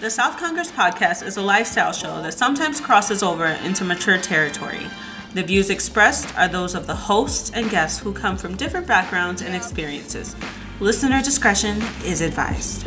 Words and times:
The 0.00 0.08
South 0.08 0.38
Congress 0.38 0.72
podcast 0.72 1.26
is 1.26 1.36
a 1.36 1.42
lifestyle 1.42 1.92
show 1.92 2.22
that 2.22 2.32
sometimes 2.32 2.80
crosses 2.80 3.22
over 3.22 3.44
into 3.44 3.84
mature 3.84 4.16
territory. 4.16 4.86
The 5.34 5.42
views 5.42 5.68
expressed 5.68 6.34
are 6.38 6.48
those 6.48 6.74
of 6.74 6.86
the 6.86 6.94
hosts 6.94 7.50
and 7.50 7.68
guests 7.68 8.00
who 8.00 8.14
come 8.14 8.38
from 8.38 8.56
different 8.56 8.86
backgrounds 8.86 9.42
and 9.42 9.54
experiences. 9.54 10.34
Listener 10.80 11.20
discretion 11.20 11.82
is 12.02 12.22
advised. 12.22 12.86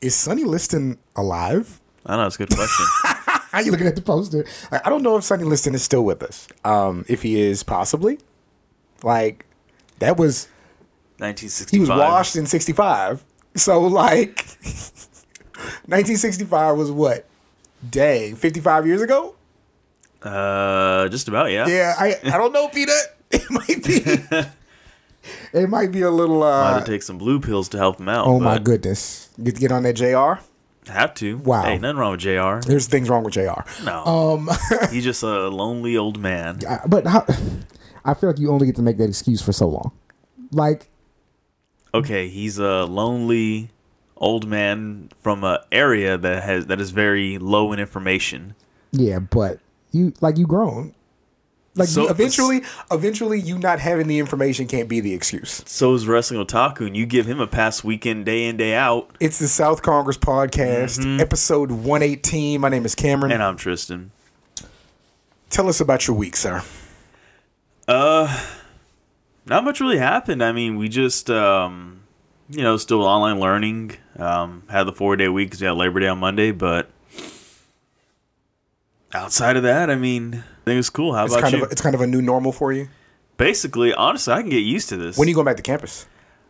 Is 0.00 0.14
Sonny 0.14 0.44
Liston 0.44 0.96
alive? 1.14 1.78
I 2.06 2.12
don't 2.12 2.20
know. 2.20 2.26
It's 2.26 2.36
a 2.36 2.38
good 2.38 2.56
question. 2.56 2.86
How 3.04 3.58
are 3.58 3.62
you 3.62 3.70
looking 3.70 3.86
at 3.86 3.94
the 3.94 4.00
poster? 4.00 4.46
Like, 4.72 4.86
I 4.86 4.88
don't 4.88 5.02
know 5.02 5.18
if 5.18 5.24
Sonny 5.24 5.44
Liston 5.44 5.74
is 5.74 5.82
still 5.82 6.06
with 6.06 6.22
us. 6.22 6.48
Um, 6.64 7.04
if 7.06 7.20
he 7.20 7.38
is, 7.38 7.62
possibly. 7.62 8.18
Like, 9.02 9.44
that 9.98 10.16
was 10.16 10.48
1965. 11.18 11.70
he 11.70 11.80
was 11.80 11.90
washed 11.90 12.34
in 12.34 12.46
'65. 12.46 13.22
So 13.56 13.80
like, 13.82 14.46
1965 15.86 16.76
was 16.76 16.90
what? 16.90 17.26
Dang, 17.90 18.36
55 18.36 18.86
years 18.86 19.02
ago. 19.02 19.34
Uh, 20.22 21.08
just 21.08 21.28
about. 21.28 21.50
Yeah. 21.50 21.66
Yeah, 21.68 21.94
I 21.98 22.16
I 22.24 22.36
don't 22.38 22.52
know, 22.52 22.68
Peter. 22.68 22.92
It 23.30 23.50
might 23.50 23.84
be. 23.84 24.48
it 25.52 25.68
might 25.68 25.92
be 25.92 26.00
a 26.00 26.10
little. 26.10 26.42
Uh 26.42 26.74
had 26.74 26.86
to 26.86 26.90
take 26.90 27.02
some 27.02 27.18
blue 27.18 27.40
pills 27.40 27.68
to 27.70 27.76
help 27.78 28.00
him 28.00 28.08
out. 28.08 28.26
Oh 28.26 28.40
my 28.40 28.54
but 28.56 28.64
goodness! 28.64 29.28
Get 29.42 29.56
get 29.60 29.70
on 29.70 29.82
that 29.82 29.92
Jr. 29.94 30.42
Have 30.90 31.12
to. 31.16 31.36
Wow. 31.38 31.62
Hey, 31.64 31.76
nothing 31.76 31.98
wrong 31.98 32.12
with 32.12 32.20
Jr. 32.20 32.66
There's 32.66 32.86
things 32.86 33.10
wrong 33.10 33.22
with 33.22 33.34
Jr. 33.34 33.60
No. 33.84 34.04
Um, 34.06 34.48
He's 34.90 35.04
just 35.04 35.22
a 35.22 35.48
lonely 35.48 35.98
old 35.98 36.18
man. 36.18 36.60
I- 36.66 36.80
but 36.86 37.06
how, 37.06 37.26
I 38.06 38.14
feel 38.14 38.30
like 38.30 38.38
you 38.38 38.50
only 38.50 38.64
get 38.66 38.76
to 38.76 38.82
make 38.82 38.96
that 38.96 39.08
excuse 39.10 39.42
for 39.42 39.52
so 39.52 39.68
long. 39.68 39.92
Like, 40.50 40.88
Okay, 41.92 42.28
he's 42.28 42.58
a 42.58 42.84
lonely 42.86 43.68
old 44.18 44.46
man 44.46 45.08
from 45.22 45.44
a 45.44 45.64
area 45.72 46.18
that 46.18 46.42
has 46.42 46.66
that 46.66 46.80
is 46.80 46.90
very 46.90 47.38
low 47.38 47.72
in 47.72 47.78
information. 47.78 48.54
yeah, 48.92 49.18
but 49.18 49.58
you 49.92 50.12
like 50.20 50.36
you 50.36 50.46
grown. 50.46 50.94
Like 51.74 51.88
So- 51.88 52.02
you- 52.04 52.08
eventually, 52.10 52.62
eventually, 52.90 53.40
you 53.40 53.56
not 53.58 53.78
having 53.78 54.08
the 54.08 54.18
information 54.18 54.66
can't 54.66 54.88
be 54.88 54.98
the 55.00 55.14
excuse. 55.14 55.62
So 55.66 55.94
is 55.94 56.08
Wrestling 56.08 56.44
Otaku, 56.44 56.86
and 56.88 56.96
you 56.96 57.06
give 57.06 57.26
him 57.26 57.38
a 57.38 57.46
pass 57.46 57.84
weekend 57.84 58.24
day 58.26 58.46
in 58.46 58.56
day 58.56 58.74
out. 58.74 59.10
It's 59.20 59.38
the 59.38 59.46
South 59.46 59.82
Congress 59.82 60.18
podcast, 60.18 61.20
episode 61.20 61.70
one 61.70 62.02
eighteen. 62.02 62.60
My 62.60 62.68
name 62.68 62.84
is 62.84 62.96
Cameron. 62.96 63.30
And 63.30 63.42
I'm 63.42 63.56
Tristan. 63.56 64.10
Tell 65.50 65.68
us 65.68 65.80
about 65.80 66.06
your 66.08 66.16
week, 66.16 66.34
sir. 66.36 66.62
Uh, 67.86 68.44
not 69.46 69.64
much 69.64 69.80
really 69.80 69.98
happened. 69.98 70.42
I 70.42 70.52
mean, 70.52 70.76
we 70.76 70.88
just, 70.88 71.30
um, 71.30 71.97
you 72.48 72.62
know, 72.62 72.76
still 72.76 73.02
online 73.02 73.38
learning. 73.40 73.92
Um, 74.16 74.62
had 74.68 74.84
the 74.84 74.92
four 74.92 75.16
day 75.16 75.28
week 75.28 75.48
because 75.48 75.60
we 75.60 75.66
had 75.66 75.76
Labor 75.76 76.00
Day 76.00 76.08
on 76.08 76.18
Monday, 76.18 76.50
but 76.50 76.90
outside 79.12 79.56
of 79.56 79.62
that, 79.64 79.90
I 79.90 79.96
mean, 79.96 80.34
I 80.34 80.64
think 80.64 80.74
it 80.74 80.76
was 80.76 80.90
cool. 80.90 81.14
How 81.14 81.24
It's 81.24 81.34
about 81.34 81.42
kind 81.42 81.56
you? 81.56 81.64
of 81.64 81.72
it's 81.72 81.80
kind 81.80 81.94
of 81.94 82.00
a 82.00 82.06
new 82.06 82.22
normal 82.22 82.52
for 82.52 82.72
you. 82.72 82.88
Basically, 83.36 83.94
honestly, 83.94 84.32
I 84.34 84.40
can 84.42 84.50
get 84.50 84.58
used 84.64 84.88
to 84.88 84.96
this. 84.96 85.16
When 85.16 85.26
are 85.26 85.30
you 85.30 85.34
going 85.34 85.44
back 85.44 85.56
to 85.56 85.62
campus? 85.62 86.06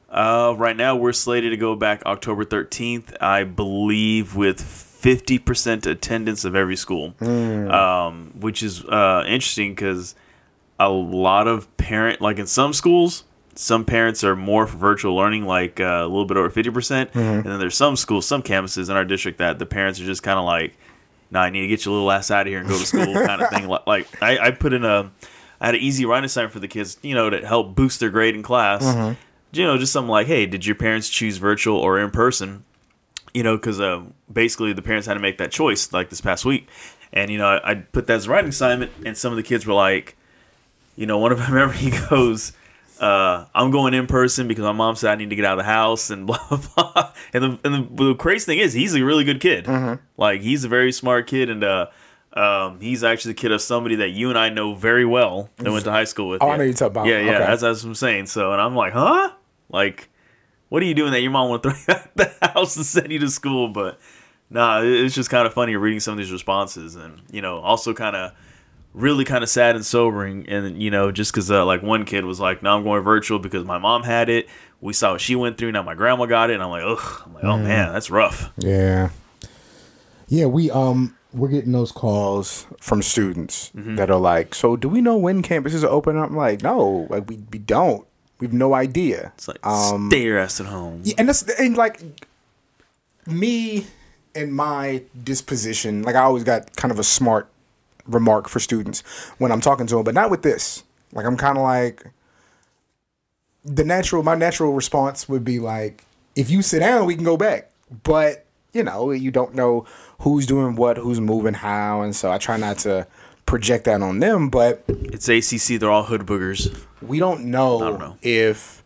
Uh, 0.09 0.55
right 0.57 0.77
now, 0.77 0.97
we're 0.97 1.13
slated 1.13 1.51
to 1.51 1.59
go 1.59 1.77
back 1.77 2.03
October 2.07 2.43
13th, 2.47 3.15
I 3.21 3.45
believe, 3.45 4.35
with 4.35 4.59
50% 4.63 5.85
attendance 5.85 6.47
of 6.47 6.57
every 6.57 6.77
school, 6.77 7.15
um, 7.21 8.33
which 8.41 8.63
is 8.63 8.83
uh, 8.87 9.25
interesting 9.27 9.73
because 9.75 10.15
a 10.81 10.89
lot 10.89 11.47
of 11.47 11.75
parent, 11.77 12.23
like 12.23 12.39
in 12.39 12.47
some 12.47 12.73
schools, 12.73 13.25
some 13.61 13.84
parents 13.84 14.23
are 14.23 14.37
more 14.37 14.69
for 14.69 14.77
virtual 14.77 15.17
learning, 15.17 15.45
like 15.45 15.81
uh, 15.81 16.03
a 16.03 16.06
little 16.06 16.27
bit 16.27 16.37
over 16.37 16.48
50%. 16.48 16.73
percent 16.73 17.11
And 17.12 17.45
then 17.45 17.59
there's 17.59 17.77
some 17.77 17.97
schools, 17.97 18.25
some 18.25 18.41
campuses 18.41 18.89
in 18.89 18.95
our 18.95 19.05
district 19.05 19.39
that 19.39 19.59
the 19.59 19.67
parents 19.67 20.01
are 20.01 20.05
just 20.05 20.23
kind 20.23 20.39
of 20.39 20.45
like, 20.45 20.78
nah, 21.33 21.41
I 21.41 21.51
need 21.51 21.62
to 21.62 21.67
get 21.67 21.84
your 21.84 21.95
little 21.95 22.12
ass 22.12 22.31
out 22.31 22.42
of 22.42 22.53
here 22.53 22.61
and 22.61 22.69
go 22.69 22.79
to 22.79 22.86
school 22.86 23.12
kind 23.27 23.42
of 23.42 23.51
thing. 23.51 23.67
Like, 23.67 23.84
like 23.84 24.23
I, 24.23 24.39
I 24.39 24.51
put 24.53 24.73
in 24.73 24.84
a, 24.84 25.11
I 25.61 25.67
had 25.67 25.75
an 25.75 25.81
easy 25.81 26.05
writing 26.05 26.27
assignment 26.27 26.53
for 26.53 26.61
the 26.61 26.69
kids, 26.69 26.98
you 27.02 27.17
know, 27.17 27.30
to 27.30 27.45
help 27.45 27.74
boost 27.74 27.98
their 27.98 28.11
grade 28.11 28.36
in 28.36 28.45
class. 28.45 28.85
You 29.51 29.64
know, 29.64 29.77
just 29.77 29.92
something 29.92 30.08
like, 30.11 30.29
hey, 30.29 30.46
did 30.46 30.64
your 30.64 30.77
parents 30.77 31.08
choose 31.08 31.39
virtual 31.39 31.79
or 31.79 31.98
in 31.98 32.13
person? 32.13 32.63
You 33.35 33.42
know, 33.42 33.57
because 33.57 33.80
uh, 33.80 34.05
basically 34.33 34.73
the 34.73 34.83
parents 34.83 35.08
had 35.08 35.14
to 35.14 35.20
make 35.20 35.39
that 35.39 35.51
choice 35.51 35.92
like 35.92 36.11
this 36.11 36.20
past 36.20 36.45
week. 36.45 36.69
And, 37.13 37.29
you 37.29 37.39
know, 37.39 37.46
I, 37.46 37.73
I 37.73 37.75
put 37.75 38.07
that 38.07 38.14
as 38.14 38.27
a 38.27 38.30
writing 38.30 38.51
assignment, 38.51 38.92
and 39.05 39.17
some 39.17 39.33
of 39.33 39.36
the 39.36 39.42
kids 39.42 39.67
were 39.67 39.75
like, 39.75 40.17
you 40.95 41.07
know, 41.07 41.19
one 41.19 41.33
of 41.33 41.39
them, 41.39 41.52
remember, 41.52 41.75
he 41.75 41.90
goes, 42.08 42.52
uh, 43.01 43.47
I'm 43.55 43.70
going 43.70 43.95
in 43.95 44.07
person 44.07 44.48
because 44.48 44.64
my 44.64 44.73
mom 44.73 44.97
said 44.97 45.11
I 45.13 45.14
need 45.17 45.31
to 45.31 45.36
get 45.36 45.45
out 45.45 45.59
of 45.59 45.64
the 45.64 45.70
house 45.70 46.11
and 46.11 46.27
blah 46.29 46.39
blah 46.48 46.59
blah. 46.75 47.13
And 47.33 47.45
the 47.45 47.59
and 47.64 47.75
the, 47.98 48.05
the 48.05 48.14
crazy 48.14 48.45
thing 48.47 48.59
is 48.59 48.73
he's 48.73 48.95
a 48.95 49.05
really 49.05 49.25
good 49.25 49.41
kid. 49.41 49.67
Like 50.17 50.41
he's 50.41 50.64
a 50.64 50.69
very 50.69 50.92
smart 50.92 51.27
kid, 51.27 51.48
and 51.51 51.63
uh, 51.64 51.87
um, 52.33 52.81
he's 52.81 53.05
actually 53.05 53.33
the 53.33 53.41
kid 53.41 53.53
of 53.53 53.61
somebody 53.61 53.97
that 53.97 54.11
you 54.11 54.29
and 54.31 54.39
I 54.39 54.48
know 54.51 54.75
very 54.75 55.05
well 55.05 55.51
that 55.57 55.70
went 55.70 55.85
to 55.85 55.91
high 55.91 56.05
school 56.05 56.29
with. 56.29 56.42
Oh, 56.42 56.47
you. 56.47 56.53
I 56.53 56.57
know 56.57 56.64
you're 56.64 56.73
talking 56.75 56.87
about. 56.92 57.07
Yeah, 57.07 57.20
yeah, 57.20 57.31
Okay. 57.37 57.39
that's 57.47 57.63
that's 57.63 57.83
what 57.83 57.89
I'm 57.91 57.95
saying. 57.95 58.27
So, 58.27 58.53
and 58.53 58.61
I'm 58.61 58.75
like, 58.77 58.92
huh? 58.92 59.33
Like, 59.70 60.08
what 60.69 60.83
are 60.83 60.87
you 60.87 60.95
doing 60.95 61.13
that 61.13 61.20
your 61.23 61.31
mom 61.31 61.51
went 61.51 61.63
through 61.63 61.73
the 62.17 62.33
house 62.42 62.77
and 62.77 62.85
sent 62.87 63.11
you 63.11 63.19
to 63.20 63.31
school? 63.31 63.69
But 63.69 63.98
nah, 64.51 64.83
it's 64.83 65.14
just 65.14 65.31
kind 65.31 65.47
of 65.47 65.55
funny 65.55 65.77
reading 65.77 66.01
some 66.01 66.13
of 66.13 66.19
these 66.19 66.33
responses, 66.33 66.97
and 66.97 67.20
you 67.31 67.42
know, 67.42 67.58
also 67.58 67.95
kind 67.95 68.17
of 68.17 68.33
really 68.95 69.25
kind 69.25 69.43
of 69.45 69.51
sad 69.51 69.77
and 69.77 69.85
sobering. 69.85 70.49
And 70.49 70.83
you 70.83 70.91
know, 70.91 71.11
just 71.13 71.33
because 71.33 71.51
uh, 71.51 71.65
like 71.65 71.83
one 71.83 72.05
kid 72.05 72.25
was 72.25 72.41
like, 72.41 72.63
"No, 72.63 72.77
I'm 72.77 72.85
going 72.85 73.03
virtual 73.03 73.39
because 73.39 73.65
my 73.65 73.79
mom 73.79 74.03
had 74.03 74.29
it. 74.29 74.49
We 74.81 74.93
saw 74.93 75.13
what 75.13 75.21
she 75.21 75.35
went 75.37 75.59
through. 75.59 75.73
Now 75.73 75.83
my 75.83 75.95
grandma 75.95 76.27
got 76.27 76.51
it." 76.51 76.55
And 76.55 76.63
I'm 76.63 76.71
like, 76.71 76.85
"Ugh." 76.85 77.23
I'm 77.27 77.35
like, 77.35 77.45
"Oh 77.45 77.57
man, 77.59 77.93
that's 77.93 78.11
rough." 78.11 78.51
Yeah. 78.59 79.11
Yeah, 80.29 80.47
we 80.47 80.71
um 80.71 81.15
we're 81.33 81.49
getting 81.49 81.73
those 81.73 81.93
calls 81.93 82.67
from 82.81 83.03
students 83.03 83.71
Mm-hmm. 83.77 83.97
that 83.97 84.11
are 84.11 84.19
like, 84.19 84.55
"So, 84.55 84.77
do 84.77 84.89
we 84.89 85.01
know 85.01 85.17
when 85.17 85.43
campuses 85.43 85.83
are 85.85 85.89
open?" 85.89 86.17
I'm 86.19 86.37
like, 86.37 86.63
"No, 86.63 87.07
like 87.11 87.29
we, 87.29 87.39
we 87.53 87.59
don't. 87.59 88.07
We 88.41 88.47
have 88.47 88.55
no 88.55 88.75
idea." 88.75 89.33
It's 89.37 89.49
like 89.49 89.65
um 89.67 90.09
stay 90.11 90.23
your 90.23 90.39
ass 90.39 90.61
at 90.61 90.67
home. 90.67 91.01
yeah, 91.05 91.15
and 91.19 91.29
that's 91.29 91.43
and 91.59 91.77
like 91.77 92.01
me 93.27 93.87
and 94.35 94.53
my 94.55 95.03
disposition, 95.25 96.03
like 96.03 96.15
I 96.15 96.20
always 96.23 96.45
got 96.45 96.77
kind 96.77 96.93
of 96.93 96.99
a 96.99 97.05
smart 97.05 97.49
remark 98.08 98.48
for 98.48 98.58
students 98.58 99.02
when 99.39 99.52
I'm 99.52 99.61
talking 99.61 99.86
to 99.86 99.96
them, 99.96 100.05
but 100.05 100.14
not 100.14 100.30
with 100.30 100.42
this. 100.42 100.83
Like 101.13 101.27
I'm 101.27 101.36
kind 101.36 101.57
of 101.57 101.63
like 101.63 102.05
the 103.64 103.85
natural 103.85 104.23
my 104.23 104.35
natural 104.35 104.73
response 104.73 105.29
would 105.29 105.45
be 105.45 105.58
like 105.58 106.05
if 106.35 106.51
you 106.51 106.63
sit 106.63 106.80
down 106.80 107.07
we 107.07 107.14
can 107.14 107.24
go 107.24 107.36
back. 107.36 107.70
But, 108.02 108.45
you 108.74 108.83
know, 108.83 109.11
you 109.13 109.30
don't 109.30 109.55
know 109.55 109.86
who's 110.20 110.46
doing 110.46 110.77
what, 110.77 110.98
who's 110.98 111.20
moving 111.20 111.55
how, 111.55 112.02
and 112.02 112.14
so 112.14 112.30
I 112.30 112.36
try 112.39 112.57
not 112.58 112.79
to 112.80 113.07
project 113.46 113.86
that 113.86 114.02
on 114.02 114.19
them, 114.19 114.51
but 114.51 114.85
It's 114.89 115.29
ACC. 115.29 115.80
They're 115.80 115.90
all 115.90 116.05
hood 116.05 116.23
boogers. 116.23 116.79
we 117.01 117.19
don't 117.19 117.46
know, 117.46 117.77
I 117.79 117.90
don't 117.90 117.98
know. 117.98 118.19
if 118.23 118.83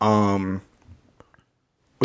um 0.00 0.62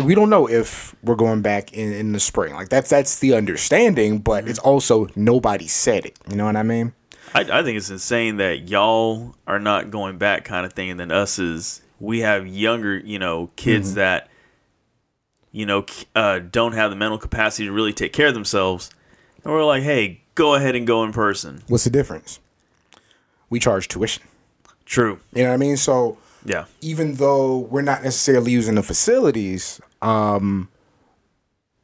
we 0.04 0.14
don't 0.14 0.28
know 0.30 0.48
if 0.48 0.94
we're 1.02 1.14
going 1.14 1.40
back 1.42 1.72
in, 1.72 1.92
in 1.92 2.12
the 2.12 2.20
spring. 2.20 2.52
Like 2.54 2.68
that's 2.68 2.90
that's 2.90 3.18
the 3.18 3.34
understanding, 3.34 4.18
but 4.18 4.42
Mm-hmm. 4.42 4.50
it's 4.50 4.58
also 4.58 5.08
nobody 5.16 5.66
said 5.66 6.04
it. 6.06 6.18
You 6.28 6.36
know 6.36 6.44
what 6.44 6.56
I 6.56 6.62
mean? 6.62 6.92
I, 7.34 7.40
I 7.40 7.62
think 7.62 7.76
it's 7.76 7.90
insane 7.90 8.36
that 8.36 8.68
y'all 8.68 9.34
are 9.46 9.58
not 9.58 9.90
going 9.90 10.18
back 10.18 10.44
kind 10.44 10.64
of 10.66 10.72
thing, 10.72 10.90
and 10.90 11.00
then 11.00 11.10
us 11.10 11.38
is 11.38 11.82
we 11.98 12.20
have 12.20 12.46
younger, 12.46 12.96
you 12.98 13.18
know, 13.18 13.50
kids 13.56 13.88
Mm-hmm. 13.90 13.96
that, 13.96 14.28
you 15.50 15.64
know, 15.66 15.84
uh, 16.14 16.38
don't 16.38 16.72
have 16.72 16.90
the 16.90 16.96
mental 16.96 17.18
capacity 17.18 17.64
to 17.64 17.72
really 17.72 17.92
take 17.92 18.12
care 18.12 18.28
of 18.28 18.34
themselves, 18.34 18.90
and 19.42 19.52
we're 19.52 19.64
like, 19.64 19.82
hey, 19.82 20.20
go 20.34 20.54
ahead 20.54 20.76
and 20.76 20.86
go 20.86 21.02
in 21.04 21.12
person. 21.12 21.62
What's 21.68 21.84
the 21.84 21.90
difference? 21.90 22.38
We 23.48 23.58
charge 23.60 23.88
tuition. 23.88 24.24
True. 24.84 25.18
You 25.34 25.42
know 25.44 25.48
what 25.50 25.54
I 25.54 25.58
mean? 25.58 25.76
So 25.76 26.18
Yeah. 26.44 26.66
even 26.80 27.14
though 27.14 27.58
we're 27.58 27.82
not 27.82 28.02
necessarily 28.04 28.52
using 28.52 28.74
the 28.76 28.82
facilities, 28.82 29.80
um, 30.02 30.68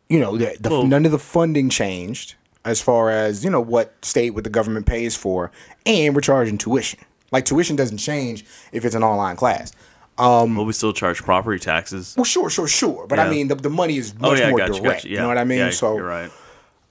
you 0.08 0.18
know, 0.20 0.36
the, 0.36 0.56
the, 0.60 0.70
Well- 0.70 0.84
none 0.86 1.04
of 1.06 1.12
the 1.12 1.18
funding 1.18 1.68
changed 1.70 2.34
as 2.64 2.80
far 2.80 3.10
as 3.10 3.44
you 3.44 3.50
know 3.50 3.60
what 3.60 3.92
state 4.04 4.30
what 4.30 4.44
the 4.44 4.50
government 4.50 4.86
pays 4.86 5.16
for, 5.16 5.50
and 5.86 6.14
we're 6.14 6.20
charging 6.20 6.58
tuition. 6.58 7.00
Like 7.32 7.44
tuition 7.44 7.76
doesn't 7.76 7.98
change 7.98 8.44
if 8.72 8.84
it's 8.84 8.94
an 8.94 9.02
online 9.02 9.36
class. 9.36 9.72
But 10.18 10.46
we 10.46 10.72
still 10.72 10.92
charge 10.92 11.22
property 11.24 11.58
taxes. 11.58 12.14
Well, 12.16 12.24
sure, 12.24 12.48
sure, 12.50 12.68
sure. 12.68 13.06
But 13.08 13.18
I 13.18 13.28
mean, 13.28 13.48
the, 13.48 13.56
the 13.56 13.70
money 13.70 13.96
is 13.96 14.14
Oh 14.20 14.30
much 14.30 14.38
yeah, 14.38 14.50
more 14.50 14.58
gotcha, 14.58 14.72
direct. 14.74 14.84
gotcha. 15.02 15.08
You 15.08 15.16
know 15.16 15.26
what 15.26 15.38
I 15.38 15.42
mean? 15.44 15.58
Yeah, 15.58 15.70
so, 15.70 15.96
you're 15.96 16.06
right. 16.06 16.30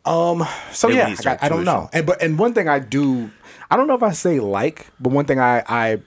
Um. 0.03 0.45
so 0.73 0.89
At 0.89 0.95
yeah, 0.95 1.15
I, 1.39 1.45
I 1.45 1.49
don't 1.49 1.63
know. 1.63 1.89
And 1.93 2.05
but 2.05 2.21
and 2.21 2.37
one 2.37 2.53
thing 2.53 2.67
I 2.67 2.79
do, 2.79 3.29
I 3.69 3.77
don't 3.77 3.87
know 3.87 3.93
if 3.95 4.03
I 4.03 4.11
say 4.11 4.39
like, 4.41 4.87
but 4.99 5.13
one 5.13 5.25
thing 5.25 5.39
I 5.39 5.63
I 5.67 6.01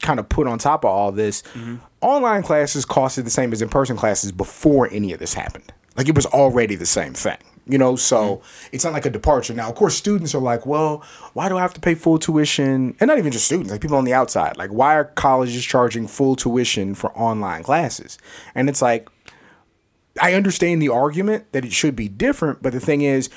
kind 0.00 0.18
of 0.20 0.28
put 0.28 0.46
on 0.46 0.58
top 0.58 0.84
of 0.84 0.90
all 0.90 1.12
this, 1.12 1.42
Mm-hmm. 1.54 1.76
online 2.00 2.42
classes 2.42 2.84
costed 2.86 3.24
the 3.24 3.30
same 3.30 3.52
as 3.52 3.62
in 3.62 3.68
person 3.68 3.96
classes 3.96 4.32
before 4.32 4.88
any 4.90 5.12
of 5.12 5.18
this 5.18 5.34
happened. 5.34 5.72
Like 5.96 6.08
it 6.08 6.14
was 6.14 6.26
already 6.26 6.74
the 6.76 6.86
same 6.86 7.14
thing. 7.14 7.36
You 7.66 7.78
know, 7.78 7.94
so 7.94 8.36
Mm-hmm. 8.36 8.68
it's 8.72 8.84
not 8.84 8.92
like 8.94 9.06
a 9.06 9.10
departure. 9.10 9.54
Now, 9.54 9.68
of 9.68 9.74
course, 9.76 9.94
students 9.96 10.34
are 10.34 10.40
like, 10.40 10.64
well, 10.66 11.04
why 11.34 11.48
do 11.48 11.56
I 11.58 11.60
have 11.60 11.74
to 11.74 11.80
pay 11.80 11.94
full 11.94 12.18
tuition? 12.18 12.96
And 12.98 13.08
not 13.08 13.18
even 13.18 13.30
just 13.30 13.44
students, 13.44 13.70
like 13.70 13.80
people 13.80 13.96
on 13.98 14.04
the 14.04 14.14
outside. 14.14 14.56
Like, 14.56 14.70
why 14.70 14.94
are 14.96 15.04
colleges 15.04 15.64
charging 15.64 16.06
full 16.08 16.34
tuition 16.36 16.94
for 16.94 17.12
online 17.16 17.62
classes? 17.62 18.18
And 18.54 18.68
it's 18.68 18.80
like, 18.82 19.08
I 20.20 20.34
understand 20.34 20.82
the 20.82 20.88
argument 20.88 21.52
that 21.52 21.64
it 21.64 21.72
should 21.72 21.94
be 21.94 22.08
different, 22.08 22.62
but 22.62 22.72
the 22.72 22.80
thing 22.80 23.02
is, 23.02 23.28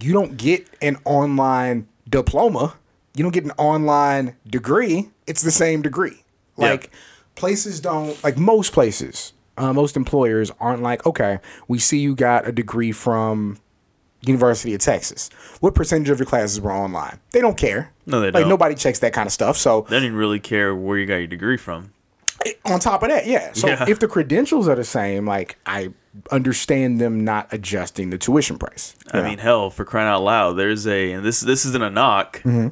you 0.00 0.12
don't 0.12 0.36
get 0.38 0.66
an 0.80 0.96
online 1.04 1.86
diploma. 2.08 2.74
You 3.14 3.22
don't 3.22 3.32
get 3.34 3.44
an 3.44 3.50
online 3.52 4.36
degree. 4.46 5.10
It's 5.26 5.42
the 5.42 5.50
same 5.50 5.82
degree. 5.82 6.24
Yeah. 6.56 6.70
Like 6.70 6.90
places 7.34 7.80
don't 7.80 8.22
like 8.24 8.36
most 8.38 8.72
places. 8.72 9.32
Uh, 9.58 9.72
most 9.72 9.96
employers 9.96 10.50
aren't 10.60 10.82
like, 10.82 11.04
okay, 11.06 11.38
we 11.68 11.78
see 11.78 11.98
you 11.98 12.14
got 12.14 12.48
a 12.48 12.52
degree 12.52 12.90
from 12.92 13.58
University 14.22 14.72
of 14.74 14.80
Texas. 14.80 15.28
What 15.60 15.74
percentage 15.74 16.08
of 16.08 16.18
your 16.18 16.26
classes 16.26 16.60
were 16.60 16.72
online? 16.72 17.18
They 17.32 17.40
don't 17.42 17.56
care. 17.56 17.92
No, 18.06 18.20
they 18.20 18.26
like 18.28 18.32
don't. 18.34 18.42
Like 18.42 18.48
nobody 18.48 18.74
checks 18.74 19.00
that 19.00 19.12
kind 19.12 19.26
of 19.26 19.32
stuff. 19.32 19.56
So 19.58 19.86
They 19.90 20.00
didn't 20.00 20.16
really 20.16 20.40
care 20.40 20.74
where 20.74 20.96
you 20.98 21.04
got 21.06 21.16
your 21.16 21.26
degree 21.26 21.56
from. 21.58 21.92
on 22.64 22.80
top 22.80 23.02
of 23.02 23.08
that, 23.10 23.26
yeah. 23.26 23.52
So 23.52 23.68
Yeah. 23.68 23.84
if 23.88 23.98
the 24.00 24.08
credentials 24.08 24.68
are 24.68 24.74
the 24.74 24.84
same, 24.84 25.26
like 25.26 25.58
I 25.66 25.90
understand 26.30 27.00
them 27.00 27.22
not 27.24 27.46
adjusting 27.52 28.10
the 28.10 28.18
tuition 28.18 28.58
price. 28.58 28.94
I 29.12 29.18
Yeah. 29.18 29.28
mean, 29.28 29.38
hell, 29.38 29.70
for 29.70 29.84
crying 29.84 30.08
out 30.08 30.22
loud, 30.22 30.54
there's 30.54 30.86
a 30.86 31.12
and 31.12 31.24
this 31.24 31.40
this 31.40 31.64
isn't 31.66 31.82
a 31.82 31.90
knock. 31.90 32.38
Mm-hmm. 32.38 32.68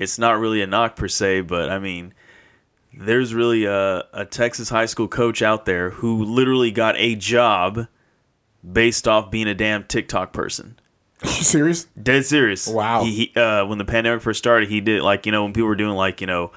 It's 0.00 0.18
not 0.18 0.40
really 0.40 0.62
a 0.62 0.66
knock 0.66 0.96
per 0.96 1.08
se, 1.08 1.42
but 1.42 1.68
I 1.68 1.78
mean, 1.78 2.14
there's 2.92 3.34
really 3.34 3.66
a, 3.66 4.04
a 4.12 4.24
Texas 4.24 4.70
high 4.70 4.86
school 4.86 5.06
coach 5.06 5.42
out 5.42 5.66
there 5.66 5.90
who 5.90 6.24
literally 6.24 6.70
got 6.70 6.96
a 6.96 7.14
job 7.14 7.86
based 8.72 9.06
off 9.06 9.30
being 9.30 9.46
a 9.46 9.54
damn 9.54 9.84
TikTok 9.84 10.32
person. 10.32 10.78
serious? 11.24 11.84
Dead 12.02 12.24
serious. 12.24 12.66
Wow. 12.66 13.04
He, 13.04 13.30
he 13.34 13.40
uh, 13.40 13.66
when 13.66 13.76
the 13.76 13.84
pandemic 13.84 14.22
first 14.22 14.38
started, 14.38 14.70
he 14.70 14.80
did 14.80 15.02
like 15.02 15.26
you 15.26 15.32
know 15.32 15.42
when 15.44 15.52
people 15.52 15.68
were 15.68 15.76
doing 15.76 15.94
like 15.94 16.22
you 16.22 16.26
know, 16.26 16.50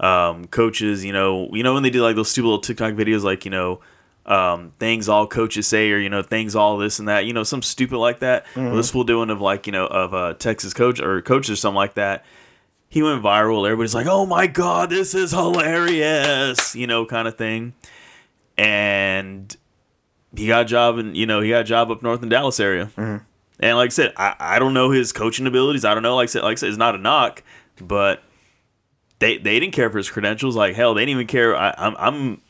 um, 0.00 0.46
coaches, 0.46 1.04
you 1.04 1.12
know, 1.12 1.50
you 1.52 1.62
know 1.62 1.74
when 1.74 1.82
they 1.82 1.90
do 1.90 2.02
like 2.02 2.16
those 2.16 2.30
stupid 2.30 2.46
little 2.46 2.60
TikTok 2.60 2.94
videos, 2.94 3.22
like 3.22 3.44
you 3.44 3.50
know, 3.50 3.80
um, 4.24 4.72
things 4.78 5.08
all 5.08 5.26
coaches 5.26 5.66
say 5.66 5.90
or 5.92 5.98
you 5.98 6.08
know 6.08 6.22
things 6.22 6.56
all 6.56 6.78
this 6.78 6.98
and 6.98 7.08
that, 7.08 7.26
you 7.26 7.34
know, 7.34 7.42
some 7.42 7.60
stupid 7.60 7.98
like 7.98 8.20
that. 8.20 8.46
Well, 8.56 8.74
this 8.74 8.90
fool 8.90 9.04
doing 9.04 9.28
of 9.28 9.42
like 9.42 9.66
you 9.66 9.72
know 9.72 9.86
of 9.86 10.14
a 10.14 10.32
Texas 10.32 10.72
coach 10.72 10.98
or 10.98 11.20
coaches 11.20 11.50
or 11.50 11.56
something 11.56 11.76
like 11.76 11.94
that. 11.94 12.24
He 12.88 13.02
went 13.02 13.22
viral. 13.22 13.66
Everybody's 13.66 13.94
like, 13.94 14.06
"Oh 14.06 14.26
my 14.26 14.46
god, 14.46 14.90
this 14.90 15.14
is 15.14 15.32
hilarious," 15.32 16.74
you 16.74 16.86
know, 16.86 17.04
kind 17.04 17.28
of 17.28 17.36
thing. 17.36 17.74
And 18.56 19.54
he 20.34 20.46
got 20.46 20.62
a 20.62 20.64
job 20.64 20.98
and 20.98 21.16
you 21.16 21.26
know 21.26 21.40
he 21.40 21.50
got 21.50 21.62
a 21.62 21.64
job 21.64 21.90
up 21.90 22.02
north 22.02 22.22
in 22.22 22.28
Dallas 22.28 22.60
area. 22.60 22.86
Mm-hmm. 22.96 23.24
And 23.58 23.76
like 23.76 23.86
I 23.86 23.90
said, 23.90 24.12
I, 24.16 24.34
I 24.38 24.58
don't 24.58 24.74
know 24.74 24.90
his 24.90 25.12
coaching 25.12 25.46
abilities. 25.46 25.84
I 25.84 25.94
don't 25.94 26.02
know. 26.02 26.16
Like 26.16 26.28
I 26.28 26.32
said, 26.32 26.42
like 26.42 26.52
I 26.52 26.60
said, 26.60 26.68
it's 26.68 26.78
not 26.78 26.94
a 26.94 26.98
knock, 26.98 27.42
but 27.80 28.22
they 29.18 29.38
they 29.38 29.58
didn't 29.58 29.72
care 29.72 29.90
for 29.90 29.98
his 29.98 30.10
credentials. 30.10 30.56
Like 30.56 30.74
hell, 30.74 30.94
they 30.94 31.02
didn't 31.02 31.10
even 31.10 31.26
care. 31.26 31.56
I, 31.56 31.74
I'm 31.76 31.96
I'm 31.98 32.40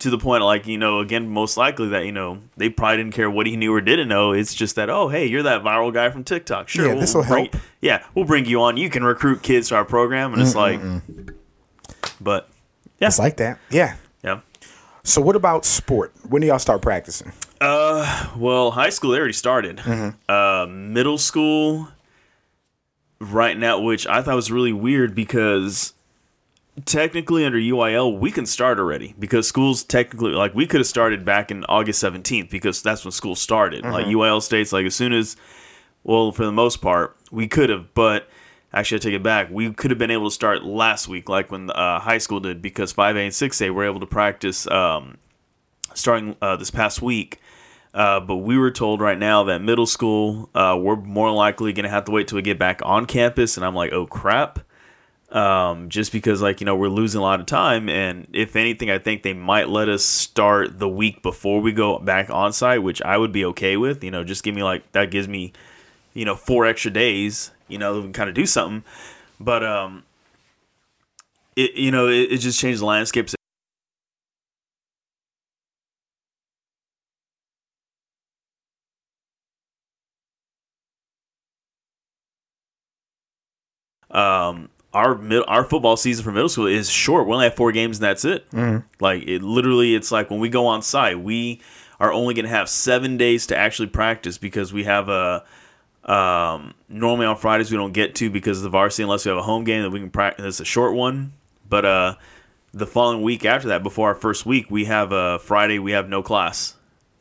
to 0.00 0.10
the 0.10 0.18
point 0.18 0.42
like 0.42 0.66
you 0.66 0.76
know 0.78 0.98
again 1.00 1.28
most 1.28 1.56
likely 1.56 1.88
that 1.88 2.04
you 2.04 2.12
know 2.12 2.38
they 2.56 2.68
probably 2.68 2.96
didn't 2.98 3.12
care 3.14 3.30
what 3.30 3.46
he 3.46 3.56
knew 3.56 3.72
or 3.72 3.80
didn't 3.80 4.08
know. 4.08 4.32
It's 4.32 4.54
just 4.54 4.76
that 4.76 4.90
oh 4.90 5.08
hey 5.08 5.26
you're 5.26 5.42
that 5.44 5.62
viral 5.62 5.92
guy 5.94 6.10
from 6.10 6.24
TikTok. 6.24 6.68
Sure, 6.68 6.86
Yeah, 6.88 6.94
this'll 6.94 7.22
bring- 7.24 7.50
help. 7.50 7.62
Yeah, 7.80 8.04
we'll 8.14 8.24
bring 8.26 8.44
you 8.46 8.60
on. 8.62 8.76
You 8.76 8.90
can 8.90 9.04
recruit 9.04 9.42
kids 9.42 9.68
to 9.68 9.76
our 9.76 9.84
program, 9.84 10.32
and 10.34 10.42
it's 10.42 10.54
like, 10.54 10.80
but 12.20 12.48
yeah, 12.98 13.08
It's 13.08 13.18
like 13.18 13.36
that. 13.38 13.58
Yeah. 13.70 13.96
yeah. 14.22 14.40
So 15.02 15.22
what 15.22 15.34
about 15.36 15.64
sport? 15.64 16.12
When 16.28 16.42
do 16.42 16.48
y'all 16.48 16.58
start 16.58 16.82
practicing? 16.82 17.32
uh 17.60 18.28
Well, 18.36 18.70
high 18.72 18.90
school 18.90 19.10
they 19.12 19.18
already 19.18 19.32
started. 19.32 19.80
Uh, 20.28 20.66
middle 20.68 21.16
school, 21.18 21.88
right 23.18 23.56
now, 23.56 23.80
which 23.80 24.06
I 24.06 24.22
thought 24.22 24.34
was 24.36 24.50
really 24.50 24.72
weird 24.72 25.14
because 25.14 25.94
technically 26.84 27.44
under 27.44 27.58
UIL 27.58 28.18
we 28.18 28.30
can 28.30 28.46
start 28.46 28.78
already 28.78 29.14
because 29.18 29.46
schools 29.48 29.82
technically 29.82 30.32
like 30.32 30.54
we 30.54 30.66
could 30.66 30.80
have 30.80 30.86
started 30.86 31.24
back 31.24 31.50
in 31.50 31.64
August 31.64 32.00
seventeenth 32.00 32.50
because 32.50 32.82
that's 32.82 33.04
when 33.04 33.12
school 33.12 33.34
started. 33.34 33.84
Like 33.84 34.06
UIL 34.06 34.42
states, 34.42 34.72
like 34.72 34.86
as 34.86 34.94
soon 34.94 35.12
as, 35.12 35.36
well, 36.04 36.32
for 36.32 36.44
the 36.44 36.52
most 36.52 36.80
part 36.80 37.16
we 37.30 37.48
could 37.48 37.70
have, 37.70 37.94
but. 37.94 38.28
Actually, 38.72 38.98
I 38.98 39.00
take 39.00 39.14
it 39.14 39.22
back. 39.24 39.50
We 39.50 39.72
could 39.72 39.90
have 39.90 39.98
been 39.98 40.12
able 40.12 40.28
to 40.28 40.30
start 40.32 40.62
last 40.62 41.08
week, 41.08 41.28
like 41.28 41.50
when 41.50 41.70
uh, 41.70 41.98
high 41.98 42.18
school 42.18 42.38
did, 42.38 42.62
because 42.62 42.94
5A 42.94 43.16
and 43.16 43.32
6A 43.32 43.74
were 43.74 43.84
able 43.84 43.98
to 43.98 44.06
practice 44.06 44.64
um, 44.68 45.18
starting 45.92 46.36
uh, 46.40 46.54
this 46.54 46.70
past 46.70 47.02
week. 47.02 47.40
Uh, 47.92 48.20
but 48.20 48.36
we 48.36 48.56
were 48.56 48.70
told 48.70 49.00
right 49.00 49.18
now 49.18 49.44
that 49.44 49.60
middle 49.60 49.86
school, 49.86 50.48
uh, 50.54 50.78
we're 50.80 50.96
more 50.96 51.32
likely 51.32 51.72
going 51.72 51.84
to 51.84 51.90
have 51.90 52.04
to 52.04 52.12
wait 52.12 52.28
till 52.28 52.36
we 52.36 52.42
get 52.42 52.58
back 52.58 52.80
on 52.84 53.06
campus. 53.06 53.56
And 53.56 53.66
I'm 53.66 53.74
like, 53.74 53.92
oh 53.92 54.06
crap. 54.06 54.60
Um, 55.30 55.90
just 55.90 56.10
because, 56.10 56.42
like, 56.42 56.60
you 56.60 56.64
know, 56.64 56.74
we're 56.74 56.88
losing 56.88 57.20
a 57.20 57.22
lot 57.22 57.38
of 57.38 57.46
time. 57.46 57.88
And 57.88 58.26
if 58.32 58.56
anything, 58.56 58.90
I 58.90 58.98
think 58.98 59.22
they 59.22 59.32
might 59.32 59.68
let 59.68 59.88
us 59.88 60.04
start 60.04 60.80
the 60.80 60.88
week 60.88 61.22
before 61.22 61.60
we 61.60 61.70
go 61.70 62.00
back 62.00 62.30
on 62.30 62.52
site, 62.52 62.82
which 62.82 63.00
I 63.02 63.16
would 63.16 63.30
be 63.30 63.44
okay 63.46 63.76
with. 63.76 64.02
You 64.02 64.10
know, 64.10 64.24
just 64.24 64.42
give 64.42 64.56
me, 64.56 64.64
like, 64.64 64.90
that 64.90 65.12
gives 65.12 65.28
me, 65.28 65.52
you 66.14 66.24
know, 66.24 66.34
four 66.34 66.66
extra 66.66 66.90
days, 66.90 67.52
you 67.68 67.78
know, 67.78 67.94
we 67.96 68.02
can 68.02 68.12
kind 68.12 68.28
of 68.28 68.34
do 68.34 68.46
something. 68.46 68.82
But, 69.38 69.64
um, 69.64 70.02
it, 71.56 71.74
you 71.74 71.90
know, 71.90 72.08
it, 72.08 72.32
it 72.32 72.38
just 72.38 72.58
changed 72.58 72.80
the 72.80 72.86
landscapes 72.86 73.34
um, 84.10 84.68
our 84.92 85.14
mid- 85.16 85.44
our 85.46 85.64
football 85.64 85.96
season 85.96 86.24
for 86.24 86.32
middle 86.32 86.48
school 86.48 86.66
is 86.66 86.90
short. 86.90 87.26
We 87.26 87.32
only 87.32 87.44
have 87.46 87.54
four 87.54 87.72
games 87.72 87.98
and 87.98 88.04
that's 88.04 88.24
it. 88.24 88.46
Like 89.00 89.22
it 89.26 89.42
literally, 89.42 89.94
it's 89.94 90.10
like 90.12 90.30
when 90.30 90.40
we 90.40 90.48
go 90.48 90.66
on 90.66 90.82
site, 90.82 91.20
we 91.20 91.60
are 92.00 92.12
only 92.12 92.34
going 92.34 92.44
to 92.46 92.50
have 92.50 92.68
seven 92.68 93.16
days 93.16 93.46
to 93.48 93.56
actually 93.56 93.88
practice 93.88 94.38
because 94.38 94.72
we 94.72 94.84
have 94.84 95.08
a. 95.08 95.44
Um, 96.04 96.72
normally 96.88 97.26
on 97.26 97.36
Fridays 97.36 97.70
we 97.70 97.76
don't 97.76 97.92
get 97.92 98.14
to 98.16 98.30
because 98.30 98.56
of 98.58 98.64
the 98.64 98.70
varsity 98.70 99.02
unless 99.02 99.26
we 99.26 99.28
have 99.28 99.38
a 99.38 99.42
home 99.42 99.64
game 99.64 99.82
that 99.82 99.90
we 99.90 100.00
can 100.00 100.10
practice. 100.10 100.44
It's 100.46 100.60
a 100.60 100.64
short 100.64 100.94
one, 100.94 101.34
but 101.68 101.84
uh, 101.84 102.14
the 102.72 102.86
following 102.86 103.20
week 103.22 103.44
after 103.44 103.68
that, 103.68 103.82
before 103.82 104.08
our 104.08 104.14
first 104.14 104.46
week, 104.46 104.70
we 104.70 104.86
have 104.86 105.12
a 105.12 105.38
Friday. 105.40 105.78
We 105.78 105.92
have 105.92 106.08
no 106.08 106.22
class 106.22 106.74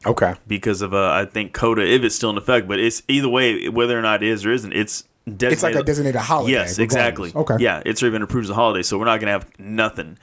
Okay. 0.05 0.33
because 0.47 0.81
of 0.81 0.93
uh, 0.93 1.11
I 1.11 1.25
think 1.25 1.53
Coda 1.53 1.85
if 1.85 2.03
it's 2.03 2.15
still 2.15 2.29
in 2.29 2.37
effect. 2.37 2.69
But 2.69 2.79
it's 2.79 3.03
either 3.09 3.27
way, 3.27 3.67
whether 3.67 3.99
or 3.99 4.01
not 4.01 4.23
it 4.23 4.29
is 4.29 4.45
or 4.45 4.51
isn't, 4.53 4.71
it's 4.71 5.03
designated. 5.37 5.53
It's 5.53 5.63
like 5.63 5.75
a 5.75 5.83
designated 5.83 6.21
holiday. 6.21 6.51
Yes, 6.51 6.79
regardless. 6.79 7.29
exactly. 7.29 7.33
Okay. 7.35 7.55
Yeah, 7.59 7.81
it's 7.85 8.01
already 8.01 8.15
been 8.15 8.21
approved 8.23 8.45
as 8.45 8.49
a 8.49 8.55
holiday, 8.55 8.83
so 8.83 8.97
we're 8.97 9.05
not 9.05 9.19
gonna 9.19 9.31
have 9.31 9.47
nothing. 9.59 10.17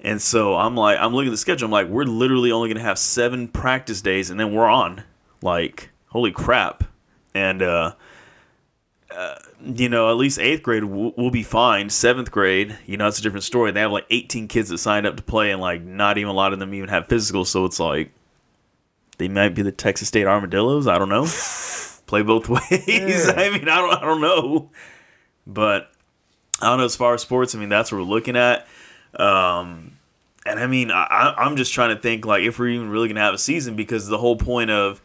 And 0.00 0.20
so 0.20 0.56
I'm 0.56 0.76
like, 0.76 0.98
I'm 0.98 1.12
looking 1.12 1.28
at 1.28 1.32
the 1.32 1.36
schedule. 1.36 1.66
I'm 1.66 1.72
like, 1.72 1.88
we're 1.88 2.04
literally 2.04 2.52
only 2.52 2.68
gonna 2.68 2.80
have 2.80 2.98
seven 2.98 3.48
practice 3.48 4.00
days, 4.00 4.30
and 4.30 4.40
then 4.40 4.54
we're 4.54 4.66
on. 4.66 5.04
Like, 5.42 5.90
holy 6.08 6.32
crap! 6.32 6.84
And 7.34 7.62
uh, 7.62 7.94
uh 9.14 9.34
you 9.62 9.88
know, 9.88 10.10
at 10.10 10.16
least 10.16 10.38
eighth 10.38 10.62
grade 10.62 10.84
will 10.84 11.12
will 11.16 11.30
be 11.30 11.42
fine. 11.42 11.90
Seventh 11.90 12.30
grade, 12.30 12.78
you 12.86 12.96
know, 12.96 13.06
it's 13.06 13.18
a 13.18 13.22
different 13.22 13.44
story. 13.44 13.70
They 13.72 13.80
have 13.80 13.92
like 13.92 14.06
18 14.10 14.48
kids 14.48 14.70
that 14.70 14.78
signed 14.78 15.06
up 15.06 15.16
to 15.16 15.22
play, 15.22 15.50
and 15.50 15.60
like 15.60 15.82
not 15.82 16.18
even 16.18 16.30
a 16.30 16.34
lot 16.34 16.52
of 16.52 16.58
them 16.58 16.72
even 16.74 16.88
have 16.88 17.08
physicals. 17.08 17.48
So 17.48 17.64
it's 17.64 17.80
like 17.80 18.12
they 19.18 19.28
might 19.28 19.54
be 19.54 19.62
the 19.62 19.72
Texas 19.72 20.08
State 20.08 20.26
Armadillos. 20.26 20.86
I 20.86 20.98
don't 20.98 21.10
know. 21.10 21.26
Play 22.10 22.22
both 22.22 22.48
ways. 22.48 23.28
I 23.28 23.50
mean, 23.50 23.68
I 23.68 23.76
don't, 23.76 23.94
I 23.94 24.00
don't 24.00 24.20
know. 24.20 24.70
But 25.46 25.92
I 26.60 26.66
don't 26.70 26.78
know. 26.78 26.84
As 26.84 26.96
far 26.96 27.14
as 27.14 27.22
sports, 27.22 27.54
I 27.54 27.58
mean, 27.58 27.68
that's 27.68 27.92
what 27.92 27.98
we're 27.98 28.04
looking 28.04 28.34
at. 28.36 28.66
Um, 29.14 29.92
and 30.44 30.58
I 30.58 30.66
mean, 30.66 30.90
I, 30.90 31.34
I'm 31.38 31.54
just 31.54 31.72
trying 31.72 31.94
to 31.94 32.02
think 32.02 32.26
like 32.26 32.42
if 32.42 32.58
we're 32.58 32.70
even 32.70 32.90
really 32.90 33.06
gonna 33.06 33.20
have 33.20 33.34
a 33.34 33.38
season 33.38 33.76
because 33.76 34.08
the 34.08 34.18
whole 34.18 34.34
point 34.34 34.70
of 34.70 35.00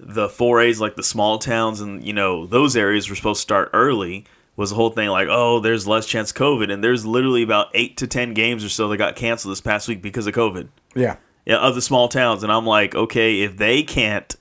the 0.00 0.30
four 0.30 0.62
A's, 0.62 0.80
like 0.80 0.96
the 0.96 1.02
small 1.02 1.38
towns 1.38 1.82
and 1.82 2.02
you 2.02 2.14
know 2.14 2.46
those 2.46 2.74
areas, 2.74 3.10
were 3.10 3.16
supposed 3.16 3.40
to 3.40 3.42
start 3.42 3.68
early. 3.74 4.24
Was 4.56 4.70
the 4.70 4.76
whole 4.76 4.88
thing 4.88 5.10
like, 5.10 5.28
oh, 5.30 5.60
there's 5.60 5.86
less 5.86 6.06
chance 6.06 6.30
of 6.30 6.38
COVID, 6.38 6.72
and 6.72 6.82
there's 6.82 7.04
literally 7.04 7.42
about 7.42 7.66
eight 7.74 7.98
to 7.98 8.06
ten 8.06 8.32
games 8.32 8.64
or 8.64 8.70
so 8.70 8.88
that 8.88 8.96
got 8.96 9.14
canceled 9.14 9.52
this 9.52 9.60
past 9.60 9.88
week 9.88 10.00
because 10.00 10.26
of 10.26 10.32
COVID 10.34 10.68
Yeah. 10.94 11.16
yeah, 11.44 11.58
of 11.58 11.74
the 11.74 11.82
small 11.82 12.08
towns. 12.08 12.42
And 12.42 12.50
I'm 12.50 12.64
like, 12.64 12.94
okay, 12.94 13.42
if 13.42 13.58
they 13.58 13.82
can't 13.82 14.34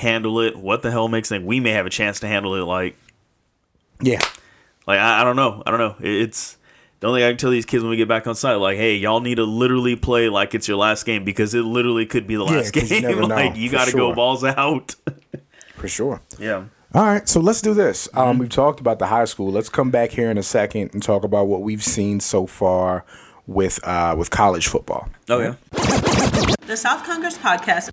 handle 0.00 0.40
it, 0.40 0.56
what 0.56 0.82
the 0.82 0.90
hell 0.90 1.08
makes 1.08 1.28
them 1.28 1.40
think 1.42 1.48
we 1.48 1.60
may 1.60 1.70
have 1.70 1.86
a 1.86 1.90
chance 1.90 2.20
to 2.20 2.26
handle 2.26 2.54
it? 2.54 2.60
Like, 2.64 2.96
Yeah. 4.00 4.20
like 4.86 4.98
I, 4.98 5.20
I 5.20 5.24
don't 5.24 5.36
know, 5.36 5.62
I 5.66 5.70
don't 5.70 5.80
know. 5.80 5.96
It's 6.00 6.56
the 7.00 7.06
only 7.06 7.20
thing 7.20 7.28
I 7.28 7.30
can 7.30 7.38
tell 7.38 7.50
these 7.50 7.64
kids 7.66 7.82
when 7.82 7.90
we 7.90 7.96
get 7.96 8.08
back 8.08 8.26
on 8.26 8.34
site, 8.34 8.58
like, 8.58 8.76
hey, 8.76 8.96
y'all 8.96 9.20
need 9.20 9.36
to 9.36 9.44
literally 9.44 9.96
play 9.96 10.28
like 10.28 10.54
it's 10.54 10.68
your 10.68 10.76
last 10.76 11.04
game 11.06 11.24
because 11.24 11.54
it 11.54 11.62
literally 11.62 12.06
could 12.06 12.26
be 12.26 12.36
the 12.36 12.44
Yeah, 12.44 12.50
last 12.58 12.74
you 12.76 12.82
game. 13.00 13.18
know, 13.20 13.26
like, 13.26 13.56
you 13.56 13.70
got 13.70 13.86
to 13.86 13.90
sure. 13.92 14.10
go 14.10 14.14
balls 14.14 14.44
out. 14.44 14.94
For 15.76 15.88
sure. 15.88 16.20
yeah. 16.38 16.64
All 16.92 17.04
right, 17.04 17.28
so 17.28 17.40
let's 17.40 17.62
do 17.62 17.72
this. 17.72 18.08
Um, 18.14 18.32
Mm-hmm. 18.32 18.38
we've 18.40 18.48
talked 18.48 18.80
about 18.80 18.98
the 18.98 19.06
high 19.06 19.24
school. 19.24 19.50
Let's 19.52 19.68
come 19.68 19.90
back 19.90 20.10
here 20.10 20.30
in 20.30 20.36
a 20.38 20.42
second 20.42 20.90
and 20.92 21.02
talk 21.02 21.22
about 21.24 21.46
what 21.46 21.62
we've 21.62 21.84
seen 21.84 22.18
so 22.20 22.46
far 22.46 23.04
with 23.50 23.84
uh, 23.86 24.14
with 24.16 24.30
college 24.30 24.68
football. 24.68 25.08
Oh 25.28 25.40
yeah. 25.40 25.54
The 26.66 26.76
South 26.76 27.04
Congress 27.04 27.36
podcast 27.36 27.90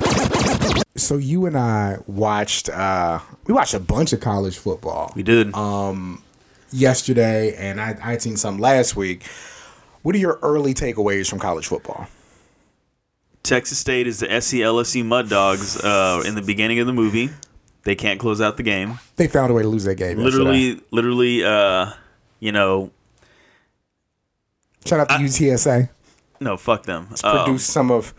So 0.96 1.18
you 1.18 1.48
and 1.48 1.58
I 1.58 1.98
watched 2.06 2.70
uh, 2.70 3.20
we 3.46 3.54
watched 3.54 3.74
a 3.74 3.80
bunch 3.80 4.14
of 4.14 4.22
college 4.22 4.58
football 4.58 5.12
We 5.16 5.24
did. 5.24 5.54
Um, 5.56 6.24
yesterday, 6.72 7.56
and 7.56 7.82
I 7.82 7.98
I'd 8.02 8.22
seen 8.22 8.38
some 8.38 8.60
last 8.60 8.96
week. 8.96 9.26
What 10.04 10.16
are 10.16 10.20
your 10.20 10.40
early 10.42 10.74
takeaways 10.74 11.30
from 11.30 11.40
college 11.40 11.68
football? 11.68 12.08
Texas 13.44 13.80
State 13.80 14.08
is 14.08 14.20
the 14.20 14.42
SC 14.42 14.56
LSU 14.56 15.04
Mud 15.06 15.30
Dogs 15.30 15.82
uh, 15.84 16.22
in 16.26 16.36
the 16.36 16.42
beginning 16.42 16.80
of 16.80 16.88
the 16.88 16.94
movie. 16.94 17.30
They 17.84 17.96
can't 17.96 18.20
close 18.20 18.42
out 18.42 18.58
the 18.58 18.64
game. 18.64 19.00
They 19.16 19.28
found 19.28 19.50
a 19.50 19.54
way 19.54 19.64
to 19.64 19.70
lose 19.70 19.86
that 19.86 19.96
game. 19.96 20.18
Literally, 20.20 20.60
yesterday. 20.60 20.86
literally, 20.92 21.44
uh, 21.46 21.94
you 22.42 22.52
know, 22.52 22.92
Shout 24.86 25.00
out 25.00 25.10
to 25.10 25.16
UTSA. 25.16 25.90
no, 26.40 26.56
fuck 26.58 26.84
them. 26.84 27.08
Um, 27.24 27.38
Produced 27.46 27.70
some 27.70 27.92
of 27.92 28.14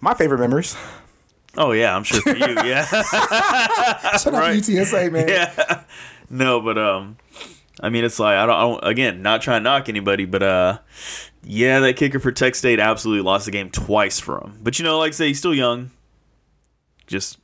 my 0.00 0.14
favorite 0.14 0.38
memories. 0.40 0.76
oh 1.56 1.72
yeah, 1.72 1.94
I'm 1.94 2.02
sure 2.04 2.20
for 2.22 2.36
you, 2.36 2.54
yeah. 2.64 2.84
Shout 4.18 4.26
out 4.28 4.32
Right. 4.34 4.62
to 4.62 4.72
UTSA, 4.72 5.12
man. 5.12 5.28
yeah. 5.28 5.82
No, 6.30 6.62
but 6.62 6.78
um, 6.78 7.18
I 7.78 7.90
mean, 7.90 8.04
it's 8.04 8.18
like 8.18 8.36
I 8.38 8.46
don't, 8.46 8.54
I 8.56 8.60
don't. 8.62 8.84
Again, 8.84 9.20
not 9.20 9.42
trying 9.42 9.60
to 9.60 9.64
knock 9.64 9.90
anybody, 9.90 10.24
but 10.24 10.42
uh, 10.42 10.78
yeah, 11.44 11.80
that 11.80 11.96
kicker 11.98 12.18
for 12.20 12.32
Tech 12.32 12.54
State 12.54 12.80
absolutely 12.80 13.22
lost 13.22 13.44
the 13.44 13.50
game 13.50 13.68
twice 13.68 14.18
for 14.18 14.38
him. 14.42 14.58
But 14.62 14.78
you 14.78 14.84
know, 14.86 14.98
like 14.98 15.08
I 15.08 15.12
say, 15.12 15.26
he's 15.28 15.36
still 15.38 15.52
young. 15.54 15.90
Just 17.06 17.38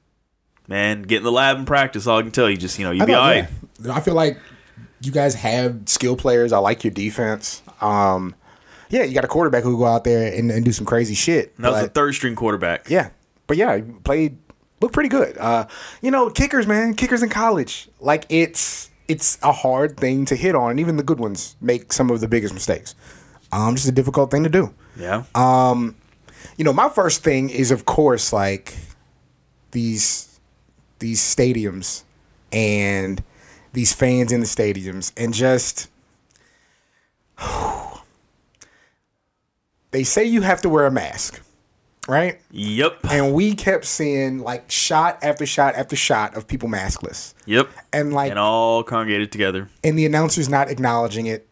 man, 0.69 1.03
get 1.03 1.19
in 1.19 1.25
the 1.25 1.33
lab 1.33 1.59
and 1.59 1.67
practice. 1.67 2.07
All 2.07 2.19
I 2.19 2.23
can 2.23 2.31
tell 2.31 2.49
you, 2.49 2.57
just 2.57 2.79
you 2.79 2.87
know, 2.87 2.93
you'll 2.93 3.05
be 3.07 3.13
all 3.13 3.29
right. 3.29 3.47
yeah. 3.83 3.93
I 3.93 4.01
feel 4.01 4.15
like 4.15 4.39
you 5.03 5.13
guys 5.13 5.35
have 5.35 5.83
skill 5.87 6.17
players. 6.17 6.51
I 6.55 6.59
like 6.59 6.83
your 6.85 6.93
defense. 6.93 7.63
Um, 7.81 8.35
yeah, 8.91 9.05
you 9.05 9.15
got 9.15 9.25
a 9.25 9.29
quarterback 9.29 9.63
who 9.65 9.77
go 9.79 9.85
out 9.87 10.05
there 10.05 10.33
and, 10.33 10.51
and 10.51 10.65
do 10.65 10.73
some 10.73 10.87
crazy 10.87 11.15
shit. 11.15 11.53
And 11.57 11.65
that 11.65 11.73
was 11.73 11.83
the 11.83 11.89
third 11.89 12.15
string 12.15 12.35
quarterback. 12.35 12.89
Yeah, 12.89 13.11
but 13.47 13.57
yeah, 13.57 13.77
he 13.77 13.83
played 13.83 14.39
looked 14.81 14.95
pretty 14.95 15.09
good. 15.11 15.37
Uh, 15.39 15.67
you 16.03 16.11
know, 16.11 16.31
kickers, 16.31 16.67
man, 16.67 16.95
kickers 16.95 17.23
in 17.23 17.29
college, 17.29 17.89
like 18.01 18.25
it's 18.29 18.91
it's 19.09 19.39
a 19.43 19.53
hard 19.53 19.97
thing 19.97 20.25
to 20.27 20.37
hit 20.37 20.55
on, 20.55 20.71
and 20.73 20.81
even 20.81 20.97
the 20.97 21.03
good 21.03 21.19
ones 21.21 21.57
make 21.61 21.93
some 21.93 22.11
of 22.11 22.21
the 22.21 22.29
biggest 22.29 22.55
mistakes. 22.55 22.95
Um, 23.53 23.75
just 23.77 23.89
a 23.89 23.93
difficult 23.93 24.31
thing 24.31 24.45
to 24.45 24.51
do. 24.51 24.75
Yeah. 24.99 25.25
Um, 25.35 25.97
You 26.57 26.65
know, 26.65 26.73
my 26.73 26.89
first 26.89 27.23
thing 27.23 27.51
is 27.51 27.71
of 27.71 27.85
course 27.85 28.33
like 28.33 28.75
these 29.71 30.41
these 30.99 31.21
stadiums 31.21 32.03
and 32.53 33.23
these 33.73 33.93
fans 33.93 34.33
in 34.33 34.41
the 34.41 34.47
stadiums 34.47 35.13
and 35.17 35.33
just 35.35 35.89
they 39.91 40.05
say 40.05 40.25
you 40.25 40.43
have 40.43 40.61
to 40.63 40.69
wear 40.69 40.87
a 40.87 40.91
mask, 40.91 41.41
right? 42.07 42.41
yep. 42.51 42.99
and 43.11 43.33
we 43.33 43.55
kept 43.55 43.85
seeing 43.85 44.41
like 44.41 44.71
shot 44.71 45.19
after 45.23 45.47
shot 45.47 45.75
after 45.75 45.97
shot 45.97 46.37
of 46.37 46.47
people 46.47 46.69
maskless 46.69 47.35
Yep. 47.47 47.69
and 47.93 48.13
like 48.13 48.31
And 48.31 48.39
all 48.39 48.83
congregated 48.83 49.33
together. 49.33 49.69
and 49.85 49.99
the 49.99 50.07
announcers 50.07 50.49
not 50.49 50.69
acknowledging 50.71 51.27
it 51.27 51.47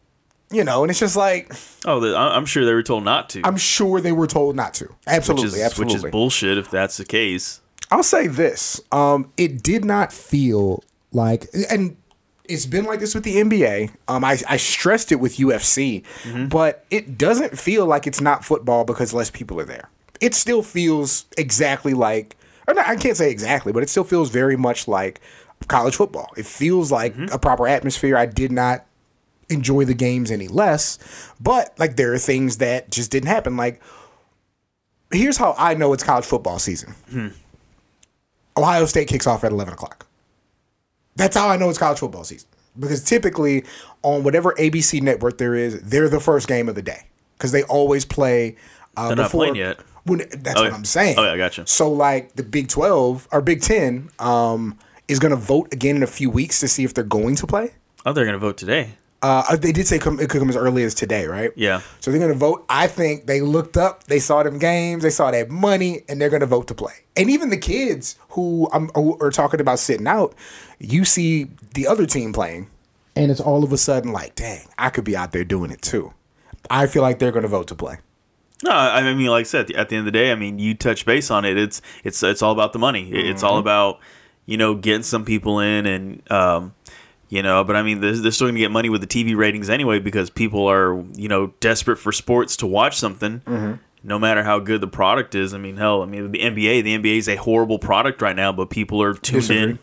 you 0.51 0.63
know 0.63 0.83
and 0.85 0.91
it's 0.91 1.01
just 1.01 1.17
like 1.17 1.53
Oh, 1.85 2.15
I'm 2.15 2.47
sure 2.47 2.65
they 2.65 2.73
were 2.73 2.83
told 2.85 3.03
not 3.05 3.29
to. 3.31 3.41
i'm 3.45 3.57
sure 3.57 4.01
they 4.01 4.13
were 4.13 4.29
told 4.29 4.55
not 4.55 4.75
to 4.75 4.89
absolutely 5.07 5.47
which 5.47 5.55
is 5.55 5.61
absolutely 5.63 5.95
which 5.97 6.05
is 6.05 6.11
bullshit 6.13 6.57
if 6.59 6.71
that's 6.71 6.97
the 6.99 7.05
case. 7.05 7.61
i'll 7.91 8.05
say 8.05 8.29
this 8.29 8.81
um 8.93 9.33
it 9.37 9.63
did 9.63 9.85
not 9.85 10.13
feel 10.13 10.85
like 11.13 11.47
and 11.69 11.97
it's 12.49 12.67
been 12.67 12.85
like 12.85 13.01
this 13.01 13.15
with 13.15 13.25
the 13.25 13.37
NBA. 13.37 13.91
Um, 14.09 14.25
I, 14.25 14.39
I 14.49 14.57
stressed 14.57 15.13
it 15.13 15.17
with 15.17 15.37
UFC, 15.37 16.03
mm-hmm. 16.23 16.47
but 16.47 16.85
it 16.91 17.19
doesn't 17.19 17.59
feel 17.59 17.87
like 17.87 18.07
it's 18.07 18.21
not 18.21 18.45
football 18.45 18.85
because 18.85 19.13
less 19.13 19.31
people 19.31 19.61
are 19.61 19.65
there. 19.65 19.89
It 20.21 20.35
still 20.35 20.63
feels 20.63 21.27
exactly 21.37 21.95
like, 21.95 22.37
or 22.67 22.75
not, 22.75 22.87
I 22.87 22.97
can't 22.97 23.17
say 23.17 23.31
exactly, 23.31 23.73
but 23.73 23.83
it 23.83 23.91
still 23.91 24.05
feels 24.05 24.31
very 24.31 24.57
much 24.57 24.89
like 24.89 25.21
college 25.69 25.97
football. 25.97 26.31
It 26.37 26.47
feels 26.47 26.91
like 26.91 27.15
mm-hmm. 27.15 27.33
a 27.33 27.39
proper 27.39 27.67
atmosphere. 27.69 28.17
I 28.17 28.27
did 28.27 28.53
not 28.53 28.87
enjoy 29.49 29.85
the 29.85 29.95
games 29.95 30.31
any 30.31 30.49
less, 30.49 30.99
but 31.41 31.75
like 31.79 31.97
there 31.97 32.13
are 32.13 32.19
things 32.19 32.59
that 32.59 32.91
just 32.91 33.11
didn't 33.11 33.29
happen. 33.29 33.57
Like, 33.57 33.81
here's 35.13 35.37
how 35.37 35.55
I 35.59 35.75
know 35.75 35.93
it's 35.93 36.03
college 36.03 36.25
football 36.25 36.59
season. 36.59 36.95
Hmm. 37.11 37.29
Ohio 38.57 38.87
State 38.87 39.09
kicks 39.09 39.27
off 39.27 39.45
at 39.45 39.53
11 39.53 39.75
o'clock. 39.75 40.06
That's 41.17 41.37
how 41.37 41.49
I 41.49 41.57
know 41.57 41.69
it's 41.71 41.79
college 41.79 41.99
football 41.99 42.25
season. 42.25 42.49
Because 42.79 43.03
typically 43.03 43.65
on 44.03 44.23
whatever 44.23 44.53
ABC 44.59 45.01
network 45.03 45.39
there 45.39 45.55
is, 45.55 45.81
they're 45.83 46.09
the 46.09 46.21
first 46.21 46.47
game 46.47 46.69
of 46.69 46.75
the 46.75 46.83
day. 46.83 47.07
Because 47.37 47.53
they 47.53 47.63
always 47.65 48.05
play. 48.05 48.57
Uh, 48.97 49.09
They're 49.09 49.17
not 49.17 49.23
before, 49.25 49.41
playing 49.41 49.57
yet. 49.57 49.79
When, 50.05 50.19
that's 50.19 50.59
Oh, 50.59 50.63
what 50.63 50.71
yeah. 50.71 50.75
I'm 50.77 50.85
saying. 50.85 51.17
Oh, 51.19 51.25
yeah, 51.25 51.33
I 51.33 51.37
gotcha. 51.37 51.67
So 51.67 51.91
like 51.91 52.35
the 52.35 52.43
Big 52.43 52.69
12 52.69 53.29
or 53.33 53.41
Big 53.43 53.61
10 53.63 54.11
um, 54.19 54.79
is 55.09 55.19
going 55.19 55.31
to 55.31 55.37
vote 55.37 55.73
again 55.73 55.97
in 55.97 56.03
a 56.03 56.07
few 56.07 56.31
weeks 56.31 56.61
to 56.61 56.69
see 56.69 56.85
if 56.85 56.95
they're 56.95 57.05
going 57.05 57.35
to 57.37 57.47
play. 57.47 57.73
Oh, 58.05 58.13
they're 58.13 58.25
gonna 58.25 58.39
vote 58.39 58.57
today. 58.57 58.91
Uh, 59.23 59.57
they 59.57 59.73
did 59.73 59.87
say 59.87 59.99
come, 59.99 60.21
it 60.21 60.29
could 60.29 60.41
come 60.41 60.49
as 60.49 60.57
early 60.57 60.85
as 60.85 60.95
today, 60.95 61.27
right? 61.27 61.51
Yeah. 61.57 61.81
So 62.01 62.11
they're 62.11 62.21
going 62.21 62.33
to 62.33 62.39
vote. 62.39 62.65
I 62.69 62.87
think 62.87 63.27
they 63.27 63.41
looked 63.41 63.77
up, 63.77 64.05
they 64.05 64.19
saw 64.19 64.43
them 64.43 64.59
games, 64.59 65.03
they 65.03 65.11
saw 65.11 65.31
that 65.31 65.51
money, 65.51 66.03
and 66.09 66.21
they're 66.21 66.31
going 66.31 66.41
to 66.41 66.47
vote 66.47 66.69
to 66.69 66.75
play. 66.75 66.93
And 67.17 67.31
even 67.31 67.51
the 67.51 67.57
kids 67.57 68.17
who, 68.31 68.69
um, 68.73 68.91
who 68.95 69.19
are 69.21 69.31
talking 69.31 69.61
about 69.61 69.79
sitting 69.79 70.07
out, 70.07 70.35
you 70.79 71.05
see 71.05 71.49
the 71.75 71.87
other 71.87 72.07
team 72.07 72.33
playing, 72.33 72.69
and 73.17 73.31
it's 73.31 73.41
all 73.41 73.65
of 73.65 73.73
a 73.73 73.79
sudden 73.79 74.13
like, 74.13 74.35
dang, 74.35 74.67
I 74.79 74.91
could 74.91 75.05
be 75.05 75.17
out 75.17 75.33
there 75.33 75.45
doing 75.45 75.71
it 75.71 75.83
too. 75.83 76.13
I 76.71 76.87
feel 76.87 77.03
like 77.03 77.19
they're 77.19 77.33
going 77.33 77.43
to 77.43 77.49
vote 77.49 77.69
to 77.69 77.75
play. 77.75 77.99
No, 78.65 78.71
I 78.71 79.15
mean, 79.15 79.27
like 79.27 79.41
I 79.41 79.45
said, 79.45 79.71
at 79.73 79.89
the 79.91 79.97
end 79.97 80.07
of 80.07 80.13
the 80.13 80.19
day, 80.19 80.33
I 80.33 80.35
mean, 80.35 80.59
you 80.59 80.75
touch 80.75 81.05
base 81.05 81.31
on 81.31 81.45
it. 81.45 81.59
It's 81.59 81.83
it's 82.05 82.23
it's 82.23 82.41
all 82.41 82.53
about 82.53 82.73
the 82.73 82.79
money. 82.79 83.11
It's 83.11 83.43
all 83.43 83.59
about 83.59 84.01
you 84.47 84.57
know 84.57 84.75
getting 84.75 85.03
some 85.03 85.27
people 85.27 85.61
in 85.61 85.85
and 85.85 86.33
um, 86.33 86.75
you 87.29 87.43
know. 87.43 87.65
But 87.65 87.77
I 87.77 87.83
mean, 87.83 88.01
they're, 88.01 88.13
they're 88.17 88.31
still 88.33 88.47
going 88.47 88.55
to 88.57 88.61
get 88.61 88.71
money 88.71 88.89
with 88.89 89.01
the 89.01 89.07
TV 89.07 89.37
ratings 89.37 89.69
anyway 89.71 89.99
because 89.99 90.31
people 90.31 90.67
are 90.69 91.03
you 91.15 91.29
know 91.29 91.49
desperate 91.61 91.97
for 91.97 92.13
sports 92.13 92.57
to 92.59 92.67
watch 92.67 92.97
something. 92.99 93.81
No 94.05 94.21
matter 94.21 94.45
how 94.45 94.61
good 94.61 94.81
the 94.81 94.87
product 94.87 95.35
is, 95.35 95.53
I 95.53 95.59
mean, 95.59 95.79
hell, 95.79 96.01
I 96.01 96.07
mean, 96.07 96.31
the 96.31 96.39
NBA, 96.39 96.85
the 96.85 96.97
NBA 96.97 97.19
is 97.19 97.29
a 97.29 97.35
horrible 97.35 97.81
product 97.81 98.23
right 98.23 98.37
now, 98.37 98.53
but 98.53 98.71
people 98.71 99.03
are 99.03 99.15
tuned 99.15 99.41
Disagree. 99.41 99.63
in. 99.73 99.79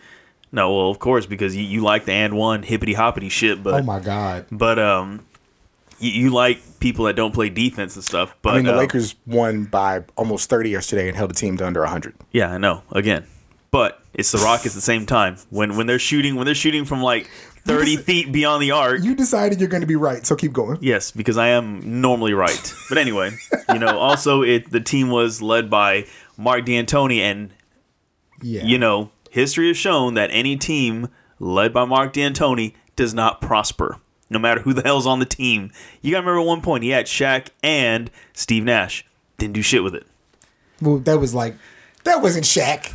No, 0.50 0.74
well, 0.74 0.90
of 0.90 0.98
course, 1.00 1.26
because 1.26 1.58
you, 1.58 1.64
you 1.64 1.82
like 1.82 2.06
the 2.06 2.14
and 2.14 2.38
one 2.38 2.64
hippity 2.64 2.94
hoppity 2.94 3.28
shit, 3.28 3.62
but 3.62 3.74
Oh 3.74 3.84
my 3.84 4.00
God. 4.00 4.46
but 4.50 4.80
um, 4.80 5.26
you, 6.00 6.12
you 6.12 6.30
like 6.30 6.80
people 6.80 7.04
that 7.06 7.18
don't 7.18 7.34
play 7.34 7.50
defense 7.50 7.96
and 7.96 8.04
stuff. 8.06 8.34
But 8.42 8.52
I 8.54 8.56
mean, 8.58 8.66
the 8.66 8.76
uh, 8.76 8.78
Lakers 8.78 9.16
won 9.28 9.66
by 9.66 10.04
almost 10.16 10.50
30 10.50 10.70
yesterday 10.70 11.10
and 11.10 11.18
held 11.18 11.32
a 11.32 11.34
team 11.34 11.58
to 11.58 11.68
under 11.68 11.82
100. 11.82 12.16
Yeah, 12.32 12.50
I 12.50 12.58
know. 12.58 12.84
Again, 12.94 13.26
but 13.74 14.00
it's 14.14 14.32
the 14.32 14.38
Rockets 14.38 14.68
at 14.76 14.76
the 14.76 14.82
same 14.82 15.06
time. 15.06 15.36
When 15.50 15.76
when 15.76 15.88
they're 15.88 16.00
shooting 16.00 16.36
when 16.36 16.46
they're 16.46 16.56
shooting 16.56 16.86
from 16.86 17.02
like 17.02 17.30
thirty 17.66 17.98
feet 17.98 18.32
beyond 18.32 18.62
the 18.62 18.72
arc. 18.72 19.04
You 19.04 19.16
decided 19.16 19.60
you're 19.60 19.68
going 19.70 19.82
to 19.82 19.88
be 19.88 19.96
right, 19.98 20.26
so 20.26 20.36
keep 20.36 20.54
going. 20.54 20.78
Yes, 20.82 21.12
because 21.12 21.38
I 21.38 21.48
am 21.50 22.00
normally 22.02 22.34
right. 22.34 22.74
But 22.88 22.98
anyway, 23.00 23.32
you 23.74 23.80
know, 23.80 23.98
also 24.10 24.44
it 24.44 24.70
the 24.72 24.80
team 24.80 25.10
was 25.10 25.42
led 25.42 25.70
by 25.70 26.06
Mark 26.38 26.66
D'Antoni, 26.66 27.18
and 27.20 27.50
Yeah. 28.42 28.64
you 28.64 28.78
know, 28.78 29.10
history 29.32 29.68
has 29.70 29.78
shown 29.78 30.14
that 30.14 30.30
any 30.32 30.56
team 30.56 31.10
led 31.40 31.74
by 31.74 31.84
Mark 31.86 32.14
D'Antoni 32.14 32.76
does 32.96 33.14
not 33.14 33.42
prosper. 33.42 33.98
No 34.30 34.40
matter 34.40 34.62
who 34.62 34.74
the 34.74 34.82
hell's 34.84 35.06
on 35.06 35.20
the 35.20 35.26
team. 35.26 35.72
You 36.02 36.12
gotta 36.12 36.26
remember 36.26 36.42
one 36.48 36.62
point 36.62 36.84
he 36.84 36.90
had 36.90 37.06
Shaq 37.06 37.48
and 37.62 38.10
Steve 38.34 38.64
Nash. 38.64 39.06
Didn't 39.38 39.54
do 39.54 39.62
shit 39.62 39.84
with 39.84 39.94
it. 39.94 40.08
Well, 40.82 40.98
that 41.00 41.20
was 41.20 41.34
like, 41.36 41.56
that 42.04 42.22
wasn't 42.22 42.46
Shaq. 42.46 42.94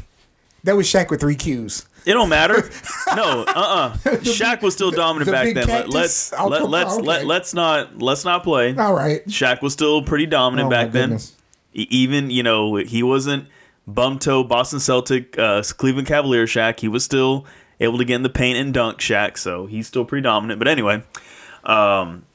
That 0.68 0.76
was 0.76 0.86
Shaq 0.86 1.08
with 1.08 1.20
three 1.22 1.34
Qs. 1.34 1.86
It 2.04 2.12
don't 2.12 2.28
matter. 2.28 2.70
No, 3.16 3.42
uh, 3.44 3.44
uh 3.46 3.96
Shaq 4.18 4.60
was 4.60 4.74
still 4.74 4.90
dominant 4.90 5.24
the 5.24 5.32
back 5.32 5.54
then. 5.54 5.66
Cactus? 5.66 5.94
let's 5.94 6.32
Oh, 6.34 6.48
let, 6.48 6.68
let's 6.68 6.98
on, 6.98 7.04
let, 7.04 7.24
let's 7.24 7.54
not 7.54 8.02
let's 8.02 8.22
not 8.22 8.44
play. 8.44 8.76
All 8.76 8.92
right. 8.92 9.26
Shaq 9.26 9.62
was 9.62 9.72
still 9.72 10.02
pretty 10.02 10.26
dominant 10.26 10.66
Oh, 10.66 10.70
back 10.70 10.92
then. 10.92 11.18
Even 11.72 12.28
you 12.28 12.42
know 12.42 12.76
he 12.76 13.02
wasn't 13.02 13.48
bum 13.86 14.18
toe 14.18 14.44
Boston 14.44 14.78
Celtic, 14.78 15.38
uh, 15.38 15.62
Cleveland 15.78 16.06
Cavalier 16.06 16.44
Shaq. 16.44 16.80
He 16.80 16.88
was 16.88 17.02
still 17.02 17.46
able 17.80 17.96
to 17.96 18.04
get 18.04 18.16
in 18.16 18.22
the 18.22 18.28
paint 18.28 18.58
and 18.58 18.74
dunk 18.74 18.98
Shaq, 18.98 19.38
so 19.38 19.64
he's 19.64 19.86
still 19.86 20.04
pretty 20.04 20.24
dominant. 20.24 20.58
But 20.58 20.68
anyway, 20.68 21.02
um, 21.64 22.26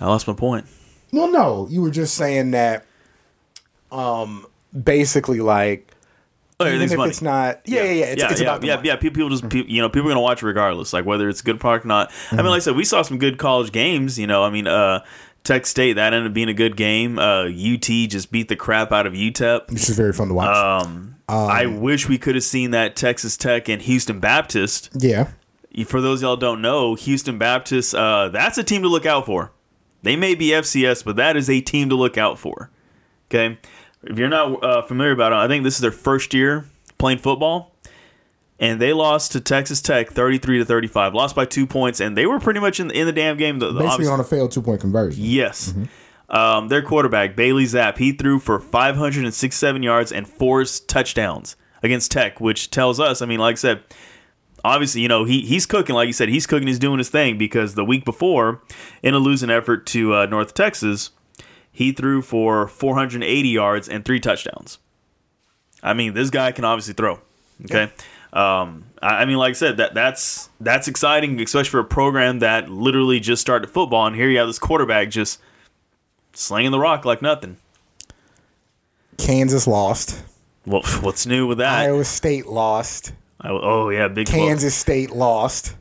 I 0.00 0.06
lost 0.06 0.26
my 0.26 0.34
point. 0.34 0.66
Well, 1.12 1.30
no, 1.30 1.68
you 1.70 1.82
were 1.82 1.92
just 1.92 2.16
saying 2.16 2.50
that. 2.50 2.84
Um, 3.92 4.44
basically, 4.82 5.40
like 5.40 5.90
Oh, 6.60 6.68
even 6.68 6.82
if 6.82 6.96
money. 6.96 7.10
it's 7.10 7.20
not, 7.20 7.60
yeah, 7.64 7.82
yeah, 7.82 7.90
yeah, 7.90 8.04
it's, 8.06 8.22
yeah, 8.22 8.30
it's 8.30 8.40
yeah, 8.40 8.54
about 8.54 8.64
yeah, 8.64 8.80
yeah. 8.84 8.96
People, 8.96 9.14
people 9.26 9.36
just, 9.36 9.52
you 9.68 9.82
know, 9.82 9.88
people 9.88 10.08
are 10.08 10.12
gonna 10.12 10.20
watch 10.20 10.40
regardless, 10.42 10.92
like 10.92 11.04
whether 11.04 11.28
it's 11.28 11.40
a 11.40 11.44
good 11.44 11.58
product 11.58 11.84
or 11.84 11.88
not. 11.88 12.12
I 12.30 12.36
mean, 12.36 12.46
like 12.46 12.58
I 12.58 12.60
said, 12.60 12.76
we 12.76 12.84
saw 12.84 13.02
some 13.02 13.18
good 13.18 13.38
college 13.38 13.72
games. 13.72 14.20
You 14.20 14.28
know, 14.28 14.44
I 14.44 14.50
mean, 14.50 14.68
uh, 14.68 15.04
Tech 15.42 15.66
State 15.66 15.94
that 15.94 16.12
ended 16.12 16.30
up 16.30 16.34
being 16.34 16.48
a 16.48 16.54
good 16.54 16.76
game. 16.76 17.18
Uh, 17.18 17.46
UT 17.48 17.82
just 17.82 18.30
beat 18.30 18.48
the 18.48 18.54
crap 18.56 18.92
out 18.92 19.04
of 19.06 19.14
UTEP. 19.14 19.66
This 19.66 19.88
is 19.90 19.96
very 19.96 20.12
fun 20.12 20.28
to 20.28 20.34
watch. 20.34 20.56
Um, 20.56 21.16
I 21.28 21.66
wish 21.66 22.08
we 22.08 22.18
could 22.18 22.34
have 22.36 22.44
seen 22.44 22.70
that 22.70 22.94
Texas 22.94 23.36
Tech 23.36 23.68
and 23.68 23.82
Houston 23.82 24.20
Baptist. 24.20 24.90
yeah, 24.94 25.30
For 25.86 26.00
those 26.00 26.22
y'all 26.22 26.36
don't 26.36 26.62
know, 26.62 26.94
Houston 26.94 27.36
Baptist, 27.36 27.94
uh, 27.94 28.28
that's 28.28 28.58
a 28.58 28.62
team 28.64 28.82
to 28.82 28.88
look 28.88 29.06
out 29.06 29.26
for. 29.26 29.50
They 30.02 30.16
may 30.16 30.34
be 30.34 30.48
FCS, 30.48 31.04
but 31.04 31.16
that 31.16 31.36
is 31.36 31.50
a 31.50 31.60
team 31.60 31.88
to 31.88 31.94
look 31.96 32.16
out 32.16 32.38
for. 32.38 32.70
Okay, 33.28 33.58
if 34.06 34.18
you're 34.18 34.28
not 34.28 34.62
uh, 34.62 34.82
familiar 34.82 35.12
about 35.12 35.32
it, 35.32 35.36
I 35.36 35.48
think 35.48 35.64
this 35.64 35.74
is 35.74 35.80
their 35.80 35.92
first 35.92 36.34
year 36.34 36.66
playing 36.98 37.18
football, 37.18 37.74
and 38.58 38.80
they 38.80 38.92
lost 38.92 39.32
to 39.32 39.40
Texas 39.40 39.80
Tech 39.82 40.10
33 40.10 40.58
to 40.58 40.64
35. 40.64 41.14
Lost 41.14 41.36
by 41.36 41.44
two 41.44 41.66
points, 41.66 42.00
and 42.00 42.16
they 42.16 42.26
were 42.26 42.40
pretty 42.40 42.60
much 42.60 42.80
in, 42.80 42.88
the, 42.88 42.98
in 42.98 43.06
the 43.06 43.12
damn 43.12 43.36
game. 43.36 43.58
The, 43.58 43.72
the 43.72 43.80
basically 43.80 44.06
on 44.06 44.20
a 44.20 44.24
failed 44.24 44.52
two 44.52 44.62
point 44.62 44.80
conversion. 44.80 45.22
Yes. 45.22 45.74
Um, 46.28 46.68
their 46.68 46.82
quarterback 46.82 47.36
Bailey 47.36 47.64
Zappe 47.64 47.98
he 47.98 48.12
threw 48.12 48.38
for 48.38 48.58
567 48.58 49.82
yards 49.82 50.10
and 50.10 50.26
four 50.26 50.64
touchdowns 50.64 51.56
against 51.82 52.10
Tech, 52.10 52.40
which 52.40 52.70
tells 52.70 52.98
us. 52.98 53.20
I 53.20 53.26
mean, 53.26 53.38
like 53.38 53.52
I 53.52 53.56
said, 53.56 53.82
obviously, 54.64 55.02
you 55.02 55.08
know 55.08 55.24
he 55.24 55.42
he's 55.42 55.66
cooking. 55.66 55.94
Like 55.94 56.06
you 56.06 56.12
said, 56.12 56.28
he's 56.28 56.46
cooking. 56.46 56.66
He's 56.66 56.78
doing 56.78 56.98
his 56.98 57.10
thing 57.10 57.38
because 57.38 57.74
the 57.74 57.84
week 57.84 58.04
before, 58.04 58.62
in 59.02 59.14
a 59.14 59.18
losing 59.18 59.50
effort 59.50 59.86
to 59.88 60.14
uh, 60.14 60.26
North 60.26 60.54
Texas, 60.54 61.10
he 61.74 61.90
threw 61.92 62.22
for 62.22 62.68
480 62.68 63.48
yards 63.48 63.88
and 63.88 64.04
three 64.04 64.20
touchdowns. 64.20 64.78
I 65.82 65.92
mean, 65.92 66.14
this 66.14 66.30
guy 66.30 66.52
can 66.52 66.64
obviously 66.64 66.94
throw. 66.94 67.18
Okay. 67.64 67.90
Um, 68.32 68.84
I, 69.02 69.22
I 69.22 69.24
mean, 69.24 69.36
like 69.36 69.50
I 69.50 69.52
said, 69.54 69.76
that 69.78 69.92
that's 69.92 70.48
that's 70.60 70.86
exciting, 70.88 71.40
especially 71.40 71.70
for 71.70 71.80
a 71.80 71.84
program 71.84 72.38
that 72.38 72.70
literally 72.70 73.18
just 73.20 73.42
started 73.42 73.68
football, 73.68 74.06
and 74.06 74.14
here 74.16 74.30
you 74.30 74.38
have 74.38 74.46
this 74.46 74.58
quarterback 74.58 75.10
just 75.10 75.40
slinging 76.32 76.70
the 76.70 76.78
rock 76.78 77.04
like 77.04 77.20
nothing. 77.20 77.56
Kansas 79.18 79.66
lost. 79.66 80.22
Well, 80.64 80.82
what's 81.00 81.26
new 81.26 81.46
with 81.46 81.58
that? 81.58 81.80
Iowa 81.80 82.04
State 82.04 82.46
lost. 82.46 83.12
I- 83.40 83.50
oh 83.50 83.88
yeah, 83.90 84.08
big. 84.08 84.28
Kansas 84.28 84.74
State 84.76 85.10
lost. 85.10 85.74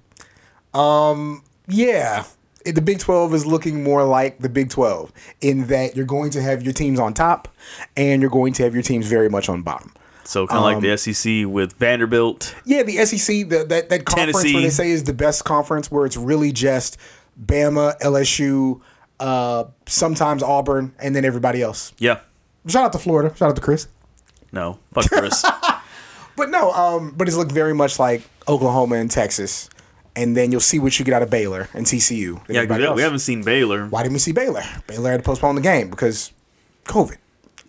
Um, 0.73 1.43
yeah, 1.67 2.25
the 2.65 2.81
Big 2.81 2.99
12 2.99 3.33
is 3.33 3.45
looking 3.45 3.83
more 3.83 4.03
like 4.03 4.39
the 4.39 4.49
Big 4.49 4.69
12 4.69 5.11
in 5.41 5.67
that 5.67 5.95
you're 5.95 6.05
going 6.05 6.31
to 6.31 6.41
have 6.41 6.63
your 6.63 6.73
teams 6.73 6.99
on 6.99 7.13
top 7.13 7.47
and 7.95 8.21
you're 8.21 8.31
going 8.31 8.53
to 8.53 8.63
have 8.63 8.73
your 8.73 8.83
teams 8.83 9.07
very 9.07 9.29
much 9.29 9.49
on 9.49 9.61
bottom. 9.61 9.93
So 10.25 10.47
kind 10.47 10.59
of 10.59 10.63
like 10.63 10.81
the 10.81 11.13
SEC 11.13 11.45
with 11.45 11.73
Vanderbilt. 11.73 12.55
Yeah, 12.65 12.83
the 12.83 13.05
SEC, 13.05 13.49
the, 13.49 13.65
that 13.65 13.89
that 13.89 14.05
conference 14.05 14.37
Tennessee. 14.37 14.53
where 14.53 14.63
they 14.63 14.69
say 14.69 14.91
is 14.91 15.03
the 15.03 15.13
best 15.13 15.43
conference, 15.43 15.91
where 15.91 16.05
it's 16.05 16.15
really 16.15 16.53
just 16.53 16.97
Bama, 17.41 17.99
LSU, 17.99 18.79
uh, 19.19 19.65
sometimes 19.85 20.41
Auburn, 20.41 20.95
and 20.99 21.13
then 21.13 21.25
everybody 21.25 21.61
else. 21.61 21.91
Yeah. 21.97 22.21
Shout 22.67 22.85
out 22.85 22.93
to 22.93 22.99
Florida. 22.99 23.35
Shout 23.35 23.49
out 23.49 23.55
to 23.57 23.61
Chris. 23.61 23.87
No, 24.53 24.79
fuck 24.93 25.09
Chris. 25.09 25.43
But 26.35 26.49
no, 26.49 26.71
um, 26.71 27.13
but 27.15 27.27
it's 27.27 27.37
looked 27.37 27.51
very 27.51 27.73
much 27.73 27.99
like 27.99 28.23
Oklahoma 28.47 28.95
and 28.95 29.09
Texas, 29.09 29.69
and 30.15 30.35
then 30.37 30.51
you'll 30.51 30.61
see 30.61 30.79
what 30.79 30.97
you 30.99 31.05
get 31.05 31.13
out 31.13 31.21
of 31.23 31.29
Baylor 31.29 31.69
and 31.73 31.85
TCU. 31.85 32.37
and 32.47 32.55
yeah, 32.55 32.65
we, 32.77 32.85
else. 32.85 32.95
we 32.95 33.01
haven't 33.01 33.19
seen 33.19 33.43
Baylor. 33.43 33.87
Why 33.87 34.03
didn't 34.03 34.13
we 34.13 34.19
see 34.19 34.31
Baylor? 34.31 34.61
Baylor 34.87 35.11
had 35.11 35.17
to 35.21 35.23
postpone 35.23 35.55
the 35.55 35.61
game 35.61 35.89
because 35.89 36.31
COVID. 36.85 37.17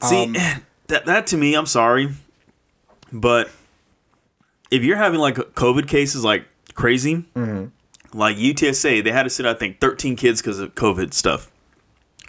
See, 0.02 0.24
Um, 0.24 0.32
that 0.88 1.06
that 1.06 1.26
to 1.28 1.36
me, 1.36 1.54
I'm 1.54 1.66
sorry, 1.66 2.10
but 3.12 3.50
if 4.70 4.82
you're 4.82 4.96
having 4.96 5.20
like 5.20 5.36
COVID 5.36 5.88
cases 5.88 6.24
like 6.24 6.46
crazy, 6.74 7.24
Mm-hmm. 7.34 8.18
like 8.18 8.36
UTSA, 8.36 9.02
they 9.04 9.12
had 9.12 9.22
to 9.24 9.30
sit 9.30 9.46
I 9.46 9.54
think 9.54 9.80
13 9.80 10.16
kids 10.16 10.40
because 10.42 10.58
of 10.58 10.74
COVID 10.74 11.12
stuff 11.14 11.50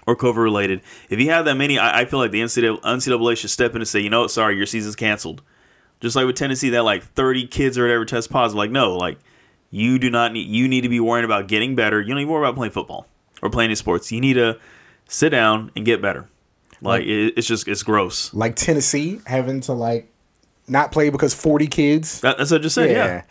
or 0.07 0.15
COVID 0.15 0.37
related. 0.37 0.81
If 1.09 1.19
you 1.19 1.31
have 1.31 1.45
that 1.45 1.55
many, 1.55 1.79
I, 1.79 2.01
I 2.01 2.05
feel 2.05 2.19
like 2.19 2.31
the 2.31 2.41
NCAA, 2.41 2.79
NCAA 2.81 3.37
should 3.37 3.49
step 3.49 3.71
in 3.71 3.77
and 3.77 3.87
say, 3.87 3.99
you 3.99 4.09
know 4.09 4.21
what, 4.21 4.31
sorry, 4.31 4.55
your 4.55 4.67
season's 4.67 4.95
canceled. 4.95 5.41
Just 6.01 6.15
like 6.15 6.25
with 6.27 6.35
Tennessee, 6.35 6.69
that 6.71 6.83
like 6.83 7.03
30 7.03 7.47
kids 7.47 7.77
or 7.77 7.83
whatever 7.83 8.05
test 8.05 8.29
positive. 8.29 8.57
Like, 8.57 8.69
no, 8.69 8.95
like 8.95 9.17
you 9.75 9.99
do 9.99 10.09
not 10.09 10.31
need. 10.31 10.47
You 10.47 10.69
need 10.69 10.81
to 10.81 10.89
be 10.89 11.01
worrying 11.01 11.25
about 11.25 11.47
getting 11.47 11.75
better. 11.75 11.99
You 11.99 12.07
don't 12.07 12.17
need 12.17 12.25
to 12.25 12.31
worry 12.31 12.45
about 12.47 12.55
playing 12.55 12.71
football 12.71 13.07
or 13.41 13.49
playing 13.49 13.67
any 13.67 13.75
sports. 13.75 14.09
You 14.09 14.21
need 14.21 14.35
to 14.35 14.57
sit 15.09 15.29
down 15.29 15.69
and 15.75 15.85
get 15.85 16.01
better. 16.01 16.29
Like 16.81 17.03
it, 17.03 17.33
it's 17.35 17.45
just 17.45 17.67
it's 17.67 17.83
gross. 17.83 18.33
like 18.33 18.55
Tennessee 18.55 19.19
having 19.25 19.59
to 19.61 19.73
like 19.73 20.09
not 20.67 20.93
play 20.93 21.09
because 21.09 21.33
forty 21.33 21.67
kids. 21.67 22.21
That, 22.21 22.37
that's 22.37 22.51
what 22.51 22.61
I 22.61 22.63
just 22.63 22.75
said. 22.75 22.89
Yeah, 22.89 23.23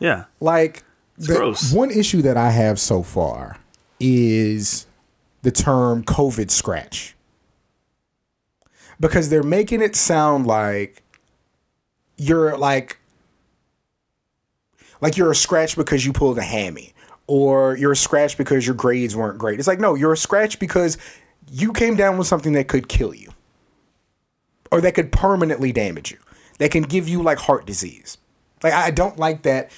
yeah. 0.00 0.24
Like 0.40 0.82
the, 1.18 1.34
gross. 1.34 1.72
one 1.72 1.90
issue 1.90 2.22
that 2.22 2.38
I 2.38 2.50
have 2.50 2.80
so 2.80 3.02
far 3.02 3.58
is 4.00 4.86
the 5.42 5.50
term 5.50 6.04
COVID 6.04 6.50
scratch. 6.50 7.14
Because 8.98 9.28
they're 9.28 9.42
making 9.42 9.82
it 9.82 9.94
sound 9.96 10.46
like 10.46 11.02
you're 12.16 12.56
like 12.56 12.98
like 15.02 15.18
you're 15.18 15.30
a 15.30 15.36
scratch 15.36 15.76
because 15.76 16.06
you 16.06 16.14
pulled 16.14 16.38
a 16.38 16.42
hammy 16.42 16.94
or 17.26 17.76
you're 17.76 17.92
a 17.92 17.96
scratch 17.96 18.38
because 18.38 18.66
your 18.66 18.74
grades 18.74 19.14
weren't 19.14 19.36
great. 19.36 19.58
It's 19.58 19.68
like 19.68 19.80
no, 19.80 19.94
you're 19.94 20.12
a 20.12 20.16
scratch 20.16 20.58
because 20.58 20.96
you 21.50 21.74
came 21.74 21.94
down 21.94 22.16
with 22.16 22.26
something 22.26 22.54
that 22.54 22.68
could 22.68 22.88
kill 22.88 23.14
you 23.14 23.30
or 24.70 24.80
that 24.80 24.94
could 24.94 25.12
permanently 25.12 25.72
damage 25.72 26.10
you. 26.10 26.18
That 26.58 26.70
can 26.70 26.84
give 26.84 27.08
you 27.08 27.22
like 27.22 27.38
heart 27.38 27.66
disease. 27.66 28.16
Like 28.62 28.72
I 28.72 28.90
don't 28.90 29.18
like 29.18 29.42
that 29.42 29.70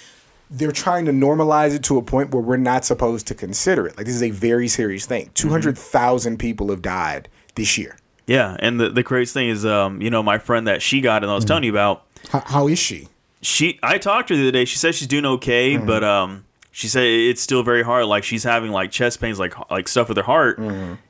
they're 0.50 0.72
trying 0.72 1.06
to 1.06 1.12
normalize 1.12 1.74
it 1.74 1.82
to 1.84 1.98
a 1.98 2.02
point 2.02 2.30
where 2.32 2.42
we're 2.42 2.56
not 2.56 2.84
supposed 2.84 3.26
to 3.26 3.34
consider 3.34 3.86
it. 3.86 3.96
Like 3.96 4.06
this 4.06 4.14
is 4.14 4.22
a 4.22 4.30
very 4.30 4.68
serious 4.68 5.06
thing. 5.06 5.30
200,000 5.34 6.38
people 6.38 6.68
have 6.68 6.82
died 6.82 7.28
this 7.56 7.76
year. 7.76 7.96
Yeah, 8.26 8.56
and 8.60 8.80
the 8.80 8.88
the 8.88 9.02
craziest 9.02 9.34
thing 9.34 9.48
is, 9.50 9.66
um, 9.66 10.00
you 10.00 10.08
know, 10.08 10.22
my 10.22 10.38
friend 10.38 10.66
that 10.66 10.80
she 10.80 11.02
got 11.02 11.22
and 11.22 11.30
I 11.30 11.34
was 11.34 11.44
telling 11.44 11.64
you 11.64 11.70
about, 11.70 12.06
How, 12.30 12.40
how 12.40 12.68
is 12.68 12.78
she? 12.78 13.08
She 13.44 13.78
I 13.82 13.98
talked 13.98 14.28
to 14.28 14.34
her 14.34 14.38
the 14.42 14.48
other 14.48 14.52
day. 14.52 14.64
She 14.64 14.78
said 14.78 14.94
she's 14.94 15.08
doing 15.08 15.26
okay, 15.26 15.76
but 15.76 16.02
um, 16.02 16.44
she 16.70 16.88
said 16.88 17.04
it's 17.04 17.40
still 17.42 17.62
very 17.62 17.82
hard. 17.82 18.06
Like 18.06 18.24
she's 18.24 18.44
having 18.44 18.70
like 18.72 18.90
chest 18.90 19.20
pains, 19.20 19.38
like 19.38 19.54
like 19.70 19.86
stuff 19.88 20.08
with 20.08 20.16
her 20.16 20.22
heart, 20.24 20.58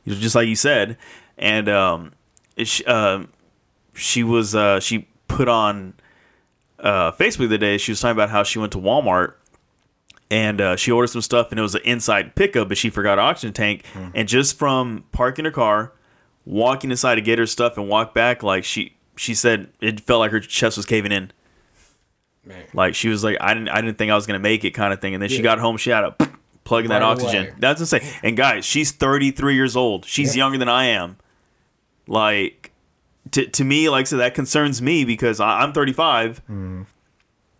just 0.06 0.34
like 0.34 0.48
you 0.48 0.56
said. 0.56 0.96
And 1.38 1.68
um, 1.68 2.12
it, 2.56 2.66
sh- 2.68 2.86
um, 2.86 3.28
she 3.94 4.22
was 4.22 4.54
uh, 4.54 4.80
she 4.80 5.08
put 5.28 5.48
on 5.48 5.94
uh, 6.80 7.12
Facebook 7.12 7.48
the 7.48 7.58
day. 7.58 7.78
She 7.78 7.92
was 7.92 8.00
talking 8.00 8.12
about 8.12 8.30
how 8.30 8.42
she 8.42 8.58
went 8.58 8.72
to 8.72 8.78
Walmart 8.78 9.34
and 10.30 10.60
uh, 10.60 10.76
she 10.76 10.90
ordered 10.90 11.08
some 11.08 11.22
stuff, 11.22 11.50
and 11.50 11.58
it 11.58 11.62
was 11.62 11.74
an 11.74 11.82
inside 11.84 12.34
pickup, 12.34 12.68
but 12.68 12.78
she 12.78 12.90
forgot 12.90 13.18
oxygen 13.18 13.52
tank. 13.52 13.84
And 14.14 14.26
just 14.26 14.58
from 14.58 15.04
parking 15.12 15.44
her 15.44 15.50
car, 15.50 15.92
walking 16.44 16.90
inside 16.90 17.16
to 17.16 17.20
get 17.20 17.38
her 17.38 17.46
stuff, 17.46 17.76
and 17.78 17.88
walk 17.88 18.14
back, 18.14 18.42
like 18.42 18.64
she 18.64 18.96
she 19.16 19.34
said, 19.34 19.68
it 19.80 20.00
felt 20.00 20.20
like 20.20 20.32
her 20.32 20.40
chest 20.40 20.76
was 20.76 20.86
caving 20.86 21.12
in. 21.12 21.30
Man. 22.46 22.62
Like 22.74 22.94
she 22.94 23.08
was 23.08 23.24
like, 23.24 23.36
I 23.40 23.54
didn't 23.54 23.68
I 23.70 23.80
didn't 23.80 23.98
think 23.98 24.10
I 24.12 24.14
was 24.14 24.26
gonna 24.26 24.38
make 24.38 24.64
it, 24.64 24.72
kind 24.72 24.92
of 24.92 25.00
thing. 25.00 25.14
And 25.14 25.22
then 25.22 25.30
she 25.30 25.42
got 25.42 25.58
home, 25.58 25.76
she 25.76 25.90
had 25.90 26.04
a 26.04 26.14
plug 26.64 26.84
in 26.84 26.90
that 26.90 27.02
oxygen. 27.02 27.46
away. 27.46 27.54
That's 27.58 27.80
insane. 27.80 28.02
And 28.22 28.36
guys, 28.36 28.64
she's 28.64 28.90
33 28.92 29.54
years 29.54 29.76
old. 29.76 30.04
She's 30.04 30.36
Yeah. 30.36 30.44
younger 30.44 30.58
than 30.58 30.68
I 30.68 30.86
am. 30.86 31.16
Like 32.06 32.72
to 33.32 33.46
to 33.46 33.64
me, 33.64 33.88
like 33.88 34.06
so 34.06 34.18
that 34.18 34.34
concerns 34.34 34.82
me 34.82 35.04
because 35.04 35.40
I, 35.40 35.60
I'm 35.60 35.72
35. 35.72 36.42
Mm-hmm. 36.44 36.82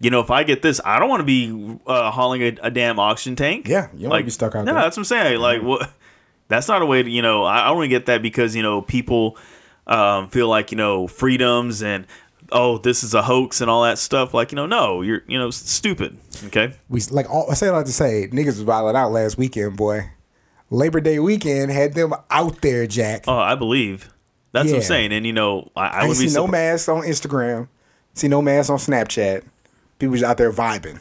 You 0.01 0.11
know, 0.11 0.21
if 0.21 0.31
I 0.31 0.43
get 0.43 0.61
this, 0.61 0.81
I 0.85 0.99
don't 0.99 1.09
want 1.09 1.21
to 1.21 1.25
be 1.25 1.79
uh, 1.87 2.11
hauling 2.11 2.43
a, 2.43 2.57
a 2.65 2.71
damn 2.71 2.99
oxygen 2.99 3.37
tank. 3.37 3.69
Yeah, 3.69 3.89
you 3.95 4.03
don't 4.03 4.11
wanna 4.11 4.25
be 4.25 4.31
stuck 4.31 4.55
out 4.55 4.65
no, 4.67 4.75
there. 4.75 4.83
that's 4.83 4.97
what 4.97 5.03
I'm 5.03 5.05
saying. 5.05 5.41
Like, 5.41 5.63
what? 5.63 5.91
That's 6.49 6.69
not 6.69 6.83
a 6.83 6.87
way 6.87 7.03
to, 7.03 7.09
you 7.11 7.23
know. 7.23 7.45
I, 7.45 7.73
I 7.73 7.87
get 7.87 8.05
that 8.07 8.21
because 8.21 8.55
you 8.55 8.63
know 8.63 8.83
people 8.83 9.39
um, 9.87 10.29
feel 10.29 10.49
like 10.49 10.73
you 10.73 10.77
know 10.77 11.07
freedoms 11.07 11.83
and 11.83 12.07
oh 12.55 12.79
this 12.79 13.05
is 13.05 13.13
a 13.13 13.23
hoax 13.23 13.61
and 13.61 13.69
all 13.71 13.83
that 13.83 13.99
stuff. 13.99 14.33
Like 14.33 14.53
you 14.53 14.57
know, 14.57 14.67
no, 14.67 15.03
you're 15.03 15.23
you 15.27 15.39
know 15.39 15.51
stupid. 15.51 16.17
Okay, 16.47 16.73
We 16.89 17.01
like 17.11 17.29
all, 17.29 17.51
I 17.51 17.55
say 17.55 17.71
like 17.71 17.87
to 17.87 17.93
say 17.93 18.29
niggas 18.33 18.47
was 18.47 18.65
wilding 18.65 18.97
out 18.97 19.13
last 19.13 19.37
weekend, 19.37 19.77
boy. 19.77 20.11
Labor 20.71 21.01
Day 21.01 21.19
weekend 21.19 21.71
had 21.71 21.93
them 21.93 22.15
out 22.31 22.63
there, 22.63 22.87
Jack. 22.87 23.25
oh 23.29 23.37
I 23.37 23.55
believe 23.55 24.09
that's 24.53 24.71
what 24.71 24.77
I'm 24.77 24.83
saying. 24.83 25.13
And 25.13 25.27
you 25.27 25.33
know, 25.33 25.71
I, 25.77 25.87
I, 25.87 26.01
I 26.05 26.09
would 26.09 26.19
be 26.19 26.29
see 26.29 26.35
no 26.35 26.47
masks 26.47 26.89
on 26.89 27.03
Instagram. 27.03 27.69
See 28.15 28.29
no 28.29 28.41
masks 28.41 28.71
on 28.71 28.79
Snapchat. 28.79 29.43
People 29.99 30.15
just 30.15 30.25
out 30.25 30.39
there 30.39 30.53
vibing, 30.53 31.01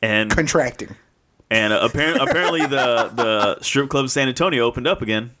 and 0.00 0.30
contracting. 0.30 0.94
And 1.50 1.72
uh, 1.72 1.80
apparently, 1.82 2.22
apparently 2.28 2.60
the 2.66 3.10
the 3.14 3.60
strip 3.60 3.90
club 3.90 4.04
in 4.04 4.08
San 4.08 4.28
Antonio 4.28 4.64
opened 4.64 4.86
up 4.86 5.02
again 5.02 5.32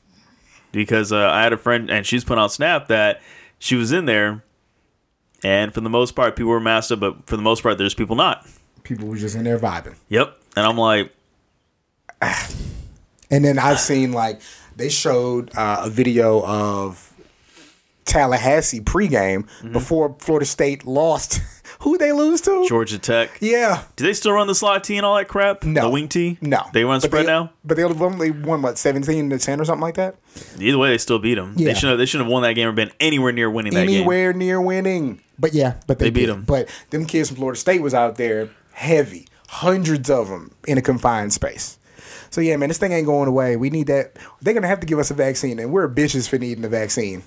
because 0.72 1.12
uh, 1.12 1.28
I 1.28 1.42
had 1.42 1.52
a 1.52 1.56
friend 1.56 1.90
and 1.90 2.06
she's 2.06 2.24
put 2.24 2.38
on 2.38 2.50
Snap 2.50 2.88
that 2.88 3.20
she 3.58 3.76
was 3.76 3.92
in 3.92 4.06
there, 4.06 4.42
and 5.44 5.72
for 5.74 5.80
the 5.80 5.90
most 5.90 6.14
part, 6.16 6.36
people 6.36 6.50
were 6.50 6.60
masked 6.60 6.92
up, 6.92 7.00
but 7.00 7.26
for 7.26 7.36
the 7.36 7.42
most 7.42 7.62
part, 7.62 7.78
there's 7.78 7.94
people 7.94 8.16
not. 8.16 8.46
People 8.82 9.08
were 9.08 9.16
just 9.16 9.36
in 9.36 9.44
there 9.44 9.58
vibing. 9.58 9.94
Yep, 10.08 10.36
and 10.56 10.66
I'm 10.66 10.76
like, 10.78 11.12
And 13.32 13.44
then 13.44 13.58
I've 13.58 13.78
seen 13.78 14.12
like 14.12 14.40
they 14.76 14.88
showed 14.88 15.56
uh, 15.56 15.82
a 15.84 15.90
video 15.90 16.42
of 16.44 17.12
Tallahassee 18.04 18.80
pregame 18.80 19.44
Mm-hmm. 19.44 19.72
before 19.72 20.16
Florida 20.18 20.46
State 20.46 20.84
lost. 20.86 21.40
Who 21.80 21.96
they 21.96 22.12
lose 22.12 22.40
to? 22.42 22.66
Georgia 22.68 22.98
Tech. 22.98 23.30
Yeah. 23.40 23.82
Do 23.96 24.04
they 24.04 24.12
still 24.12 24.32
run 24.32 24.46
the 24.46 24.54
slot 24.54 24.84
T 24.84 24.96
and 24.96 25.06
all 25.06 25.16
that 25.16 25.28
crap? 25.28 25.64
No. 25.64 25.82
the 25.82 25.88
wing 25.90 26.08
tee. 26.08 26.36
No. 26.40 26.62
they 26.72 26.84
run 26.84 27.00
But 27.00 27.06
spread 27.08 27.22
they- 27.26 27.30
now. 27.30 27.52
But 27.64 27.76
they 27.76 27.84
only 27.84 28.30
won 28.30 28.60
what 28.62 28.76
seventeen 28.78 29.30
to 29.30 29.38
ten 29.38 29.60
or 29.60 29.64
something 29.64 29.80
like 29.80 29.94
that. 29.94 30.16
Either 30.58 30.76
way, 30.78 30.90
they 30.90 30.98
still 30.98 31.18
beat 31.18 31.36
them. 31.36 31.54
Yeah. 31.56 31.68
They 31.72 31.74
should 31.78 31.88
have. 31.90 31.98
They 31.98 32.06
should 32.06 32.20
have 32.20 32.28
won 32.28 32.42
that 32.42 32.52
game 32.52 32.68
or 32.68 32.72
been 32.72 32.92
anywhere 33.00 33.32
near 33.32 33.50
winning 33.50 33.72
that 33.74 33.86
game. 33.86 33.96
Anywhere 33.96 34.32
near 34.32 34.60
winning. 34.60 35.20
But 35.38 35.54
yeah, 35.54 35.74
but 35.86 35.98
they, 35.98 36.06
They 36.06 36.10
beat 36.10 36.26
them. 36.26 36.44
But 36.46 36.68
them 36.90 37.06
kids 37.06 37.28
from 37.30 37.36
Florida 37.38 37.58
State 37.58 37.80
was 37.80 37.94
out 37.94 38.16
there 38.16 38.50
heavy, 38.72 39.26
hundreds 39.48 40.10
of 40.10 40.28
them 40.28 40.54
in 40.68 40.76
a 40.76 40.82
confined 40.82 41.32
space. 41.32 41.78
So 42.28 42.40
yeah, 42.42 42.56
man, 42.56 42.68
this 42.68 42.78
thing 42.78 42.92
ain't 42.92 43.06
going 43.06 43.26
away. 43.28 43.56
We 43.56 43.70
need 43.70 43.86
that. 43.86 44.16
They're 44.42 44.54
gonna 44.54 44.68
have 44.68 44.80
to 44.80 44.86
give 44.86 44.98
us 44.98 45.10
a 45.10 45.14
vaccine, 45.14 45.58
and 45.58 45.72
we're 45.72 45.88
bitches 45.88 46.28
for 46.28 46.38
needing 46.38 46.64
a 46.64 46.68
vaccine 46.68 47.22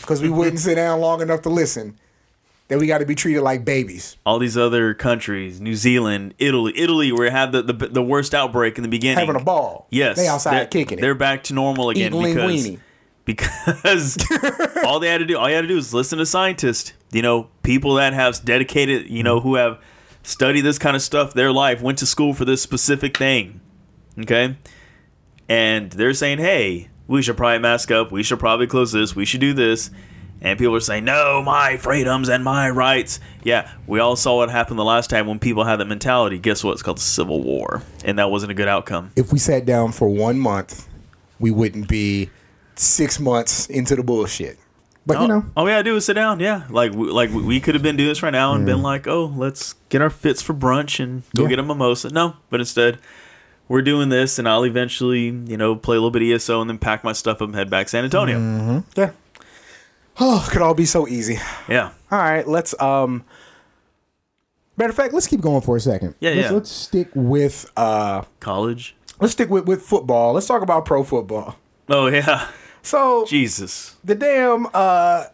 because 0.00 0.22
we 0.22 0.28
wouldn't 0.30 0.58
sit 0.60 0.76
down 0.76 1.00
long 1.00 1.20
enough 1.20 1.42
to 1.42 1.48
listen. 1.48 1.98
That 2.68 2.78
we 2.78 2.86
got 2.86 2.98
to 2.98 3.06
be 3.06 3.14
treated 3.14 3.42
like 3.42 3.64
babies. 3.64 4.16
all 4.26 4.38
these 4.38 4.56
other 4.56 4.92
countries, 4.94 5.60
New 5.60 5.74
Zealand, 5.76 6.34
Italy, 6.38 6.72
Italy, 6.76 7.12
where 7.12 7.26
it 7.26 7.32
had 7.32 7.52
the, 7.52 7.62
the 7.62 7.72
the 7.72 8.02
worst 8.02 8.34
outbreak 8.34 8.76
in 8.76 8.82
the 8.82 8.88
beginning, 8.88 9.18
Having 9.24 9.40
a 9.40 9.44
ball. 9.44 9.86
Yes, 9.90 10.16
They 10.16 10.26
outside 10.28 10.54
they're- 10.58 10.66
kicking 10.66 10.98
it. 10.98 11.00
They're 11.00 11.14
back 11.14 11.44
to 11.44 11.54
normal 11.54 11.90
again 11.90 12.12
Eating 12.14 12.80
because 13.24 14.16
because 14.16 14.18
all 14.84 15.00
they 15.00 15.08
had 15.08 15.18
to 15.18 15.24
do, 15.26 15.36
all 15.38 15.48
you 15.48 15.54
had 15.54 15.62
to 15.62 15.68
do 15.68 15.76
is 15.78 15.92
listen 15.94 16.18
to 16.18 16.26
scientists. 16.26 16.92
You 17.12 17.22
know, 17.22 17.48
people 17.62 17.94
that 17.94 18.12
have 18.12 18.44
dedicated, 18.44 19.08
you 19.10 19.22
know, 19.22 19.40
who 19.40 19.54
have 19.56 19.80
studied 20.22 20.62
this 20.62 20.78
kind 20.78 20.96
of 20.96 21.02
stuff 21.02 21.34
their 21.34 21.52
life, 21.52 21.80
went 21.82 21.98
to 21.98 22.06
school 22.06 22.34
for 22.34 22.44
this 22.44 22.60
specific 22.62 23.16
thing. 23.16 23.60
Okay, 24.20 24.56
and 25.48 25.90
they're 25.92 26.14
saying, 26.14 26.38
hey, 26.38 26.88
we 27.06 27.22
should 27.22 27.36
probably 27.36 27.58
mask 27.60 27.90
up. 27.90 28.10
We 28.10 28.22
should 28.22 28.38
probably 28.40 28.66
close 28.66 28.92
this. 28.92 29.14
We 29.14 29.24
should 29.24 29.40
do 29.40 29.52
this. 29.52 29.90
And 30.42 30.58
people 30.58 30.74
are 30.76 30.80
saying, 30.80 31.04
no, 31.04 31.42
my 31.42 31.76
freedoms 31.78 32.28
and 32.28 32.44
my 32.44 32.68
rights. 32.70 33.20
Yeah, 33.42 33.70
we 33.86 34.00
all 34.00 34.16
saw 34.16 34.36
what 34.36 34.50
happened 34.50 34.78
the 34.78 34.84
last 34.84 35.08
time 35.10 35.26
when 35.26 35.38
people 35.38 35.64
had 35.64 35.76
that 35.76 35.86
mentality. 35.86 36.38
Guess 36.38 36.62
what? 36.62 36.72
It's 36.72 36.82
called 36.82 36.98
the 36.98 37.02
Civil 37.02 37.42
War. 37.42 37.82
And 38.04 38.18
that 38.18 38.30
wasn't 38.30 38.52
a 38.52 38.54
good 38.54 38.68
outcome. 38.68 39.10
If 39.16 39.32
we 39.32 39.38
sat 39.38 39.64
down 39.64 39.92
for 39.92 40.08
one 40.08 40.38
month, 40.38 40.88
we 41.40 41.50
wouldn't 41.50 41.88
be 41.88 42.30
six 42.74 43.18
months 43.18 43.66
into 43.68 43.96
the 43.96 44.02
bullshit. 44.02 44.58
But 45.06 45.20
you 45.22 45.28
know, 45.28 45.44
all 45.56 45.64
we 45.64 45.70
gotta 45.70 45.84
do 45.84 45.94
is 45.94 46.04
sit 46.04 46.14
down. 46.14 46.40
Yeah, 46.40 46.64
like 46.68 46.92
we, 46.92 47.08
like 47.08 47.30
we- 47.30 47.42
we 47.42 47.60
could 47.60 47.74
have 47.76 47.82
been 47.82 47.96
doing 47.96 48.08
this 48.08 48.24
right 48.24 48.30
now 48.32 48.54
and 48.54 48.66
been 48.66 48.82
like, 48.82 49.06
oh, 49.06 49.32
let's 49.36 49.74
get 49.88 50.02
our 50.02 50.10
fits 50.10 50.42
for 50.42 50.52
brunch 50.52 50.98
and 50.98 51.22
go 51.36 51.44
Yeah. 51.44 51.50
get 51.50 51.58
a 51.60 51.62
mimosa. 51.62 52.10
No, 52.10 52.34
but 52.50 52.58
instead, 52.58 52.98
we're 53.68 53.82
doing 53.82 54.08
this, 54.08 54.36
and 54.38 54.48
I'll 54.48 54.64
eventually, 54.64 55.26
you 55.26 55.56
know, 55.56 55.76
play 55.76 55.94
a 55.96 56.00
little 56.00 56.10
bit 56.10 56.22
of 56.22 56.28
ESO 56.28 56.60
and 56.60 56.68
then 56.68 56.78
pack 56.78 57.04
my 57.04 57.12
stuff 57.12 57.36
up 57.36 57.42
and 57.42 57.54
head 57.54 57.70
back 57.70 57.86
to 57.86 57.90
San 57.90 58.02
Antonio. 58.04 58.36
Mm-hmm. 58.38 58.78
yeah. 59.00 59.10
Oh, 60.18 60.46
could 60.50 60.62
all 60.62 60.74
be 60.74 60.86
so 60.86 61.06
easy. 61.06 61.38
Yeah, 61.68 61.90
All 62.10 62.18
right, 62.18 62.46
let's 62.46 62.78
um. 62.80 63.24
Matter 64.78 64.90
of 64.90 64.96
fact, 64.96 65.14
let's 65.14 65.26
keep 65.26 65.40
going 65.40 65.62
for 65.62 65.76
a 65.76 65.80
second. 65.80 66.14
Yeah, 66.20 66.30
let's, 66.30 66.42
yeah. 66.42 66.50
Let's 66.50 66.70
stick 66.70 67.08
with 67.14 67.70
uh, 67.78 68.22
college. 68.40 68.94
let's 69.20 69.32
stick 69.32 69.48
with 69.48 69.66
with 69.66 69.82
football. 69.82 70.34
Let's 70.34 70.46
talk 70.46 70.62
about 70.62 70.84
pro 70.84 71.02
football. 71.02 71.56
Oh 71.88 72.08
yeah, 72.08 72.48
So 72.82 73.24
Jesus. 73.26 73.94
the 74.04 74.14
damn 74.14 74.66
uh, 74.74 75.24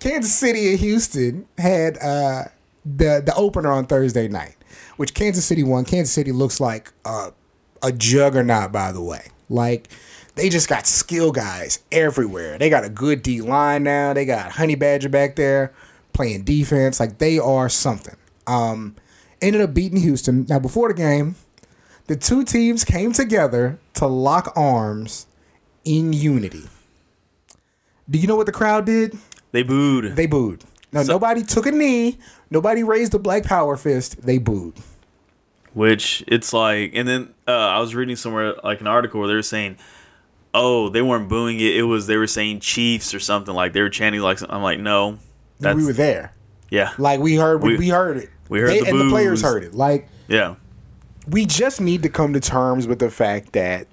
Kansas 0.00 0.34
City 0.34 0.70
and 0.70 0.78
Houston 0.78 1.46
had 1.58 1.98
uh, 1.98 2.44
the 2.84 3.22
the 3.24 3.34
opener 3.36 3.70
on 3.72 3.86
Thursday 3.86 4.28
night, 4.28 4.56
which 4.96 5.12
Kansas 5.12 5.44
City 5.44 5.62
won. 5.64 5.84
Kansas 5.84 6.12
City 6.14 6.32
looks 6.32 6.60
like 6.60 6.92
a, 7.04 7.32
a 7.82 7.92
juggernaut, 7.92 8.72
by 8.72 8.92
the 8.92 9.02
way. 9.02 9.26
Like 9.50 9.88
they 10.38 10.48
just 10.48 10.68
got 10.68 10.86
skill 10.86 11.32
guys 11.32 11.80
everywhere. 11.92 12.58
They 12.58 12.70
got 12.70 12.84
a 12.84 12.88
good 12.88 13.22
D 13.22 13.40
line 13.40 13.82
now. 13.82 14.12
They 14.12 14.24
got 14.24 14.52
Honey 14.52 14.74
Badger 14.74 15.08
back 15.08 15.36
there 15.36 15.72
playing 16.12 16.44
defense. 16.44 16.98
Like 17.00 17.18
they 17.18 17.38
are 17.38 17.68
something. 17.68 18.16
Um, 18.46 18.96
ended 19.42 19.60
up 19.62 19.74
beating 19.74 20.00
Houston. 20.00 20.46
Now 20.48 20.58
before 20.58 20.88
the 20.88 20.94
game, 20.94 21.36
the 22.06 22.16
two 22.16 22.44
teams 22.44 22.84
came 22.84 23.12
together 23.12 23.78
to 23.94 24.06
lock 24.06 24.52
arms 24.56 25.26
in 25.84 26.12
unity. 26.12 26.64
Do 28.08 28.18
you 28.18 28.26
know 28.26 28.36
what 28.36 28.46
the 28.46 28.52
crowd 28.52 28.86
did? 28.86 29.16
They 29.52 29.62
booed. 29.62 30.16
They 30.16 30.26
booed. 30.26 30.64
No, 30.92 31.02
So- 31.02 31.12
nobody 31.12 31.42
took 31.42 31.66
a 31.66 31.70
knee. 31.72 32.18
Nobody 32.50 32.82
raised 32.82 33.12
the 33.12 33.18
black 33.18 33.44
power 33.44 33.76
fist. 33.76 34.22
They 34.24 34.38
booed. 34.38 34.74
Which 35.74 36.24
it's 36.26 36.52
like, 36.54 36.92
and 36.94 37.06
then 37.06 37.34
uh, 37.46 37.52
I 37.52 37.78
was 37.80 37.94
reading 37.94 38.16
somewhere 38.16 38.54
like 38.64 38.80
an 38.80 38.86
article 38.86 39.20
where 39.20 39.28
they 39.28 39.34
were 39.34 39.42
saying, 39.42 39.76
"Oh, 40.54 40.88
they 40.88 41.02
weren't 41.02 41.28
booing 41.28 41.58
it. 41.60 41.76
It 41.76 41.82
was 41.84 42.06
they 42.06 42.16
were 42.16 42.26
saying 42.26 42.60
Chiefs 42.60 43.14
or 43.14 43.20
something 43.20 43.54
like 43.54 43.72
they 43.72 43.80
were 43.82 43.90
chanting 43.90 44.20
like." 44.20 44.38
I'm 44.48 44.62
like, 44.62 44.78
no, 44.80 45.18
we 45.60 45.84
were 45.84 45.92
there. 45.92 46.32
yeah, 46.70 46.92
Like 46.98 47.20
we 47.20 47.34
heard, 47.36 47.62
we, 47.62 47.76
We- 47.76 47.88
heard 47.88 48.16
it. 48.18 48.30
we 48.48 48.60
heard 48.60 48.70
They- 48.70 48.80
the 48.80 48.90
and 48.90 49.00
the 49.00 49.08
players 49.10 49.42
heard 49.42 49.64
it. 49.64 49.74
Like 49.74 50.08
yeah. 50.28 50.54
we 51.28 51.44
just 51.46 51.80
need 51.80 52.02
to 52.02 52.08
come 52.08 52.32
to 52.34 52.40
terms 52.40 52.86
with 52.86 52.98
the 52.98 53.10
fact 53.10 53.52
that 53.52 53.86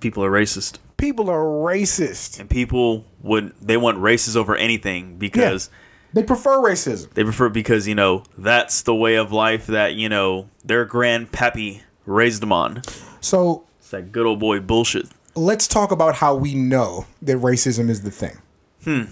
People 0.00 0.24
are 0.24 0.30
racist. 0.30 0.78
people 0.96 1.30
are 1.30 1.42
racist. 1.44 2.40
and 2.40 2.50
people 2.50 3.04
would 3.22 3.52
they 3.62 3.76
want 3.76 3.98
races 3.98 4.36
over 4.36 4.56
anything 4.56 5.16
because 5.16 5.70
They 6.12 6.22
prefer 6.24 6.58
racism. 6.58 7.10
they 7.14 7.22
prefer 7.24 7.48
because 7.48 7.86
you 7.86 7.94
know 7.94 8.24
that's 8.36 8.82
the 8.82 8.94
way 8.94 9.14
of 9.14 9.30
life 9.32 9.66
that 9.68 9.94
you 9.94 10.08
know 10.08 10.48
their 10.64 10.84
grandpappy 10.86 11.82
raised 12.04 12.42
them 12.42 12.52
on. 12.52 12.82
So 13.20 13.64
It's 13.78 13.90
that 13.90 14.10
good 14.12 14.26
old 14.26 14.40
boy 14.40 14.58
bullshit. 14.60 15.06
Let's 15.34 15.66
talk 15.66 15.90
about 15.90 16.16
how 16.16 16.34
we 16.34 16.54
know 16.54 17.06
that 17.22 17.38
racism 17.38 17.88
is 17.88 18.02
the 18.02 18.10
thing. 18.10 18.38
Hmm. 18.84 19.02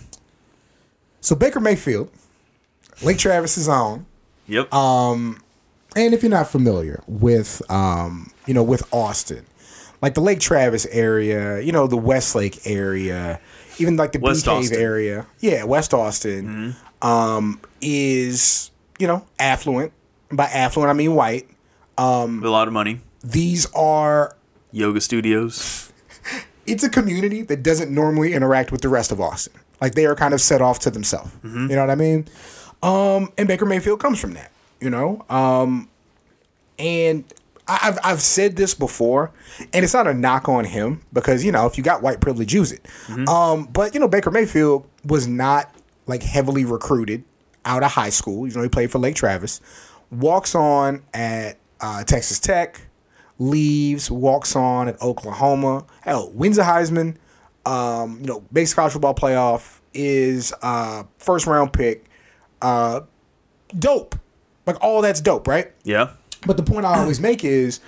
So 1.20 1.36
Baker 1.36 1.60
Mayfield, 1.60 2.10
Lake 3.02 3.18
Travis's 3.18 3.68
own, 3.68 4.06
Yep. 4.50 4.74
Um, 4.74 5.40
and 5.94 6.12
if 6.12 6.22
you're 6.22 6.30
not 6.30 6.48
familiar 6.48 7.02
with 7.06 7.62
um, 7.70 8.32
you 8.46 8.52
know, 8.52 8.64
with 8.64 8.82
Austin, 8.92 9.46
like 10.02 10.14
the 10.14 10.20
Lake 10.20 10.40
Travis 10.40 10.86
area, 10.86 11.60
you 11.60 11.70
know, 11.70 11.86
the 11.86 11.96
Westlake 11.96 12.66
area, 12.66 13.40
even 13.78 13.96
like 13.96 14.10
the 14.10 14.18
West 14.18 14.44
Bee 14.44 14.62
Cave 14.62 14.72
area, 14.72 15.26
yeah, 15.38 15.62
West 15.62 15.94
Austin, 15.94 16.74
um, 17.00 17.60
is 17.80 18.72
you 18.98 19.06
know 19.06 19.24
affluent. 19.38 19.92
By 20.32 20.46
affluent, 20.46 20.90
I 20.90 20.94
mean 20.94 21.14
white. 21.14 21.48
With 22.40 22.46
a 22.46 22.50
lot 22.50 22.66
of 22.66 22.74
money. 22.74 23.00
These 23.22 23.66
are 23.72 24.36
Yoga 24.72 25.00
studios. 25.00 25.89
It's 26.70 26.84
a 26.84 26.88
community 26.90 27.42
that 27.42 27.62
doesn't 27.62 27.92
normally 27.94 28.32
interact 28.32 28.70
with 28.72 28.80
the 28.80 28.88
rest 28.88 29.12
of 29.12 29.20
Austin. 29.20 29.52
Like 29.80 29.94
they 29.94 30.06
are 30.06 30.14
kind 30.14 30.32
of 30.34 30.40
set 30.40 30.60
off 30.62 30.78
to 30.80 30.90
themselves. 30.90 31.30
You 31.42 31.76
know 31.76 31.80
what 31.80 31.90
I 31.90 31.94
mean? 31.94 32.26
Um, 32.82 33.32
and 33.36 33.48
Baker 33.48 33.66
Mayfield 33.66 34.00
comes 34.00 34.20
from 34.20 34.34
that. 34.34 34.52
You 34.80 34.88
know, 34.90 35.24
um, 35.28 35.88
and 36.78 37.24
I've 37.68 37.98
I've 38.02 38.20
said 38.22 38.56
this 38.56 38.72
before, 38.74 39.30
and 39.72 39.84
it's 39.84 39.92
not 39.94 40.06
a 40.06 40.14
knock 40.14 40.48
on 40.48 40.64
him 40.64 41.02
because 41.12 41.44
you 41.44 41.52
know 41.52 41.66
if 41.66 41.76
you 41.76 41.84
got 41.84 42.02
white 42.02 42.20
privilege, 42.20 42.54
use 42.54 42.72
it. 42.72 42.86
Um, 43.28 43.66
but 43.66 43.92
you 43.94 44.00
know 44.00 44.08
Baker 44.08 44.30
Mayfield 44.30 44.86
was 45.04 45.26
not 45.28 45.74
like 46.06 46.22
heavily 46.22 46.64
recruited 46.64 47.24
out 47.64 47.82
of 47.82 47.90
high 47.92 48.08
school. 48.10 48.46
You 48.48 48.54
know 48.54 48.62
he 48.62 48.68
played 48.70 48.90
for 48.90 48.98
Lake 48.98 49.16
Travis, 49.16 49.60
walks 50.10 50.54
on 50.54 51.02
at 51.12 51.58
uh, 51.80 52.02
Texas 52.04 52.38
Tech, 52.40 52.80
leaves, 53.40 54.10
walks 54.10 54.54
on 54.54 54.86
at 54.86 55.00
Oklahoma. 55.02 55.84
Hell, 56.02 56.30
wins 56.32 56.58
a 56.58 56.62
Heisman. 56.62 57.16
Um, 57.66 58.18
you 58.20 58.26
know, 58.26 58.44
makes 58.52 58.72
college 58.72 58.92
football 58.92 59.14
playoff. 59.14 59.80
Is 59.92 60.54
uh, 60.62 61.02
first 61.18 61.48
round 61.48 61.72
pick. 61.72 62.04
Uh, 62.62 63.00
dope. 63.76 64.14
Like 64.66 64.76
all 64.80 65.02
that's 65.02 65.20
dope, 65.20 65.48
right? 65.48 65.72
Yeah. 65.82 66.12
But 66.46 66.56
the 66.56 66.62
point 66.62 66.86
I 66.86 66.98
always 66.98 67.18
make 67.20 67.44
is 67.44 67.80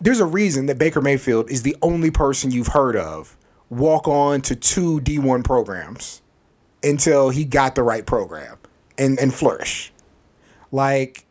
there's 0.00 0.18
a 0.18 0.26
reason 0.26 0.66
that 0.66 0.78
Baker 0.78 1.00
Mayfield 1.00 1.50
is 1.50 1.62
the 1.62 1.76
only 1.82 2.10
person 2.10 2.50
you've 2.50 2.68
heard 2.68 2.96
of 2.96 3.36
walk 3.70 4.08
on 4.08 4.40
to 4.42 4.56
two 4.56 5.00
D1 5.00 5.44
programs 5.44 6.20
until 6.82 7.30
he 7.30 7.44
got 7.44 7.74
the 7.74 7.82
right 7.82 8.04
program 8.04 8.58
and, 8.98 9.18
and 9.18 9.32
flourish. 9.32 9.92
Like, 10.70 11.24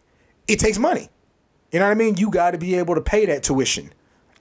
it 0.48 0.60
takes 0.60 0.80
money. 0.80 1.10
You 1.74 1.80
know 1.80 1.86
what 1.86 1.92
I 1.92 1.96
mean? 1.96 2.16
You 2.18 2.30
got 2.30 2.52
to 2.52 2.58
be 2.58 2.76
able 2.76 2.96
to 2.96 3.02
pay 3.02 3.26
that 3.26 3.44
tuition 3.44 3.92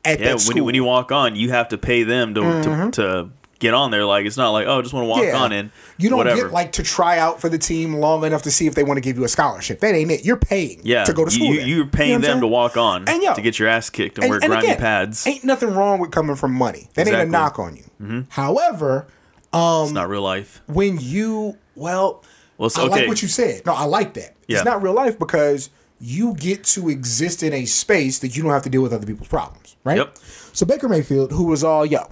at 0.05 0.19
Yeah. 0.21 0.27
that 0.27 0.31
When 0.33 0.39
school. 0.39 0.57
you, 0.59 0.65
when 0.65 0.75
you 0.75 0.85
walk 0.85 1.11
on, 1.11 1.35
you 1.35 1.51
have 1.51 1.69
to 1.71 1.79
pay 1.79 2.03
them 2.05 2.35
to 2.35 2.41
to, 2.41 2.47
mm-hmm. 2.47 2.91
to 2.91 3.31
get 3.59 3.73
on 3.75 3.91
there. 3.91 4.05
Like 4.05 4.27
it's 4.27 4.37
not 4.37 4.51
like 4.51 4.67
oh, 4.67 4.79
I 4.79 4.83
just 4.83 4.93
want 4.93 5.05
to 5.05 5.09
walk 5.09 5.35
on 5.35 5.51
in. 5.53 5.73
You 5.97 6.11
don't 6.11 6.19
whatever. 6.19 6.43
get 6.43 6.53
like 6.53 6.73
to 6.73 6.83
try 6.83 7.19
out 7.19 7.41
for 7.41 7.49
the 7.49 7.59
team 7.59 7.95
long 7.95 8.25
enough 8.25 8.43
to 8.43 8.51
see 8.51 8.67
if 8.67 8.75
they 8.75 8.83
want 8.83 8.99
to 8.99 9.01
give 9.01 9.17
you 9.17 9.25
a 9.25 9.29
scholarship. 9.29 9.81
That 9.81 9.95
ain't 9.95 10.11
it. 10.11 10.25
You're 10.25 10.37
paying 10.37 10.81
yeah 10.85 11.05
to 11.05 11.13
go 11.13 11.25
to 11.25 11.31
school. 11.31 11.55
You, 11.55 11.61
you're 11.63 11.87
paying 11.87 12.11
You 12.11 12.19
know 12.19 12.27
them 12.27 12.41
to 12.41 12.47
walk 12.49 12.77
on 12.77 13.09
And 13.09 13.23
yo, 13.23 13.35
to 13.35 13.41
get 13.41 13.59
your 13.59 13.69
ass 13.69 13.89
kicked 13.89 14.19
and, 14.19 14.25
And- 14.25 14.31
wear 14.31 14.41
and 14.43 14.49
grimy 14.51 14.67
again, 14.67 14.79
pads. 14.79 15.27
Ain't 15.27 15.45
nothing 15.45 15.73
wrong 15.73 16.01
with 16.01 16.11
coming 16.11 16.37
from 16.37 16.53
money. 16.53 16.89
That 16.95 17.07
ain't 17.09 17.17
a 17.17 17.25
knock 17.25 17.59
on 17.59 17.77
you. 17.77 17.85
Mm-hmm. 18.03 18.21
However, 18.29 19.07
it's 19.45 19.55
um, 19.55 19.95
not 19.95 20.09
real 20.09 20.23
life. 20.23 20.61
when 20.67 20.99
you 21.01 21.57
well, 21.77 22.23
Well, 22.59 22.67
it's 22.67 22.77
I 22.77 22.85
like 22.85 23.09
what 23.09 23.23
you 23.23 23.29
said. 23.29 23.65
No, 23.65 23.73
I 23.73 23.85
like 23.85 24.15
that. 24.15 24.35
Yeah. 24.49 24.59
It's 24.59 24.65
not 24.67 24.83
real 24.83 24.93
life 24.93 25.19
because 25.19 25.71
you 26.03 26.35
get 26.35 26.65
to 26.65 26.89
exist 26.89 27.45
in 27.45 27.53
a 27.53 27.65
space 27.65 28.19
that 28.19 28.37
you 28.37 28.43
don't 28.43 28.51
have 28.51 28.65
to 28.65 28.71
deal 28.71 28.83
with 28.83 28.93
other 28.93 29.07
people's 29.07 29.29
problems, 29.29 29.77
right? 29.85 29.99
Yep. 29.99 30.17
So 30.53 30.67
Baker 30.67 30.89
Mayfield, 30.89 31.31
who 31.31 31.45
was 31.45 31.63
all 31.63 31.87
yo, 31.87 32.09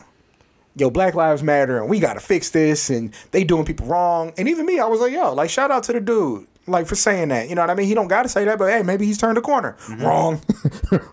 yo, 0.77 0.91
Black 0.91 1.15
Lives 1.17 1.43
Matter, 1.43 1.79
and 1.79 1.91
we 1.91 1.99
got 1.99 2.15
to 2.15 2.21
fix 2.21 2.51
this, 2.51 2.89
and 2.89 3.13
they 3.33 3.43
doing 3.43 3.65
people 3.65 3.87
wrong, 3.87 4.33
and 4.39 4.49
even 4.49 4.65
me, 4.65 4.79
I 4.79 4.87
was 4.87 5.01
like, 5.01 5.13
yo, 5.13 5.35
like 5.35 5.51
shout 5.51 5.73
out 5.73 5.83
to 5.85 5.93
the 5.93 6.01
dude, 6.01 6.47
like 6.69 6.87
for 6.87 6.95
saying 6.95 7.31
that. 7.31 7.49
You 7.49 7.57
know 7.57 7.63
what 7.63 7.71
I 7.71 7.75
mean? 7.75 7.89
He 7.89 7.95
don't 7.95 8.07
got 8.07 8.23
to 8.23 8.29
say 8.29 8.45
that, 8.45 8.59
but 8.61 8.71
hey, 8.71 8.85
maybe 8.85 9.07
he's 9.07 9.19
turned 9.19 9.37
a 9.37 9.43
corner. 9.43 9.77
Mm-hmm. 9.81 10.05
Wrong, 10.05 10.41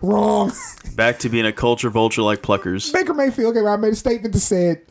wrong. 0.00 0.52
Back 0.94 1.18
to 1.20 1.28
being 1.28 1.46
a 1.46 1.52
culture 1.52 1.90
vulture 1.90 2.22
like 2.22 2.42
pluckers. 2.42 2.92
Baker 2.92 3.12
Mayfield 3.12 3.56
came 3.56 3.66
out 3.66 3.80
made 3.80 3.92
a 3.92 3.96
statement 3.96 4.32
that 4.34 4.40
said, 4.40 4.82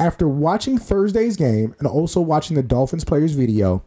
after 0.00 0.26
watching 0.26 0.78
Thursday's 0.78 1.36
game 1.36 1.74
and 1.78 1.86
also 1.86 2.18
watching 2.22 2.56
the 2.56 2.62
Dolphins 2.62 3.04
players 3.04 3.32
video, 3.32 3.82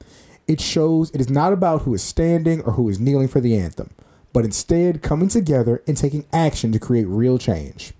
it 0.49 0.59
shows 0.59 1.11
it 1.11 1.21
is 1.21 1.29
not 1.29 1.53
about 1.53 1.83
who 1.83 1.93
is 1.93 2.01
standing 2.01 2.59
or 2.61 2.73
who 2.73 2.89
is 2.89 2.99
kneeling 2.99 3.27
for 3.27 3.39
the 3.39 3.55
anthem, 3.55 3.91
but 4.33 4.43
instead 4.43 5.03
coming 5.03 5.29
together 5.29 5.83
and 5.87 5.95
taking 5.95 6.25
action 6.33 6.71
to 6.71 6.79
create 6.79 7.05
real 7.07 7.37
change. 7.37 7.93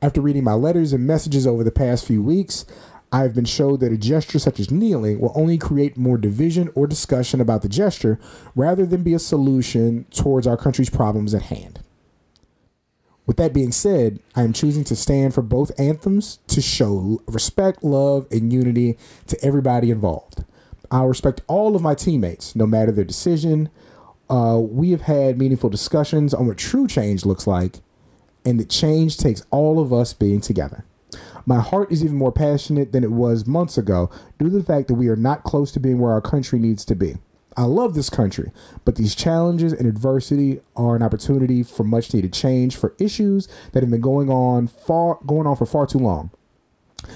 After 0.00 0.20
reading 0.20 0.44
my 0.44 0.52
letters 0.52 0.92
and 0.92 1.04
messages 1.04 1.44
over 1.44 1.64
the 1.64 1.72
past 1.72 2.06
few 2.06 2.22
weeks, 2.22 2.64
I 3.10 3.22
have 3.22 3.34
been 3.34 3.46
showed 3.46 3.80
that 3.80 3.92
a 3.92 3.96
gesture 3.96 4.38
such 4.38 4.60
as 4.60 4.70
kneeling 4.70 5.18
will 5.18 5.32
only 5.34 5.58
create 5.58 5.96
more 5.96 6.18
division 6.18 6.70
or 6.76 6.86
discussion 6.86 7.40
about 7.40 7.62
the 7.62 7.68
gesture 7.68 8.20
rather 8.54 8.86
than 8.86 9.02
be 9.02 9.14
a 9.14 9.18
solution 9.18 10.04
towards 10.12 10.46
our 10.46 10.56
country's 10.56 10.90
problems 10.90 11.34
at 11.34 11.42
hand. 11.42 11.80
With 13.26 13.38
that 13.38 13.52
being 13.52 13.72
said, 13.72 14.20
I 14.36 14.42
am 14.42 14.52
choosing 14.52 14.84
to 14.84 14.94
stand 14.94 15.34
for 15.34 15.42
both 15.42 15.78
anthems 15.80 16.38
to 16.46 16.62
show 16.62 17.22
respect, 17.26 17.82
love, 17.82 18.28
and 18.30 18.52
unity 18.52 18.96
to 19.26 19.44
everybody 19.44 19.90
involved. 19.90 20.44
I 20.90 21.04
respect 21.04 21.42
all 21.46 21.76
of 21.76 21.82
my 21.82 21.94
teammates, 21.94 22.56
no 22.56 22.66
matter 22.66 22.92
their 22.92 23.04
decision. 23.04 23.68
Uh, 24.30 24.58
we 24.60 24.90
have 24.90 25.02
had 25.02 25.38
meaningful 25.38 25.70
discussions 25.70 26.32
on 26.32 26.46
what 26.46 26.58
true 26.58 26.86
change 26.86 27.24
looks 27.24 27.46
like, 27.46 27.80
and 28.44 28.58
that 28.60 28.70
change 28.70 29.18
takes 29.18 29.42
all 29.50 29.80
of 29.80 29.92
us 29.92 30.12
being 30.12 30.40
together. 30.40 30.84
My 31.46 31.60
heart 31.60 31.90
is 31.90 32.04
even 32.04 32.16
more 32.16 32.32
passionate 32.32 32.92
than 32.92 33.04
it 33.04 33.10
was 33.10 33.46
months 33.46 33.78
ago 33.78 34.10
due 34.38 34.50
to 34.50 34.58
the 34.58 34.64
fact 34.64 34.88
that 34.88 34.94
we 34.94 35.08
are 35.08 35.16
not 35.16 35.44
close 35.44 35.72
to 35.72 35.80
being 35.80 35.98
where 35.98 36.12
our 36.12 36.20
country 36.20 36.58
needs 36.58 36.84
to 36.86 36.94
be. 36.94 37.16
I 37.56 37.64
love 37.64 37.94
this 37.94 38.10
country, 38.10 38.52
but 38.84 38.96
these 38.96 39.14
challenges 39.14 39.72
and 39.72 39.88
adversity 39.88 40.60
are 40.76 40.94
an 40.94 41.02
opportunity 41.02 41.62
for 41.62 41.82
much 41.82 42.14
needed 42.14 42.32
change 42.32 42.76
for 42.76 42.94
issues 43.00 43.48
that 43.72 43.82
have 43.82 43.90
been 43.90 44.00
going 44.00 44.30
on 44.30 44.68
far 44.68 45.18
going 45.26 45.46
on 45.46 45.56
for 45.56 45.66
far 45.66 45.86
too 45.86 45.98
long. 45.98 46.30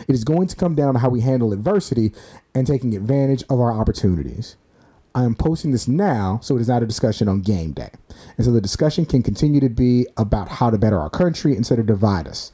It 0.09 0.15
is 0.15 0.25
going 0.25 0.49
to 0.49 0.57
come 0.57 0.75
down 0.75 0.95
to 0.95 1.01
how 1.01 1.09
we 1.09 1.21
handle 1.21 1.53
adversity 1.53 2.13
and 2.55 2.67
taking 2.67 2.95
advantage 2.95 3.43
of 3.51 3.61
our 3.61 3.73
opportunities. 3.73 4.57
I 5.15 5.25
am 5.25 5.35
posting 5.35 5.73
this 5.73 5.87
now 5.87 6.41
so 6.43 6.57
it 6.57 6.61
is 6.61 6.69
not 6.69 6.83
a 6.83 6.87
discussion 6.87 7.29
on 7.29 7.43
game 7.43 7.73
day. 7.73 7.91
And 8.37 8.47
so 8.47 8.53
the 8.53 8.61
discussion 8.61 9.05
can 9.05 9.23
continue 9.23 9.61
to 9.61 9.69
be 9.69 10.07
about 10.17 10.49
how 10.49 10.71
to 10.71 10.79
better 10.79 10.99
our 10.99 11.11
country 11.11 11.57
instead 11.57 11.79
of 11.79 11.87
divide 11.87 12.27
us. 12.27 12.53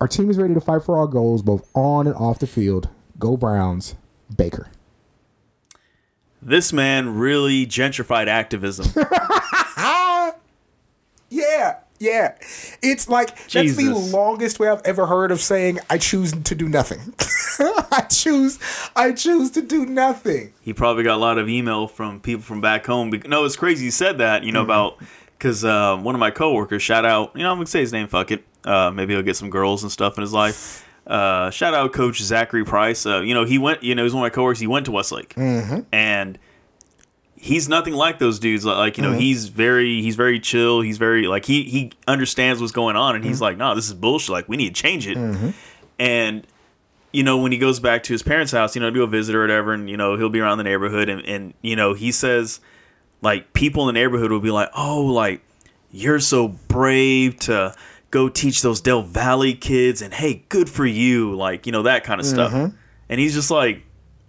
Our 0.00 0.06
team 0.06 0.30
is 0.30 0.38
ready 0.38 0.54
to 0.54 0.60
fight 0.60 0.84
for 0.84 0.98
our 0.98 1.06
goals 1.06 1.42
both 1.42 1.68
on 1.74 2.06
and 2.06 2.14
off 2.16 2.38
the 2.38 2.46
field. 2.46 2.88
Go 3.18 3.36
Browns, 3.36 3.94
Baker. 4.34 4.68
This 6.40 6.72
man 6.72 7.16
really 7.16 7.66
gentrified 7.66 8.28
activism. 8.28 8.86
Yeah, 11.28 11.80
yeah. 11.98 12.34
It's 12.82 13.08
like 13.08 13.36
that's 13.48 13.76
the 13.76 13.92
longest 14.12 14.58
way 14.58 14.68
I've 14.68 14.82
ever 14.84 15.06
heard 15.06 15.30
of 15.30 15.40
saying 15.40 15.78
I 15.90 15.98
choose 15.98 16.32
to 16.32 16.54
do 16.54 16.68
nothing. 16.68 17.14
I 17.58 18.06
choose 18.10 18.58
I 18.94 19.12
choose 19.12 19.50
to 19.52 19.62
do 19.62 19.86
nothing. 19.86 20.52
he 20.62 20.72
probably 20.72 21.04
got 21.04 21.16
a 21.16 21.20
lot 21.20 21.38
of 21.38 21.48
email 21.48 21.86
from 21.88 22.20
people 22.20 22.42
from 22.42 22.60
back 22.60 22.86
home. 22.86 23.10
Bec- 23.10 23.26
No, 23.28 23.44
it's 23.44 23.56
crazy. 23.56 23.86
He 23.86 23.90
said 23.90 24.18
that, 24.18 24.44
you 24.44 24.52
know, 24.52 24.62
Mm-hmm. 24.62 24.70
about 24.70 25.02
because 25.38 25.64
uh, 25.64 25.96
one 25.98 26.14
of 26.14 26.18
my 26.18 26.30
coworkers, 26.30 26.82
shout 26.82 27.04
out, 27.04 27.32
you 27.36 27.42
know, 27.42 27.50
I'm 27.50 27.56
gonna 27.58 27.66
say 27.66 27.80
his 27.80 27.92
name. 27.92 28.08
Fuck 28.08 28.30
it. 28.30 28.44
Uh, 28.64 28.90
maybe 28.90 29.12
he'll 29.14 29.22
get 29.22 29.36
some 29.36 29.50
girls 29.50 29.82
and 29.82 29.92
stuff 29.92 30.16
in 30.16 30.22
his 30.22 30.32
life. 30.32 30.82
Uh, 31.06 31.50
shout 31.50 31.72
out 31.74 31.92
Coach 31.92 32.20
Zachary 32.22 32.64
Price. 32.64 33.06
Uh, 33.06 33.20
you 33.20 33.32
know, 33.34 33.44
he 33.44 33.58
went. 33.58 33.82
You 33.82 33.94
know, 33.94 34.02
he's 34.02 34.12
one 34.14 34.22
of 34.24 34.26
my 34.32 34.34
coworkers. 34.34 34.58
He 34.60 34.66
went 34.66 34.86
to 34.86 34.92
Westlake, 34.92 35.34
Mm-hmm. 35.34 35.80
and 35.92 36.38
he's 37.46 37.68
nothing 37.68 37.94
like 37.94 38.18
those 38.18 38.38
dudes. 38.38 38.64
Like, 38.64 38.76
Like, 38.76 38.96
you 38.98 39.02
know, 39.02 39.10
Mm-hmm. 39.10 39.20
he's 39.20 39.48
very, 39.48 40.02
he's 40.02 40.16
very 40.16 40.40
chill. 40.40 40.80
He's 40.80 40.98
very 40.98 41.26
like 41.26 41.44
he 41.44 41.62
he 41.64 41.92
understands 42.06 42.60
what's 42.60 42.72
going 42.72 42.96
on, 42.96 43.14
and 43.14 43.24
he's 43.24 43.36
mm-hmm. 43.36 43.44
like, 43.44 43.56
no, 43.56 43.74
this 43.74 43.86
is 43.86 43.94
bullshit. 43.94 44.30
Like, 44.30 44.48
we 44.48 44.56
need 44.56 44.74
to 44.74 44.82
change 44.82 45.06
it. 45.06 45.16
Mm-hmm. 45.16 45.50
And 45.98 46.46
you 47.12 47.22
know, 47.22 47.38
when 47.38 47.50
he 47.52 47.56
goes 47.56 47.80
back 47.80 48.02
to 48.02 48.12
his 48.12 48.22
parents' 48.22 48.52
house, 48.52 48.74
you 48.74 48.82
know, 48.82 48.90
do 48.90 49.02
a 49.02 49.06
visit 49.06 49.34
or 49.34 49.40
whatever, 49.40 49.72
and 49.72 49.88
you 49.88 49.96
know, 49.96 50.16
he'll 50.16 50.28
be 50.28 50.40
around 50.40 50.58
the 50.58 50.64
neighborhood, 50.64 51.08
and, 51.08 51.24
and 51.24 51.54
you 51.62 51.74
know, 51.74 51.94
he 51.94 52.12
says, 52.12 52.60
like, 53.22 53.54
people 53.54 53.88
in 53.88 53.94
the 53.94 53.98
neighborhood 53.98 54.30
will 54.30 54.40
be 54.40 54.50
like, 54.50 54.68
oh, 54.76 55.00
like, 55.00 55.40
you're 55.90 56.20
so 56.20 56.48
brave 56.48 57.38
to 57.38 57.74
go 58.10 58.28
teach 58.28 58.60
those 58.60 58.82
Del 58.82 59.00
Valle 59.02 59.54
kids, 59.54 60.02
and 60.02 60.12
hey, 60.12 60.44
good 60.50 60.68
for 60.68 60.84
you, 60.84 61.34
like, 61.34 61.64
you 61.64 61.72
know, 61.72 61.84
that 61.84 62.04
kind 62.04 62.20
of 62.20 62.26
stuff. 62.26 62.52
Mm-hmm. 62.52 62.76
And 63.08 63.20
he's 63.20 63.34
just 63.34 63.50
like, 63.50 63.85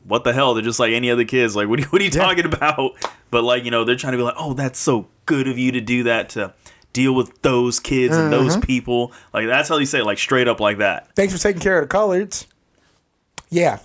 what 0.08 0.24
the 0.24 0.34
hell? 0.34 0.54
They're 0.54 0.64
just 0.64 0.80
like 0.80 0.94
any 0.94 1.12
other 1.12 1.26
kids. 1.26 1.56
Like, 1.56 1.68
what 1.68 1.80
are 1.80 1.82
you, 1.84 1.88
what 1.90 2.02
are 2.02 2.06
you 2.06 2.12
talking 2.12 2.46
about? 2.46 2.94
But 3.30 3.44
like, 3.44 3.66
you 3.66 3.72
know, 3.72 3.84
they're 3.84 3.96
trying 3.96 4.14
to 4.14 4.18
be 4.18 4.24
like, 4.24 4.36
oh, 4.38 4.54
that's 4.54 4.80
so 4.80 5.08
good 5.26 5.48
of 5.48 5.58
you 5.58 5.72
to 5.74 5.82
do 5.82 6.04
that 6.04 6.30
to 6.30 6.54
deal 6.94 7.14
with 7.14 7.42
those 7.42 7.80
kids 7.80 8.16
and 8.16 8.32
those 8.32 8.58
people. 8.58 9.12
Like, 9.34 9.48
that's 9.48 9.70
how 9.70 9.78
they 9.78 9.86
say 9.86 10.00
it, 10.00 10.06
like 10.06 10.18
straight 10.18 10.48
up 10.48 10.60
like 10.60 10.78
that. 10.78 11.14
Thanks 11.16 11.34
for 11.34 11.40
taking 11.40 11.62
care 11.62 11.80
of 11.80 11.90
the 11.90 11.96
coloreds. 11.96 12.48
Yeah. 13.50 13.80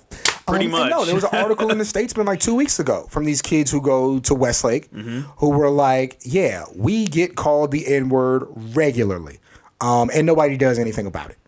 Pretty 0.46 0.64
and 0.66 0.72
much. 0.72 0.90
No, 0.90 1.04
there 1.04 1.14
was 1.14 1.24
an 1.24 1.30
article 1.32 1.70
in 1.70 1.78
the 1.78 1.84
Statesman 1.84 2.26
like 2.26 2.40
two 2.40 2.54
weeks 2.54 2.78
ago 2.80 3.06
from 3.10 3.24
these 3.24 3.42
kids 3.42 3.70
who 3.70 3.80
go 3.80 4.18
to 4.20 4.34
Westlake 4.34 4.90
Mm-hmm. 4.90 5.20
who 5.38 5.50
were 5.50 5.70
like, 5.70 6.18
yeah, 6.22 6.64
we 6.74 7.06
get 7.06 7.36
called 7.36 7.70
the 7.70 7.86
N 7.86 8.08
word 8.08 8.44
regularly. 8.56 9.38
Um, 9.80 10.10
and 10.14 10.26
nobody 10.26 10.56
does 10.56 10.78
anything 10.78 11.06
about 11.06 11.30
it. 11.30 11.38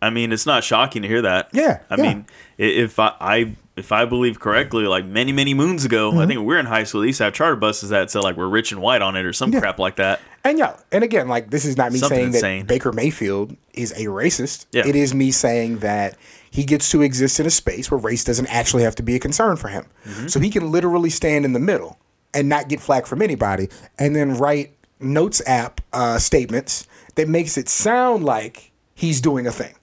I 0.00 0.10
mean, 0.10 0.32
it's 0.32 0.46
not 0.46 0.62
shocking 0.62 1.02
to 1.02 1.08
hear 1.08 1.22
that. 1.22 1.48
Yeah, 1.52 1.80
I 1.90 1.96
yeah. 1.96 2.02
mean, 2.02 2.26
if 2.56 2.98
I, 3.00 3.14
I 3.20 3.56
if 3.78 3.92
I 3.92 4.04
believe 4.04 4.40
correctly, 4.40 4.84
like 4.84 5.04
many 5.06 5.32
many 5.32 5.54
moons 5.54 5.84
ago, 5.84 6.10
Mm-hmm. 6.10 6.18
I 6.20 6.26
think 6.26 6.40
we 6.40 6.46
we're 6.46 6.58
in 6.58 6.66
high 6.66 6.84
school. 6.84 7.00
They 7.02 7.08
used 7.08 7.18
to 7.18 7.24
have 7.24 7.34
charter 7.34 7.56
buses 7.56 7.90
that 7.90 8.10
said 8.10 8.22
like 8.22 8.36
we're 8.36 8.48
rich 8.48 8.72
and 8.72 8.80
white 8.80 9.02
on 9.02 9.16
it 9.16 9.24
or 9.24 9.32
some 9.32 9.52
Yeah. 9.52 9.60
crap 9.60 9.78
like 9.78 9.96
that. 9.96 10.20
And 10.44 10.58
yeah, 10.58 10.76
and 10.92 11.02
again, 11.04 11.28
like 11.28 11.50
this 11.50 11.64
is 11.64 11.76
not 11.76 11.92
me 11.92 11.98
Something 11.98 12.16
saying 12.18 12.34
insane. 12.34 12.58
that 12.60 12.66
Baker 12.68 12.92
Mayfield 12.92 13.56
is 13.74 13.92
a 13.92 14.04
racist. 14.06 14.66
Yeah. 14.72 14.86
It 14.86 14.96
is 14.96 15.14
me 15.14 15.30
saying 15.30 15.78
that 15.78 16.16
he 16.50 16.64
gets 16.64 16.90
to 16.92 17.02
exist 17.02 17.38
in 17.40 17.46
a 17.46 17.50
space 17.50 17.90
where 17.90 17.98
race 17.98 18.24
doesn't 18.24 18.46
actually 18.46 18.82
have 18.84 18.94
to 18.96 19.02
be 19.02 19.14
a 19.14 19.18
concern 19.18 19.56
for 19.56 19.68
him. 19.68 19.86
Mm-hmm. 20.06 20.28
So 20.28 20.40
he 20.40 20.48
can 20.50 20.70
literally 20.70 21.10
stand 21.10 21.44
in 21.44 21.52
the 21.52 21.60
middle 21.60 21.98
and 22.32 22.48
not 22.48 22.68
get 22.68 22.80
flack 22.80 23.06
from 23.06 23.20
anybody, 23.22 23.68
and 23.98 24.14
then 24.16 24.36
write 24.36 24.74
notes 25.00 25.40
app 25.46 25.80
uh, 25.92 26.18
statements 26.18 26.86
that 27.16 27.28
makes 27.28 27.56
it 27.58 27.68
sound 27.68 28.24
like 28.24 28.70
he's 28.94 29.20
doing 29.20 29.46
a 29.46 29.52
thing. 29.52 29.74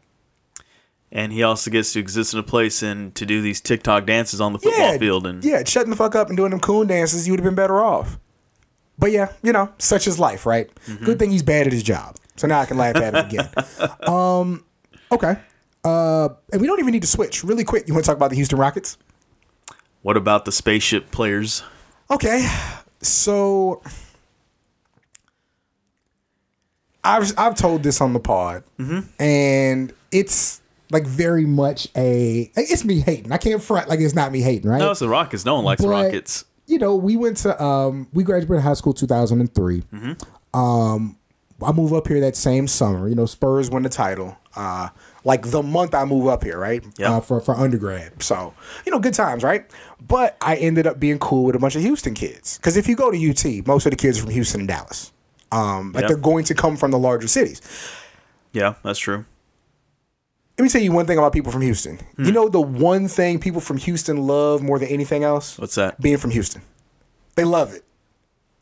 And 1.15 1.31
he 1.31 1.43
also 1.43 1.71
gets 1.71 1.93
to 1.93 1.99
exist 1.99 2.33
in 2.33 2.39
a 2.39 2.43
place 2.43 2.83
and 2.83 3.15
to 3.15 3.25
do 3.25 3.41
these 3.41 3.61
TikTok 3.61 4.05
dances 4.05 4.41
on 4.41 4.51
the 4.51 4.59
football 4.59 4.91
yeah, 4.91 4.97
field. 4.97 5.25
And 5.25 5.43
yeah, 5.43 5.63
shutting 5.63 5.89
the 5.89 5.95
fuck 5.95 6.13
up 6.13 6.27
and 6.27 6.35
doing 6.35 6.51
them 6.51 6.59
coon 6.59 6.87
dances, 6.87 7.25
you 7.25 7.31
would 7.31 7.39
have 7.39 7.45
been 7.45 7.55
better 7.55 7.81
off. 7.81 8.19
But 8.99 9.11
yeah, 9.11 9.31
you 9.41 9.53
know, 9.53 9.71
such 9.77 10.07
is 10.07 10.19
life, 10.19 10.45
right? 10.45 10.69
Mm-hmm. 10.85 11.05
Good 11.05 11.17
thing 11.17 11.31
he's 11.31 11.41
bad 11.41 11.67
at 11.67 11.73
his 11.73 11.83
job, 11.83 12.17
so 12.35 12.47
now 12.47 12.59
I 12.59 12.65
can 12.65 12.77
laugh 12.77 12.97
at 12.97 13.15
him 13.15 13.25
again. 13.25 13.49
um, 14.07 14.65
okay, 15.11 15.39
uh, 15.85 16.29
and 16.51 16.61
we 16.61 16.67
don't 16.67 16.79
even 16.79 16.91
need 16.91 17.01
to 17.01 17.07
switch. 17.07 17.43
Really 17.43 17.63
quick, 17.63 17.87
you 17.87 17.93
want 17.93 18.03
to 18.05 18.09
talk 18.09 18.17
about 18.17 18.29
the 18.29 18.35
Houston 18.35 18.59
Rockets? 18.59 18.97
what 20.05 20.17
about 20.17 20.45
the 20.45 20.51
spaceship 20.51 21.09
players? 21.09 21.63
Okay, 22.11 22.47
so 23.01 23.81
I've 27.03 27.33
I've 27.39 27.55
told 27.55 27.81
this 27.81 27.99
on 28.01 28.13
the 28.13 28.19
pod, 28.19 28.63
and 29.17 29.91
it's 30.11 30.61
like 30.91 31.05
very 31.05 31.45
much 31.45 31.87
a 31.95 32.51
it's 32.55 32.83
me 32.85 32.99
hating. 32.99 33.31
I 33.31 33.37
can't 33.37 33.61
front 33.61 33.89
like 33.89 33.99
it's 33.99 34.15
not 34.15 34.31
me 34.31 34.41
hating, 34.41 34.69
right? 34.69 34.79
No, 34.79 34.91
it's 34.91 34.99
the 34.99 35.09
Rockets. 35.09 35.45
No 35.45 35.55
one 35.55 35.65
likes 35.65 35.81
the 35.81 35.87
But, 35.87 36.05
Rockets. 36.05 36.45
You 36.67 36.79
know, 36.79 36.95
we 36.95 37.15
went 37.17 37.37
to 37.37 37.61
um 37.63 38.07
we 38.13 38.23
graduated 38.23 38.63
high 38.63 38.73
school 38.73 38.93
2003. 38.93 39.81
Mm-hmm. 39.81 40.59
Um 40.59 41.17
I 41.63 41.71
moved 41.71 41.93
up 41.93 42.07
here 42.07 42.19
that 42.19 42.35
same 42.35 42.67
summer. 42.67 43.07
You 43.07 43.15
know, 43.15 43.25
Spurs 43.25 43.69
win 43.69 43.83
the 43.83 43.89
title. 43.89 44.37
Uh, 44.57 44.89
like 45.23 45.49
the 45.51 45.63
month 45.63 45.95
I 45.95 46.03
move 46.03 46.27
up 46.27 46.43
here, 46.43 46.57
right? 46.59 46.83
Yeah. 46.97 47.13
uh, 47.15 47.19
for 47.21 47.39
for 47.39 47.55
undergrad. 47.55 48.21
So, 48.21 48.53
you 48.85 48.91
know, 48.91 48.99
good 48.99 49.13
times, 49.13 49.41
right? 49.41 49.65
But 50.05 50.35
I 50.41 50.57
ended 50.57 50.85
up 50.85 50.99
being 50.99 51.17
cool 51.17 51.45
with 51.45 51.55
a 51.55 51.59
bunch 51.59 51.75
of 51.77 51.81
Houston 51.81 52.13
kids. 52.13 52.57
Because 52.57 52.75
if 52.75 52.87
you 52.89 52.95
go 52.97 53.09
to 53.09 53.17
UT, 53.29 53.65
most 53.65 53.85
of 53.85 53.91
the 53.91 53.95
kids 53.95 54.17
are 54.19 54.23
from 54.23 54.31
Houston 54.31 54.61
and 54.61 54.67
Dallas. 54.67 55.13
Um, 55.51 55.93
like 55.93 56.01
Yep. 56.01 56.07
they're 56.09 56.17
going 56.17 56.43
to 56.45 56.53
come 56.53 56.75
from 56.75 56.91
the 56.91 56.99
larger 56.99 57.27
cities. 57.29 57.61
Yeah, 58.51 58.75
that's 58.83 58.99
true. 58.99 59.23
Let 60.57 60.63
me 60.63 60.69
tell 60.69 60.81
you 60.81 60.91
one 60.91 61.05
thing 61.05 61.17
about 61.17 61.33
people 61.33 61.51
from 61.51 61.61
Houston. 61.61 61.97
Hmm. 62.15 62.25
You 62.25 62.31
know 62.31 62.47
the 62.47 62.61
one 62.61 63.07
thing 63.07 63.39
people 63.39 63.61
from 63.61 63.77
Houston 63.77 64.25
love 64.25 64.61
more 64.61 64.79
than 64.79 64.87
anything 64.87 65.23
else? 65.23 65.57
What's 65.57 65.75
that? 65.75 65.99
Being 65.99 66.17
from 66.17 66.31
Houston. 66.31 66.61
They 67.35 67.43
love 67.43 67.73
it. 67.73 67.83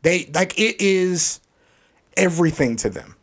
They 0.02 0.26
like 0.34 0.58
it 0.58 0.80
is 0.80 1.40
everything 2.16 2.76
to 2.76 2.90
them. 2.90 3.16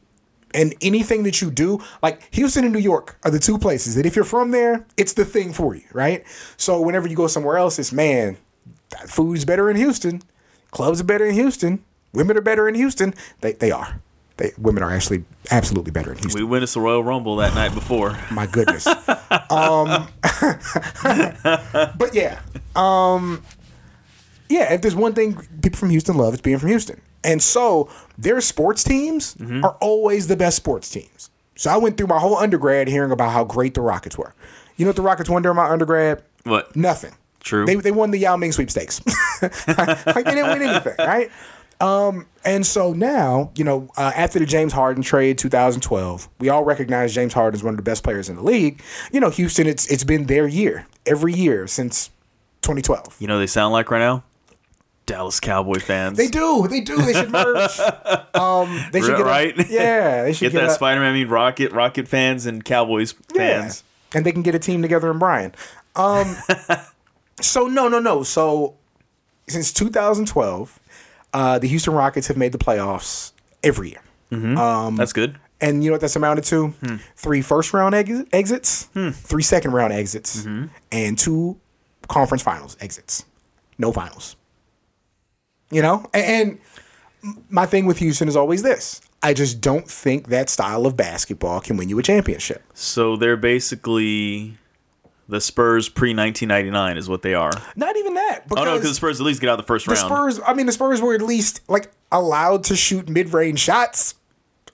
And 0.53 0.75
anything 0.81 1.23
that 1.23 1.41
you 1.41 1.49
do, 1.49 1.81
like 2.01 2.21
Houston 2.33 2.65
and 2.65 2.73
New 2.73 2.79
York 2.79 3.17
are 3.23 3.31
the 3.31 3.39
two 3.39 3.57
places 3.57 3.95
that 3.95 4.05
if 4.05 4.15
you're 4.15 4.25
from 4.25 4.51
there, 4.51 4.85
it's 4.97 5.13
the 5.13 5.23
thing 5.23 5.53
for 5.53 5.75
you, 5.75 5.83
right? 5.93 6.25
So 6.57 6.81
whenever 6.81 7.07
you 7.07 7.15
go 7.15 7.27
somewhere 7.27 7.57
else, 7.57 7.79
it's 7.79 7.93
man, 7.93 8.37
that 8.89 9.09
food's 9.09 9.45
better 9.45 9.69
in 9.69 9.77
Houston, 9.77 10.21
clubs 10.71 10.99
are 10.99 11.05
better 11.05 11.25
in 11.25 11.35
Houston, 11.35 11.83
women 12.13 12.37
are 12.37 12.41
better 12.41 12.67
in 12.67 12.75
Houston. 12.75 13.13
They 13.41 13.53
they 13.53 13.71
are. 13.71 14.01
They 14.41 14.53
women 14.57 14.81
are 14.81 14.91
actually 14.91 15.23
absolutely 15.51 15.91
better 15.91 16.11
in 16.11 16.17
Houston. 16.17 16.41
We 16.41 16.47
witnessed 16.47 16.73
the 16.73 16.81
Royal 16.81 17.03
Rumble 17.03 17.35
that 17.37 17.53
night 17.53 17.75
before. 17.75 18.17
My 18.31 18.47
goodness. 18.47 18.87
um, 18.87 18.95
but 21.97 22.13
yeah, 22.13 22.39
um, 22.75 23.43
yeah. 24.49 24.73
If 24.73 24.81
there's 24.81 24.95
one 24.95 25.13
thing 25.13 25.35
people 25.61 25.77
from 25.77 25.91
Houston 25.91 26.17
love, 26.17 26.33
it's 26.33 26.41
being 26.41 26.57
from 26.57 26.69
Houston, 26.69 26.99
and 27.23 27.41
so 27.41 27.87
their 28.17 28.41
sports 28.41 28.83
teams 28.83 29.35
are 29.63 29.77
always 29.79 30.27
the 30.27 30.35
best 30.35 30.57
sports 30.57 30.89
teams. 30.89 31.29
So 31.55 31.69
I 31.69 31.77
went 31.77 31.97
through 31.97 32.07
my 32.07 32.17
whole 32.17 32.37
undergrad 32.37 32.87
hearing 32.87 33.11
about 33.11 33.31
how 33.31 33.43
great 33.43 33.75
the 33.75 33.81
Rockets 33.81 34.17
were. 34.17 34.33
You 34.77 34.85
know 34.85 34.89
what 34.89 34.95
the 34.95 35.03
Rockets 35.03 35.29
won 35.29 35.43
during 35.43 35.57
my 35.57 35.69
undergrad? 35.69 36.23
What? 36.45 36.75
Nothing. 36.75 37.13
True. 37.41 37.65
They, 37.65 37.75
they 37.75 37.91
won 37.91 38.09
the 38.09 38.17
Yao 38.17 38.35
Ming 38.37 38.51
sweepstakes. 38.51 39.01
like 39.41 39.51
they 40.05 40.23
didn't 40.23 40.47
win 40.47 40.61
anything, 40.63 40.95
right? 40.97 41.29
And 41.81 42.65
so 42.65 42.93
now, 42.93 43.51
you 43.55 43.63
know, 43.63 43.89
uh, 43.97 44.11
after 44.15 44.39
the 44.39 44.45
James 44.45 44.73
Harden 44.73 45.03
trade 45.03 45.37
2012, 45.37 46.27
we 46.39 46.49
all 46.49 46.63
recognize 46.63 47.13
James 47.13 47.33
Harden 47.33 47.57
is 47.57 47.63
one 47.63 47.73
of 47.73 47.77
the 47.77 47.83
best 47.83 48.03
players 48.03 48.29
in 48.29 48.35
the 48.35 48.43
league. 48.43 48.81
You 49.11 49.19
know, 49.19 49.29
Houston, 49.29 49.67
it's 49.67 49.85
it's 49.87 50.03
been 50.03 50.25
their 50.25 50.47
year 50.47 50.87
every 51.05 51.33
year 51.33 51.67
since 51.67 52.09
2012. 52.63 53.17
You 53.19 53.27
know 53.27 53.35
what 53.35 53.39
they 53.39 53.47
sound 53.47 53.73
like 53.73 53.91
right 53.91 53.99
now? 53.99 54.23
Dallas 55.07 55.39
Cowboy 55.39 55.79
fans. 55.79 56.17
They 56.17 56.27
do, 56.27 56.67
they 56.69 56.79
do. 56.81 56.95
They 56.97 57.13
should 57.13 57.31
merge. 57.31 57.79
um, 58.35 58.85
they 58.91 59.01
should 59.01 59.17
get 59.17 59.21
a- 59.21 59.23
Right? 59.23 59.69
yeah, 59.69 60.23
they 60.23 60.33
should 60.33 60.45
Get 60.45 60.51
get, 60.53 60.61
that 60.61 60.71
a- 60.71 60.73
Spider 60.73 61.01
Man, 61.01 61.11
I 61.11 61.13
mean 61.13 61.27
Rocket, 61.27 61.71
Rocket 61.73 62.07
fans 62.07 62.45
and 62.45 62.63
Cowboys 62.63 63.11
fans, 63.35 63.83
Yeah. 64.13 64.17
and 64.17 64.25
they 64.25 64.31
can 64.31 64.41
get 64.43 64.55
a 64.55 64.59
team 64.59 64.81
together 64.81 65.09
And 65.09 65.19
Brian. 65.19 65.53
Um, 65.95 66.37
so 67.41 67.67
no, 67.67 67.87
no, 67.87 67.99
no. 67.99 68.23
So 68.23 68.75
since 69.47 69.73
2012, 69.73 70.79
uh, 71.33 71.59
the 71.59 71.67
Houston 71.67 71.93
Rockets 71.93 72.27
have 72.27 72.37
made 72.37 72.51
the 72.51 72.57
playoffs 72.57 73.31
every 73.63 73.89
year. 73.91 74.01
That's 74.97 75.13
good. 75.13 75.37
And 75.59 75.83
you 75.83 75.89
know 75.91 75.93
what 75.95 76.01
that's 76.01 76.15
amounted 76.15 76.43
to? 76.45 76.67
Hmm. 76.67 76.95
Three 77.15 77.41
first 77.41 77.73
round 77.73 77.93
ex- 77.93 78.23
exits, 78.33 78.85
three 79.13 79.43
second 79.43 79.71
round 79.73 79.93
exits, 79.93 80.41
Mm-hmm. 80.43 80.65
and 80.91 81.17
two 81.19 81.59
conference 82.07 82.41
finals 82.41 82.75
exits. 82.81 83.25
No 83.77 83.91
finals. 83.91 84.35
You 85.69 85.81
know? 85.81 86.05
A- 86.13 86.17
And, 86.17 86.59
my 87.51 87.67
thing 87.67 87.85
with 87.85 87.99
Houston 87.99 88.27
is 88.27 88.35
always 88.35 88.63
this 88.63 88.99
I 89.21 89.35
just 89.35 89.61
don't 89.61 89.87
think 89.87 90.29
that 90.29 90.49
style 90.49 90.87
of 90.87 90.97
basketball 90.97 91.59
can 91.61 91.77
win 91.77 91.87
you 91.87 91.99
a 91.99 92.03
championship. 92.03 92.63
So 92.73 93.15
they're 93.15 93.37
basically 93.37 94.57
the 95.31 95.39
Spurs 95.39 95.87
pre 95.87 96.13
1999 96.13 96.97
is 96.97 97.07
what 97.07 97.21
they 97.21 97.33
are. 97.33 97.53
Not 97.77 97.95
even 97.95 98.15
that. 98.15 98.49
Because 98.49 98.61
Oh 98.61 98.65
no, 98.65 98.75
because 98.75 98.91
the 98.91 98.95
Spurs 98.95 99.21
at 99.21 99.25
least 99.25 99.39
get 99.39 99.49
out 99.49 99.53
of 99.53 99.65
the 99.65 99.67
first 99.67 99.85
the 99.85 99.93
round. 99.93 100.05
Spurs, 100.05 100.41
I 100.45 100.53
mean, 100.53 100.65
the 100.65 100.73
Spurs 100.73 101.01
were 101.01 101.15
at 101.15 101.21
least 101.21 101.61
like 101.69 101.89
allowed 102.11 102.65
to 102.65 102.75
shoot 102.75 103.07
mid 103.07 103.33
range 103.33 103.59
shots. 103.59 104.15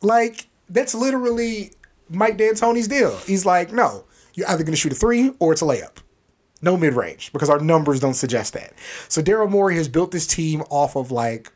Like, 0.01 0.47
that's 0.67 0.95
literally 0.95 1.73
Mike 2.09 2.37
D'Antoni's 2.37 2.87
deal. 2.87 3.15
He's 3.17 3.45
like, 3.45 3.71
no, 3.71 4.05
you're 4.33 4.49
either 4.49 4.63
going 4.63 4.73
to 4.73 4.77
shoot 4.77 4.91
a 4.91 4.95
three 4.95 5.31
or 5.37 5.53
it's 5.53 5.61
a 5.61 5.65
layup. 5.65 5.97
No 6.59 6.75
mid 6.75 6.95
range 6.95 7.31
because 7.33 7.51
our 7.51 7.59
numbers 7.59 7.99
don't 7.99 8.15
suggest 8.15 8.53
that. 8.53 8.73
So 9.09 9.21
Daryl 9.21 9.47
Morey 9.47 9.75
has 9.75 9.87
built 9.87 10.09
this 10.09 10.25
team 10.25 10.63
off 10.71 10.95
of 10.95 11.11
like 11.11 11.53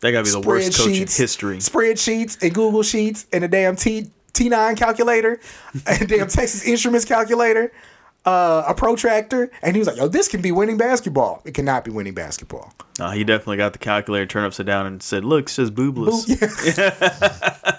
They 0.00 0.10
gotta 0.10 0.24
be 0.24 0.30
the 0.30 0.40
worst 0.40 0.76
coach 0.76 0.88
in 0.88 1.06
history. 1.06 1.58
spreadsheets 1.58 2.42
and 2.42 2.52
Google 2.52 2.82
Sheets 2.82 3.26
and 3.32 3.44
a 3.44 3.48
damn 3.48 3.76
T 3.76 4.10
T9 4.36 4.76
calculator, 4.76 5.40
a 5.86 6.06
damn 6.06 6.28
Texas 6.28 6.64
Instruments 6.64 7.04
calculator, 7.04 7.72
uh, 8.24 8.64
a 8.66 8.74
protractor, 8.74 9.50
and 9.62 9.74
he 9.74 9.80
was 9.80 9.88
like, 9.88 9.96
"Yo, 9.96 10.08
this 10.08 10.28
can 10.28 10.42
be 10.42 10.52
winning 10.52 10.76
basketball. 10.76 11.42
It 11.44 11.54
cannot 11.54 11.84
be 11.84 11.90
winning 11.90 12.14
basketball." 12.14 12.72
Uh, 12.98 13.12
he 13.12 13.24
definitely 13.24 13.56
got 13.56 13.72
the 13.72 13.78
calculator 13.78 14.26
turned 14.26 14.46
upside 14.46 14.66
down 14.66 14.86
and 14.86 15.02
said, 15.02 15.24
"Look, 15.24 15.46
it 15.46 15.50
says 15.50 15.70
boobless." 15.70 16.26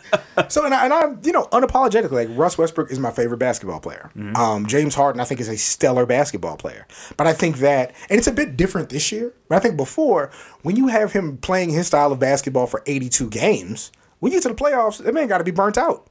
So 0.49 0.65
and, 0.65 0.73
I, 0.73 0.85
and 0.85 0.93
I'm 0.93 1.19
you 1.23 1.31
know 1.31 1.45
unapologetically 1.51 2.11
like 2.11 2.29
Russ 2.31 2.57
Westbrook 2.57 2.91
is 2.91 2.99
my 2.99 3.11
favorite 3.11 3.37
basketball 3.37 3.79
player. 3.79 4.11
Mm-hmm. 4.15 4.35
Um, 4.35 4.65
James 4.67 4.95
Harden 4.95 5.19
I 5.19 5.23
think 5.23 5.39
is 5.39 5.49
a 5.49 5.57
stellar 5.57 6.05
basketball 6.05 6.57
player, 6.57 6.85
but 7.17 7.27
I 7.27 7.33
think 7.33 7.57
that 7.57 7.93
and 8.09 8.17
it's 8.17 8.27
a 8.27 8.31
bit 8.31 8.55
different 8.55 8.89
this 8.89 9.11
year. 9.11 9.33
But 9.49 9.55
I 9.55 9.59
think 9.59 9.77
before 9.77 10.31
when 10.61 10.75
you 10.75 10.87
have 10.87 11.13
him 11.13 11.37
playing 11.37 11.71
his 11.71 11.87
style 11.87 12.11
of 12.11 12.19
basketball 12.19 12.67
for 12.67 12.83
82 12.85 13.29
games, 13.29 13.91
when 14.19 14.31
you 14.31 14.37
get 14.37 14.43
to 14.43 14.49
the 14.49 14.55
playoffs, 14.55 15.03
that 15.03 15.13
man 15.13 15.27
got 15.27 15.39
to 15.39 15.43
be 15.43 15.51
burnt 15.51 15.77
out. 15.77 16.07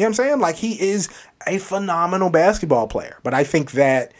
You 0.00 0.06
know 0.06 0.12
what 0.12 0.20
I'm 0.20 0.26
saying? 0.28 0.40
Like 0.40 0.56
he 0.56 0.80
is 0.80 1.10
a 1.46 1.58
phenomenal 1.58 2.30
basketball 2.30 2.88
player, 2.88 3.18
but 3.22 3.34
I 3.34 3.44
think 3.44 3.72
that 3.72 4.12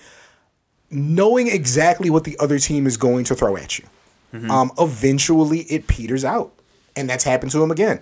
knowing 0.90 1.48
exactly 1.48 2.10
what 2.10 2.24
the 2.24 2.36
other 2.38 2.58
team 2.58 2.86
is 2.86 2.98
going 2.98 3.24
to 3.24 3.34
throw 3.34 3.56
at 3.56 3.78
you, 3.78 3.86
um, 4.50 4.72
eventually 4.78 5.60
it 5.60 5.86
peters 5.86 6.22
out, 6.22 6.52
and 6.94 7.08
that's 7.08 7.24
happened 7.24 7.50
to 7.52 7.62
him 7.62 7.70
again. 7.70 8.00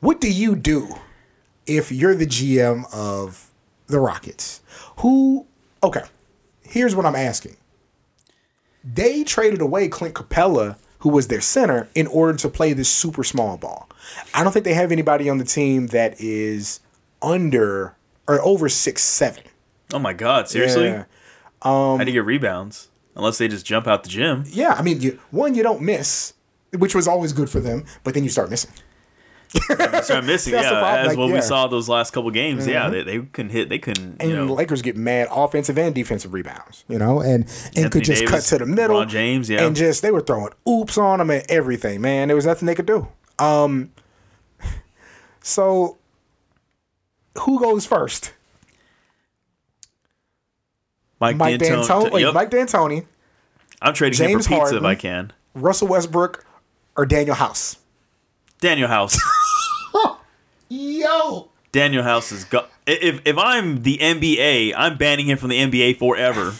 What 0.00 0.20
do 0.20 0.30
you 0.30 0.54
do 0.54 0.96
if 1.66 1.90
you're 1.90 2.14
the 2.14 2.26
GM 2.26 2.84
of 2.94 3.50
the 3.86 4.00
Rockets? 4.00 4.60
Who? 4.98 5.46
Okay, 5.82 6.02
here's 6.62 6.94
what 6.94 7.06
I'm 7.06 7.16
asking. 7.16 7.56
They 8.84 9.24
traded 9.24 9.62
away 9.62 9.88
Clint 9.88 10.14
Capela, 10.14 10.76
who 10.98 11.08
was 11.08 11.28
their 11.28 11.40
center, 11.40 11.88
in 11.94 12.06
order 12.06 12.36
to 12.40 12.50
play 12.50 12.74
this 12.74 12.90
super 12.90 13.24
small 13.24 13.56
ball. 13.56 13.88
I 14.34 14.44
don't 14.44 14.52
think 14.52 14.66
they 14.66 14.74
have 14.74 14.92
anybody 14.92 15.30
on 15.30 15.38
the 15.38 15.44
team 15.44 15.86
that 15.86 16.20
is 16.20 16.80
under 17.24 17.96
or 18.28 18.40
over 18.42 18.68
six 18.68 19.02
seven. 19.02 19.44
Oh 19.92 19.98
my 19.98 20.12
god, 20.12 20.48
seriously? 20.48 20.86
Yeah. 20.86 21.04
How 21.62 21.98
do 21.98 22.06
you 22.06 22.12
get 22.12 22.26
rebounds? 22.26 22.88
Unless 23.16 23.38
they 23.38 23.48
just 23.48 23.64
jump 23.64 23.86
out 23.86 24.02
the 24.02 24.08
gym. 24.08 24.44
Yeah, 24.46 24.72
I 24.72 24.82
mean, 24.82 25.00
you, 25.00 25.20
one 25.30 25.54
you 25.54 25.62
don't 25.62 25.80
miss, 25.82 26.34
which 26.76 26.94
was 26.94 27.06
always 27.06 27.32
good 27.32 27.48
for 27.48 27.60
them, 27.60 27.84
but 28.02 28.12
then 28.12 28.24
you 28.24 28.30
start 28.30 28.50
missing. 28.50 28.72
I'm 29.70 30.26
missing, 30.26 30.52
That's 30.52 30.70
yeah. 30.70 30.96
As 30.98 31.08
like, 31.08 31.18
what 31.18 31.28
yeah. 31.28 31.34
we 31.34 31.40
saw 31.40 31.68
those 31.68 31.88
last 31.88 32.12
couple 32.12 32.30
games, 32.32 32.66
yeah, 32.66 32.88
they, 32.88 33.02
they 33.02 33.18
couldn't 33.20 33.52
hit. 33.52 33.68
They 33.68 33.78
couldn't. 33.78 34.16
And 34.20 34.30
You 34.30 34.36
know, 34.36 34.46
the 34.46 34.52
Lakers 34.52 34.82
get 34.82 34.96
mad 34.96 35.28
offensive 35.30 35.78
and 35.78 35.94
defensive 35.94 36.32
rebounds, 36.32 36.84
you 36.88 36.98
know, 36.98 37.20
and 37.20 37.44
and 37.44 37.46
Anthony 37.66 37.90
could 37.90 38.04
just 38.04 38.20
Davis, 38.22 38.50
cut 38.50 38.58
to 38.58 38.64
the 38.64 38.66
middle. 38.66 38.96
LeBron 38.96 39.08
James, 39.08 39.48
yeah. 39.48 39.64
and 39.64 39.76
just 39.76 40.02
they 40.02 40.10
were 40.10 40.20
throwing 40.20 40.50
oops 40.68 40.98
on 40.98 41.20
them 41.20 41.30
and 41.30 41.48
everything. 41.48 42.00
Man, 42.00 42.28
there 42.28 42.36
was 42.36 42.46
nothing 42.46 42.66
they 42.66 42.74
could 42.74 42.86
do. 42.86 43.06
Um, 43.38 43.92
so 45.40 45.98
who 47.40 47.58
goes 47.60 47.86
first? 47.86 48.32
Mike, 51.20 51.36
Mike 51.36 51.60
D'Antoni. 51.60 51.86
D'Antoni. 51.86 52.10
wait, 52.12 52.22
Yep. 52.22 52.34
Mike 52.34 52.50
D'Antoni, 52.50 53.06
I'm 53.80 53.94
trading 53.94 54.18
him 54.18 54.28
James 54.32 54.46
for 54.46 54.60
pizza 54.60 54.76
if 54.78 54.82
I 54.84 54.94
can. 54.94 55.32
Russell 55.54 55.88
Westbrook, 55.88 56.44
or 56.96 57.06
Daniel 57.06 57.36
House? 57.36 57.76
Daniel 58.60 58.88
House. 58.88 59.18
Yo, 60.68 61.50
Daniel 61.72 62.02
House 62.02 62.32
is 62.32 62.44
go- 62.44 62.66
if 62.86 63.20
if 63.24 63.38
I'm 63.38 63.82
the 63.82 63.98
NBA, 63.98 64.74
I'm 64.76 64.96
banning 64.96 65.26
him 65.26 65.38
from 65.38 65.50
the 65.50 65.58
NBA 65.58 65.98
forever. 65.98 66.54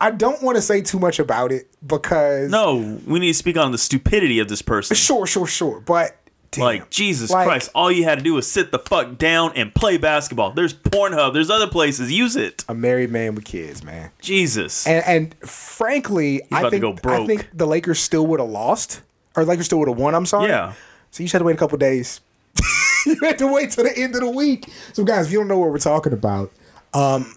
I 0.00 0.10
don't 0.10 0.42
want 0.42 0.56
to 0.56 0.62
say 0.62 0.82
too 0.82 0.98
much 0.98 1.18
about 1.18 1.52
it 1.52 1.68
because 1.86 2.50
No, 2.50 2.98
we 3.06 3.18
need 3.20 3.28
to 3.28 3.34
speak 3.34 3.56
on 3.56 3.70
the 3.72 3.78
stupidity 3.78 4.38
of 4.40 4.48
this 4.48 4.60
person. 4.62 4.96
sure, 4.96 5.26
sure, 5.26 5.46
sure, 5.46 5.80
but 5.80 6.16
damn. 6.52 6.64
Like 6.64 6.90
Jesus 6.90 7.30
Like, 7.30 7.46
Christ, 7.46 7.70
all 7.74 7.90
you 7.90 8.04
had 8.04 8.18
to 8.18 8.24
do 8.24 8.34
was 8.34 8.50
sit 8.50 8.70
the 8.70 8.78
fuck 8.78 9.18
down 9.18 9.52
and 9.56 9.74
play 9.74 9.96
basketball. 9.98 10.52
There's 10.52 10.72
Pornhub, 10.72 11.34
there's 11.34 11.50
other 11.50 11.66
places. 11.66 12.12
Use 12.12 12.36
it. 12.36 12.64
a 12.68 12.74
married 12.74 13.10
man 13.10 13.34
with 13.34 13.44
kids, 13.44 13.82
man. 13.82 14.10
Jesus. 14.20 14.86
And, 14.86 15.04
and 15.06 15.48
frankly, 15.48 16.42
I 16.52 16.70
think. 16.70 16.84
I 17.04 17.26
think 17.26 17.48
the 17.52 17.66
Lakers 17.66 17.98
still 17.98 18.26
would 18.28 18.40
have 18.40 18.48
lost, 18.48 19.00
or 19.36 19.44
Lakers 19.44 19.66
still 19.66 19.78
would 19.80 19.88
have 19.88 19.98
won. 19.98 20.14
I'm 20.14 20.26
sorry. 20.26 20.48
Yeah. 20.48 20.74
So 21.10 21.22
you 21.22 21.26
just 21.26 21.32
had 21.32 21.40
to 21.40 21.44
wait 21.44 21.54
a 21.54 21.58
couple 21.58 21.78
days. 21.78 22.20
you 23.06 23.16
had 23.22 23.38
to 23.38 23.46
wait 23.46 23.72
till 23.72 23.84
the 23.84 23.96
end 23.98 24.14
of 24.14 24.20
the 24.20 24.30
week. 24.30 24.68
So 24.92 25.04
guys, 25.04 25.26
if 25.26 25.32
you 25.32 25.38
don't 25.38 25.48
know 25.48 25.58
what 25.58 25.70
we're 25.70 25.78
talking 25.78 26.12
about, 26.12 26.52
um, 26.94 27.34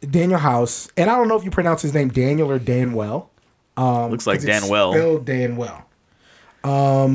Daniel 0.00 0.38
House, 0.38 0.90
and 0.96 1.10
I 1.10 1.16
don't 1.16 1.28
know 1.28 1.36
if 1.36 1.44
you 1.44 1.50
pronounce 1.50 1.82
his 1.82 1.94
name 1.94 2.08
Daniel 2.08 2.50
or 2.50 2.58
Danwell. 2.58 3.28
Looks 3.76 4.26
like 4.26 4.36
it's 4.36 4.44
Dan 4.44 4.68
Well. 4.68 4.92
Spelled 4.92 5.26
Danwell. 5.26 5.84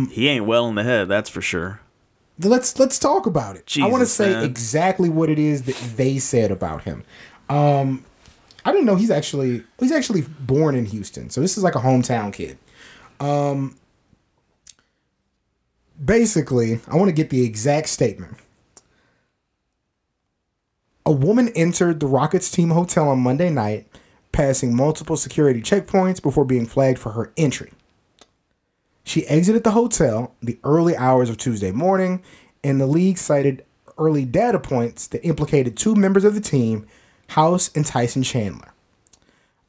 He 0.10 0.28
ain't 0.28 0.46
well 0.46 0.68
in 0.68 0.76
the 0.76 0.84
head, 0.84 1.08
that's 1.08 1.30
for 1.30 1.42
sure. 1.42 1.82
let's 2.40 2.80
let's 2.80 2.98
talk 2.98 3.26
about 3.26 3.56
it. 3.56 3.78
I 3.82 3.88
want 3.88 4.02
to 4.02 4.08
say 4.08 4.32
man. 4.32 4.44
exactly 4.44 5.10
what 5.10 5.30
it 5.30 5.40
is 5.40 5.64
that 5.64 5.76
they 5.96 6.18
said 6.20 6.52
about 6.52 6.84
him. 6.84 7.04
Um, 7.50 8.06
I 8.66 8.72
didn't 8.72 8.86
know 8.86 8.96
he's 8.96 9.12
actually 9.12 9.64
he's 9.80 9.92
actually 9.92 10.22
born 10.22 10.76
in 10.76 10.86
Houston, 10.88 11.30
so 11.30 11.42
this 11.42 11.58
is 11.58 11.64
like 11.64 11.76
a 11.76 11.80
hometown 11.80 12.32
kid. 12.32 12.58
Um, 13.20 13.78
basically, 16.04 16.80
I 16.88 16.96
want 16.96 17.10
to 17.10 17.14
get 17.14 17.30
the 17.30 17.44
exact 17.44 17.90
statement. 17.90 18.38
A 21.06 21.12
woman 21.12 21.50
entered 21.50 22.00
the 22.00 22.08
Rockets 22.08 22.50
team 22.50 22.70
hotel 22.70 23.10
on 23.10 23.20
Monday 23.20 23.50
night, 23.50 23.88
passing 24.32 24.76
multiple 24.76 25.18
security 25.18 25.62
checkpoints 25.62 26.22
before 26.22 26.46
being 26.46 26.66
flagged 26.66 26.98
for 26.98 27.12
her 27.12 27.34
entry. 27.36 27.74
She 29.04 29.28
exited 29.28 29.64
the 29.64 29.72
hotel 29.72 30.34
the 30.42 30.60
early 30.64 30.96
hours 30.96 31.30
of 31.30 31.38
Tuesday 31.38 31.72
morning, 31.72 32.22
and 32.64 32.80
the 32.80 32.88
league 32.88 33.18
cited 33.18 33.66
early 33.98 34.26
data 34.26 34.60
points 34.60 35.08
that 35.08 35.26
implicated 35.26 35.78
two 35.78 35.96
members 35.96 36.24
of 36.24 36.36
the 36.36 36.42
team, 36.42 36.88
House 37.30 37.70
and 37.76 37.86
Tyson 37.86 38.24
Chandler. 38.24 38.74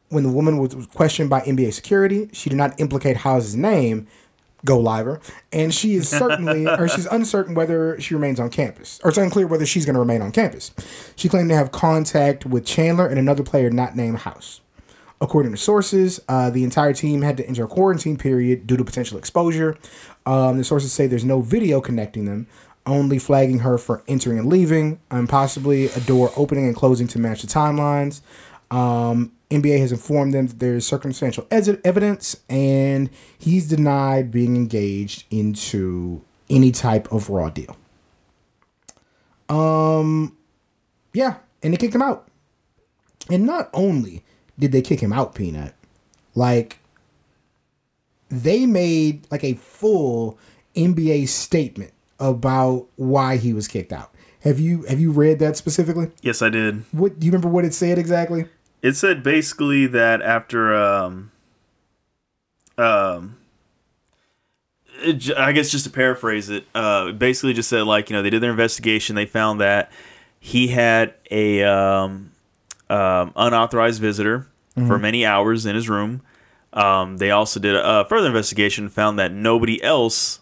When 0.09 0.23
the 0.23 0.31
woman 0.31 0.59
was 0.59 0.87
questioned 0.87 1.31
by 1.31 1.41
NBA 1.41 1.73
security, 1.73 2.29
she 2.33 2.49
did 2.49 2.57
not 2.57 2.79
implicate 2.81 3.19
House's 3.19 3.57
name, 3.57 4.07
Go 4.65 4.79
Liver, 4.79 5.21
and 5.53 5.75
she 5.75 5.95
is 5.95 6.09
certainly, 6.09 6.67
or 6.79 6.89
she's 6.89 7.07
uncertain 7.07 7.55
whether 7.55 8.01
she 8.01 8.15
remains 8.15 8.39
on 8.39 8.51
campus, 8.51 9.01
or 9.03 9.11
it's 9.11 9.19
unclear 9.19 9.47
whether 9.47 9.67
she's 9.67 9.85
going 9.85 9.95
to 9.95 10.01
remain 10.01 10.23
on 10.23 10.31
campus. 10.31 10.71
She 11.17 11.29
claimed 11.29 11.51
to 11.51 11.57
have 11.57 11.73
contact 11.73 12.47
with 12.47 12.65
Chandler 12.65 13.07
and 13.07 13.19
another 13.19 13.43
player 13.43 13.71
not 13.71 13.97
named 13.97 14.21
House. 14.21 14.61
According 15.25 15.53
to 15.53 15.57
sources, 15.57 16.21
uh, 16.29 16.51
the 16.51 16.65
entire 16.65 16.93
team 16.93 17.23
had 17.23 17.39
to 17.39 17.49
enter 17.49 17.65
a 17.65 17.67
quarantine 17.67 18.19
period 18.19 18.67
due 18.67 18.77
to 18.77 18.85
potential 18.85 19.17
exposure. 19.17 19.79
Um, 20.27 20.59
the 20.59 20.65
sources 20.65 20.93
say 20.93 21.07
there's 21.07 21.25
no 21.25 21.41
video 21.41 21.81
connecting 21.81 22.27
them, 22.27 22.47
only 22.85 23.19
flagging 23.19 23.61
her 23.61 23.79
for 23.79 24.03
entering 24.07 24.39
and 24.39 24.49
leaving, 24.51 25.01
and 25.11 25.27
possibly 25.27 25.87
a 25.87 26.01
door 26.01 26.31
opening 26.37 26.67
and 26.67 26.77
closing 26.77 27.09
to 27.09 27.19
match 27.19 27.41
the 27.41 27.49
timelines. 27.49 28.21
Um, 28.71 29.33
NBA 29.49 29.79
has 29.79 29.93
informed 29.93 30.35
them 30.35 30.47
that 30.49 30.59
there 30.59 30.75
is 30.75 30.87
circumstantial 30.87 31.47
evidence, 31.51 32.37
and 32.51 33.09
he's 33.39 33.67
denied 33.67 34.31
being 34.31 34.57
engaged 34.57 35.25
into 35.31 36.21
any 36.51 36.71
type 36.71 37.11
of 37.11 37.31
raw 37.31 37.49
deal. 37.49 37.79
Um, 39.49 40.37
yeah, 41.15 41.37
and 41.63 41.73
they 41.73 41.79
kicked 41.79 41.95
him 41.95 42.03
out. 42.03 42.29
And 43.31 43.47
not 43.47 43.71
only 43.73 44.23
did 44.59 44.73
they 44.73 44.83
kick 44.83 45.01
him 45.01 45.13
out, 45.13 45.35
Peanut, 45.35 45.75
like 46.35 46.79
they 48.29 48.67
made 48.67 49.27
like 49.31 49.45
a 49.45 49.55
full 49.55 50.39
NBA 50.75 51.29
statement 51.29 51.93
about 52.19 52.87
why 52.97 53.37
he 53.37 53.53
was 53.53 53.69
kicked 53.69 53.93
out. 53.93 54.13
Have 54.41 54.61
you 54.61 54.83
have 54.85 55.01
you 55.01 55.11
read 55.11 55.39
that 55.39 55.57
specifically? 55.57 56.11
Yes, 56.23 56.43
I 56.43 56.51
did. 56.51 56.85
What 56.93 57.19
do 57.19 57.27
you 57.27 57.33
remember 57.33 57.49
what 57.49 57.65
it 57.65 57.75
said 57.75 57.99
exactly? 57.99 58.47
It 58.83 58.95
said 58.95 59.23
basically 59.23 59.87
that 59.87 60.21
after 60.21 60.75
um 60.75 61.31
um 62.77 63.37
it, 64.99 65.37
I 65.37 65.53
guess 65.53 65.71
just 65.71 65.85
to 65.85 65.91
paraphrase 65.91 66.51
it, 66.51 66.67
uh, 66.75 67.13
basically 67.13 67.53
just 67.53 67.69
said 67.69 67.83
like 67.83 68.11
you 68.11 68.17
know 68.17 68.23
they 68.23 68.31
did 68.31 68.43
their 68.43 68.51
investigation, 68.51 69.17
they 69.17 69.27
found 69.27 69.61
that 69.61 69.91
he 70.41 70.69
had 70.69 71.15
a 71.31 71.63
um, 71.63 72.31
um, 72.95 73.33
unauthorized 73.37 74.01
visitor 74.01 74.47
for 74.75 74.99
many 74.99 75.25
hours 75.25 75.67
in 75.67 75.75
his 75.75 75.89
room. 75.89 76.21
Um, 76.73 77.19
they 77.19 77.31
also 77.31 77.61
did 77.61 77.77
a, 77.77 78.01
a 78.01 78.05
further 78.05 78.27
investigation, 78.27 78.89
found 78.89 79.19
that 79.21 79.31
nobody 79.33 79.81
else 79.83 80.41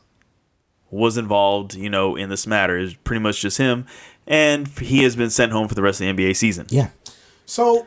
was 0.91 1.19
involved, 1.19 1.75
you 1.75 1.91
know, 1.91 2.17
in 2.17 2.31
this 2.31 2.47
matter. 2.47 2.79
It's 2.79 2.95
pretty 3.05 3.21
much 3.21 3.43
just 3.43 3.59
him, 3.59 3.87
and 4.27 4.67
he 4.69 5.03
has 5.03 5.17
been 5.17 5.29
sent 5.31 5.53
home 5.53 5.69
for 5.69 5.75
the 5.75 5.83
rest 5.83 6.01
of 6.01 6.07
the 6.07 6.25
NBA 6.25 6.37
season. 6.37 6.67
Yeah. 6.71 6.89
So 7.45 7.87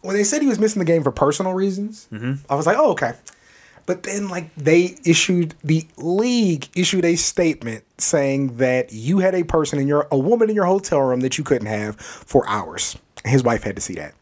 when 0.00 0.16
they 0.16 0.24
said 0.24 0.42
he 0.42 0.48
was 0.48 0.58
missing 0.58 0.80
the 0.80 0.84
game 0.84 1.02
for 1.02 1.12
personal 1.12 1.54
reasons, 1.54 2.08
Mm-hmm. 2.12 2.32
I 2.50 2.56
was 2.56 2.66
like, 2.66 2.76
oh, 2.76 2.90
okay. 2.92 3.12
But 3.86 4.02
then, 4.02 4.28
like, 4.28 4.54
they 4.54 4.96
issued 5.04 5.54
the 5.62 5.86
league 5.96 6.68
issued 6.74 7.04
a 7.04 7.16
statement 7.16 7.84
saying 7.98 8.56
that 8.56 8.92
you 8.92 9.18
had 9.18 9.34
a 9.34 9.44
person 9.44 9.78
in 9.78 9.86
your 9.86 10.08
a 10.10 10.18
woman 10.18 10.48
in 10.48 10.56
your 10.56 10.64
hotel 10.64 11.00
room 11.00 11.20
that 11.20 11.38
you 11.38 11.44
couldn't 11.44 11.68
have 11.68 11.96
for 11.96 12.48
hours. 12.48 12.96
His 13.24 13.42
wife 13.42 13.62
had 13.62 13.76
to 13.76 13.82
see 13.82 13.94
that. 13.94 14.14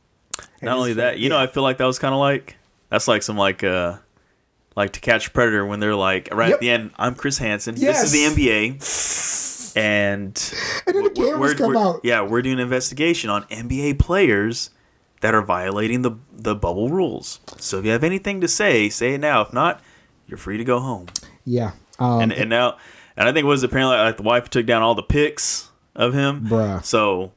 Not 0.62 0.76
only 0.78 0.92
that, 0.94 1.18
you 1.18 1.28
know, 1.28 1.38
I 1.38 1.46
feel 1.48 1.62
like 1.62 1.78
that 1.78 1.86
was 1.86 1.98
kind 1.98 2.14
of 2.14 2.20
like 2.20 2.56
that's 2.88 3.08
like 3.08 3.22
some 3.22 3.36
like 3.36 3.64
uh 3.64 3.96
like 4.76 4.92
to 4.92 5.00
catch 5.00 5.32
predator 5.32 5.66
when 5.66 5.80
they're 5.80 5.94
like 5.96 6.28
right 6.32 6.48
Yep. 6.50 6.54
at 6.54 6.60
the 6.60 6.70
end. 6.70 6.90
I'm 6.96 7.14
Chris 7.14 7.38
Hansen. 7.38 7.74
Yes. 7.76 8.00
This 8.02 8.14
is 8.14 8.34
the 8.36 8.42
NBA, 8.42 9.76
and 9.76 10.54
And 10.86 10.94
then 10.96 11.04
the 11.04 11.10
we're- 11.20 11.30
cameras 11.32 11.54
come 11.54 11.68
we're- 11.74 11.78
out. 11.80 12.00
Yeah, 12.04 12.22
we're 12.22 12.42
doing 12.42 12.54
an 12.54 12.60
investigation 12.60 13.28
on 13.30 13.42
NBA 13.44 13.98
players 13.98 14.70
that 15.20 15.34
are 15.34 15.42
violating 15.42 16.02
the 16.02 16.12
the 16.32 16.54
bubble 16.54 16.88
rules. 16.90 17.40
So 17.58 17.78
if 17.78 17.84
you 17.84 17.90
have 17.90 18.04
anything 18.04 18.40
to 18.40 18.48
say, 18.48 18.88
say 18.88 19.14
it 19.14 19.18
now. 19.20 19.40
If 19.42 19.52
not, 19.52 19.80
you're 20.26 20.38
free 20.38 20.58
to 20.58 20.64
go 20.64 20.78
home. 20.80 21.06
Yeah. 21.44 21.72
Um, 21.98 22.20
And 22.22 22.32
and 22.32 22.48
now, 22.50 22.76
and 23.16 23.28
I 23.28 23.32
think 23.32 23.44
it 23.44 23.48
was 23.48 23.62
apparently 23.62 23.96
like 23.96 24.16
the 24.16 24.22
wife 24.22 24.48
took 24.48 24.66
down 24.66 24.82
all 24.82 24.94
the 24.94 25.02
pics 25.02 25.70
of 25.94 26.14
him. 26.14 26.46
Bruh. 26.48 26.84
So. 26.84 27.32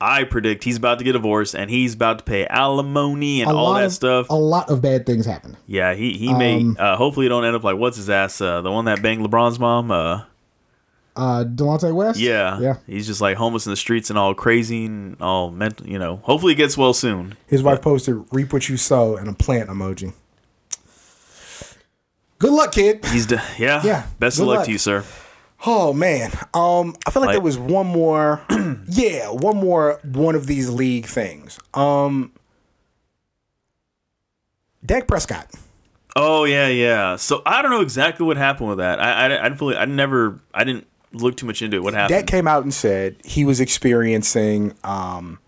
I 0.00 0.24
predict 0.24 0.64
he's 0.64 0.76
about 0.78 0.98
to 0.98 1.04
get 1.04 1.12
divorced 1.12 1.54
and 1.54 1.70
he's 1.70 1.94
about 1.94 2.18
to 2.20 2.24
pay 2.24 2.46
alimony 2.46 3.42
and 3.42 3.50
a 3.50 3.54
all 3.54 3.74
that 3.74 3.84
of, 3.84 3.92
stuff. 3.92 4.30
A 4.30 4.34
lot 4.34 4.70
of 4.70 4.80
bad 4.80 5.04
things 5.04 5.26
happen. 5.26 5.56
Yeah, 5.66 5.92
he 5.94 6.12
he 6.16 6.32
may. 6.32 6.56
Um, 6.56 6.76
Uh, 6.78 6.96
hopefully, 6.96 7.28
don't 7.28 7.44
end 7.44 7.54
up 7.54 7.64
like 7.64 7.76
what's 7.76 7.96
his 7.98 8.08
ass, 8.08 8.40
uh, 8.40 8.62
the 8.62 8.70
one 8.70 8.86
that 8.86 9.02
banged 9.02 9.20
LeBron's 9.22 9.58
mom. 9.58 9.90
Uh, 9.90 10.22
Uh, 11.16 11.44
Delonte 11.44 11.92
West. 11.94 12.18
yeah, 12.18 12.58
Yeah. 12.60 12.76
He's 12.86 13.06
just 13.06 13.20
like 13.20 13.36
homeless 13.36 13.66
in 13.66 13.70
the 13.72 13.76
streets 13.76 14.08
and 14.10 14.18
all 14.18 14.32
crazy 14.32 14.86
and 14.86 15.16
all 15.20 15.50
mental. 15.50 15.86
You 15.86 15.98
know. 15.98 16.20
Hopefully, 16.22 16.52
he 16.52 16.56
gets 16.56 16.78
well 16.78 16.94
soon. 16.94 17.36
His 17.46 17.62
wife 17.62 17.82
posted 17.82 18.24
"reap 18.32 18.52
what 18.54 18.68
you 18.70 18.76
sow" 18.78 19.16
and 19.16 19.28
a 19.28 19.32
plant 19.34 19.68
emoji. 19.68 20.14
Good 22.38 22.52
luck, 22.52 22.72
kid. 22.72 23.04
He's 23.06 23.26
d- 23.26 23.36
yeah. 23.58 23.82
Yeah, 23.84 24.06
Best 24.18 24.38
of 24.40 24.46
luck, 24.46 24.58
luck. 24.58 24.66
to 24.66 24.72
you, 24.72 24.78
sir. 24.78 25.04
Oh 25.66 25.92
man, 25.92 26.30
um, 26.54 26.96
I 27.06 27.10
feel 27.10 27.20
like, 27.20 27.28
Like- 27.28 27.34
there 27.34 27.40
was 27.40 27.58
one 27.58 27.86
more. 27.86 28.40
yeah, 28.88 29.28
one 29.30 29.56
more 29.58 30.00
one 30.04 30.34
of 30.34 30.46
these 30.46 30.70
league 30.70 31.06
things. 31.06 31.58
Um, 31.74 32.32
Dak 34.84 35.06
Prescott. 35.06 35.48
Oh 36.16 36.44
yeah, 36.44 36.68
yeah. 36.68 37.16
So 37.16 37.42
I 37.46 37.62
don't 37.62 37.70
know 37.70 37.82
exactly 37.82 38.26
what 38.26 38.36
happened 38.36 38.68
with 38.70 38.78
that. 38.78 39.00
I 39.00 39.12
I, 39.12 39.24
I 39.24 39.42
didn't 39.44 39.58
fully. 39.58 39.76
I 39.76 39.84
never. 39.84 40.40
I 40.54 40.64
didn't 40.64 40.86
look 41.12 41.36
too 41.36 41.46
much 41.46 41.62
into 41.62 41.76
it. 41.76 41.82
What 41.82 41.94
happened? 41.94 42.18
Dak 42.20 42.26
came 42.26 42.48
out 42.48 42.62
and 42.62 42.72
said 42.72 43.16
he 43.24 43.44
was 43.44 43.60
experiencing 43.60 44.74
um, 44.82 45.38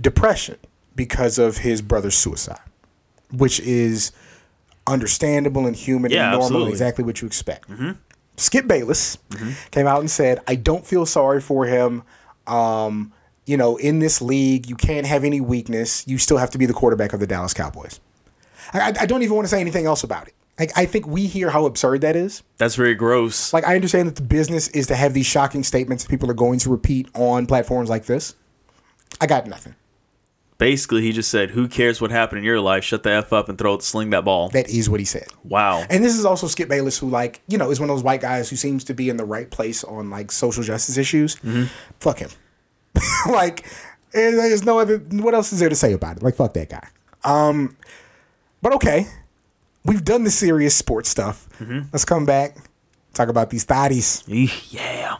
depression 0.00 0.56
because 0.94 1.38
of 1.38 1.58
his 1.58 1.80
brother's 1.80 2.16
suicide, 2.16 2.58
which 3.32 3.60
is 3.60 4.12
understandable 4.86 5.66
and 5.66 5.76
human 5.76 6.10
Yeah, 6.10 6.24
and 6.24 6.30
normal 6.32 6.46
absolutely. 6.46 6.70
exactly 6.72 7.04
what 7.04 7.20
you 7.22 7.26
expect. 7.26 7.68
Skip 8.36 8.66
Bayless 8.66 9.18
came 9.70 9.86
out 9.86 10.00
and 10.00 10.10
said, 10.10 10.40
I 10.46 10.54
don't 10.56 10.84
feel 10.86 11.06
sorry 11.06 11.40
for 11.40 11.64
him. 11.66 12.02
Um, 12.46 13.12
you 13.46 13.56
know, 13.56 13.76
in 13.76 13.98
this 14.00 14.20
league, 14.20 14.68
you 14.68 14.76
can't 14.76 15.06
have 15.06 15.24
any 15.24 15.40
weakness. 15.40 16.06
You 16.06 16.18
still 16.18 16.36
have 16.38 16.50
to 16.50 16.58
be 16.58 16.66
the 16.66 16.72
quarterback 16.74 17.12
of 17.12 17.20
the 17.20 17.26
Dallas 17.26 17.54
Cowboys. 17.54 18.00
I, 18.72 18.80
I- 18.80 18.94
I 19.02 19.06
don't 19.06 19.22
even 19.22 19.36
want 19.36 19.46
to 19.46 19.50
say 19.50 19.60
anything 19.60 19.86
else 19.86 20.02
about 20.04 20.26
it. 20.28 20.34
Like, 20.58 20.72
I 20.76 20.86
think 20.86 21.06
we 21.06 21.26
hear 21.26 21.50
how 21.50 21.66
absurd 21.66 22.00
that 22.00 22.16
is. 22.16 22.42
That's 22.56 22.76
very 22.76 22.94
gross. 22.94 23.52
Like, 23.52 23.64
I 23.66 23.74
understand 23.74 24.08
that 24.08 24.16
the 24.16 24.22
business 24.22 24.68
is 24.68 24.86
to 24.86 24.94
have 24.96 25.12
these 25.12 25.26
shocking 25.26 25.62
statements 25.62 26.04
that 26.04 26.10
people 26.10 26.30
are 26.30 26.34
going 26.34 26.58
to 26.60 26.70
repeat 26.70 27.08
on 27.14 27.46
platforms 27.46 27.90
like 27.90 28.06
this. 28.06 28.34
I 29.20 29.26
got 29.26 29.46
nothing. 29.46 29.74
Basically, 30.58 31.02
he 31.02 31.12
just 31.12 31.30
said, 31.30 31.50
"Who 31.50 31.68
cares 31.68 32.00
what 32.00 32.10
happened 32.10 32.38
in 32.38 32.44
your 32.44 32.60
life? 32.60 32.82
Shut 32.82 33.02
the 33.02 33.10
f 33.10 33.32
up 33.32 33.48
and 33.48 33.58
throw 33.58 33.74
it, 33.74 33.82
sling 33.82 34.10
that 34.10 34.24
ball." 34.24 34.48
That 34.50 34.68
is 34.68 34.88
what 34.88 35.00
he 35.00 35.06
said. 35.06 35.28
Wow. 35.44 35.84
And 35.90 36.02
this 36.02 36.16
is 36.16 36.24
also 36.24 36.46
Skip 36.46 36.68
Bayless, 36.68 36.98
who 36.98 37.08
like 37.08 37.42
you 37.46 37.58
know 37.58 37.70
is 37.70 37.78
one 37.78 37.90
of 37.90 37.96
those 37.96 38.02
white 38.02 38.20
guys 38.20 38.48
who 38.48 38.56
seems 38.56 38.84
to 38.84 38.94
be 38.94 39.08
in 39.08 39.16
the 39.16 39.24
right 39.24 39.50
place 39.50 39.84
on 39.84 40.10
like 40.10 40.32
social 40.32 40.62
justice 40.62 40.96
issues. 40.96 41.36
Fuck 42.00 42.18
him. 42.18 42.30
like, 43.28 43.66
eh, 44.14 44.30
there's 44.30 44.64
no 44.64 44.78
other. 44.78 44.98
What 44.98 45.34
else 45.34 45.52
is 45.52 45.60
there 45.60 45.68
to 45.68 45.76
say 45.76 45.92
about 45.92 46.16
it? 46.18 46.22
Like, 46.22 46.36
fuck 46.36 46.54
that 46.54 46.70
guy. 46.70 46.88
Um, 47.24 47.76
but 48.62 48.72
okay, 48.74 49.06
we've 49.84 50.04
done 50.04 50.24
the 50.24 50.30
serious 50.30 50.74
sports 50.74 51.10
stuff. 51.10 51.48
Let's 51.92 52.04
come 52.04 52.24
back 52.24 52.56
talk 53.16 53.28
about 53.28 53.50
these 53.50 53.64
thotties. 53.64 54.22
Yeah. 54.70 55.16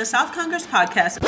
The 0.00 0.06
South 0.06 0.32
Congress 0.32 0.66
podcast 0.66 1.22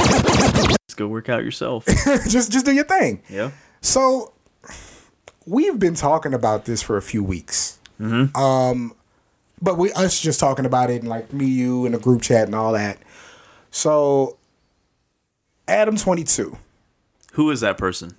Let's 0.70 0.94
go 0.94 1.06
work 1.06 1.28
out 1.28 1.44
yourself. 1.44 1.84
just 2.26 2.50
just 2.50 2.64
do 2.64 2.72
your 2.72 2.86
thing. 2.86 3.22
yeah. 3.28 3.50
So 3.82 4.32
we've 5.44 5.78
been 5.78 5.94
talking 5.94 6.32
about 6.32 6.64
this 6.64 6.80
for 6.80 6.96
a 6.96 7.02
few 7.02 7.22
weeks. 7.22 7.78
Um, 8.00 8.94
but 9.60 9.76
we 9.76 9.92
us 9.92 10.18
just 10.18 10.40
talking 10.40 10.64
about 10.64 10.88
it 10.88 11.02
and 11.02 11.10
like 11.10 11.34
me, 11.34 11.44
you, 11.44 11.84
and 11.84 11.94
a 11.94 11.98
group 11.98 12.22
chat 12.22 12.46
and 12.46 12.54
all 12.54 12.72
that. 12.72 12.96
So 13.70 14.38
Adam 15.68 15.98
twenty 15.98 16.24
two, 16.24 16.56
Who 17.34 17.50
is 17.50 17.60
that 17.60 17.76
person? 17.76 18.16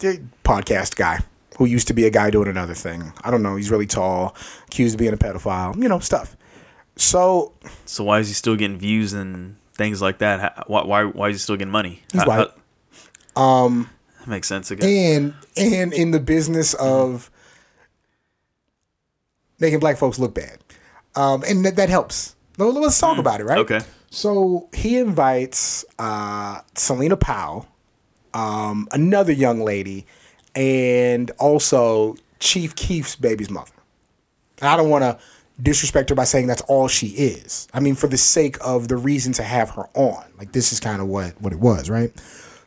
the 0.00 0.20
podcast 0.42 0.96
guy 0.96 1.20
who 1.58 1.64
used 1.64 1.86
to 1.86 1.94
be 1.94 2.06
a 2.06 2.10
guy 2.10 2.28
doing 2.30 2.48
another 2.48 2.74
thing. 2.74 3.12
I 3.22 3.30
don't 3.30 3.44
know. 3.44 3.54
He's 3.54 3.70
really 3.70 3.86
tall, 3.86 4.34
accused 4.66 4.96
of 4.96 4.98
being 4.98 5.14
a 5.14 5.16
pedophile. 5.16 5.80
You 5.80 5.88
know 5.88 6.00
stuff. 6.00 6.36
So 6.96 7.52
So 7.84 8.02
why 8.02 8.18
is 8.18 8.26
he 8.26 8.34
still 8.34 8.56
getting 8.56 8.78
views 8.78 9.12
and 9.12 9.58
things 9.74 10.02
like 10.02 10.18
that? 10.18 10.68
Why 10.68 10.84
why, 10.84 11.04
why 11.04 11.28
is 11.28 11.36
he 11.36 11.38
still 11.38 11.56
getting 11.56 11.72
money? 11.72 12.02
He's 12.12 12.24
white. 12.24 12.48
um, 13.36 13.90
that 14.20 14.28
makes 14.28 14.48
sense. 14.48 14.70
again. 14.70 14.88
and 14.88 15.34
and 15.56 15.92
in 15.92 16.10
the 16.10 16.20
business 16.20 16.74
of 16.74 17.30
making 19.58 19.80
black 19.80 19.96
folks 19.96 20.18
look 20.18 20.34
bad, 20.34 20.58
um, 21.14 21.42
and 21.46 21.64
that, 21.64 21.76
that 21.76 21.88
helps. 21.88 22.36
Let's 22.58 23.00
talk 23.00 23.18
about 23.18 23.40
it, 23.40 23.44
right? 23.44 23.58
okay. 23.58 23.80
So 24.10 24.68
he 24.74 24.98
invites 24.98 25.86
uh, 25.98 26.60
Celina 26.74 27.16
Powell, 27.16 27.66
um, 28.34 28.86
another 28.92 29.32
young 29.32 29.60
lady, 29.60 30.06
and 30.54 31.30
also 31.38 32.16
Chief 32.38 32.74
Keef's 32.74 33.16
baby's 33.16 33.48
mother. 33.48 33.72
I 34.60 34.76
don't 34.76 34.90
want 34.90 35.02
to 35.02 35.18
disrespect 35.60 36.08
her 36.10 36.14
by 36.14 36.24
saying 36.24 36.46
that's 36.46 36.62
all 36.62 36.88
she 36.88 37.08
is. 37.08 37.68
I 37.74 37.80
mean, 37.80 37.94
for 37.94 38.06
the 38.06 38.16
sake 38.16 38.56
of 38.60 38.88
the 38.88 38.96
reason 38.96 39.32
to 39.34 39.42
have 39.42 39.70
her 39.70 39.84
on, 39.94 40.24
like 40.38 40.52
this 40.52 40.72
is 40.72 40.80
kind 40.80 41.00
of 41.02 41.08
what 41.08 41.40
what 41.40 41.52
it 41.52 41.60
was, 41.60 41.88
right? 41.90 42.12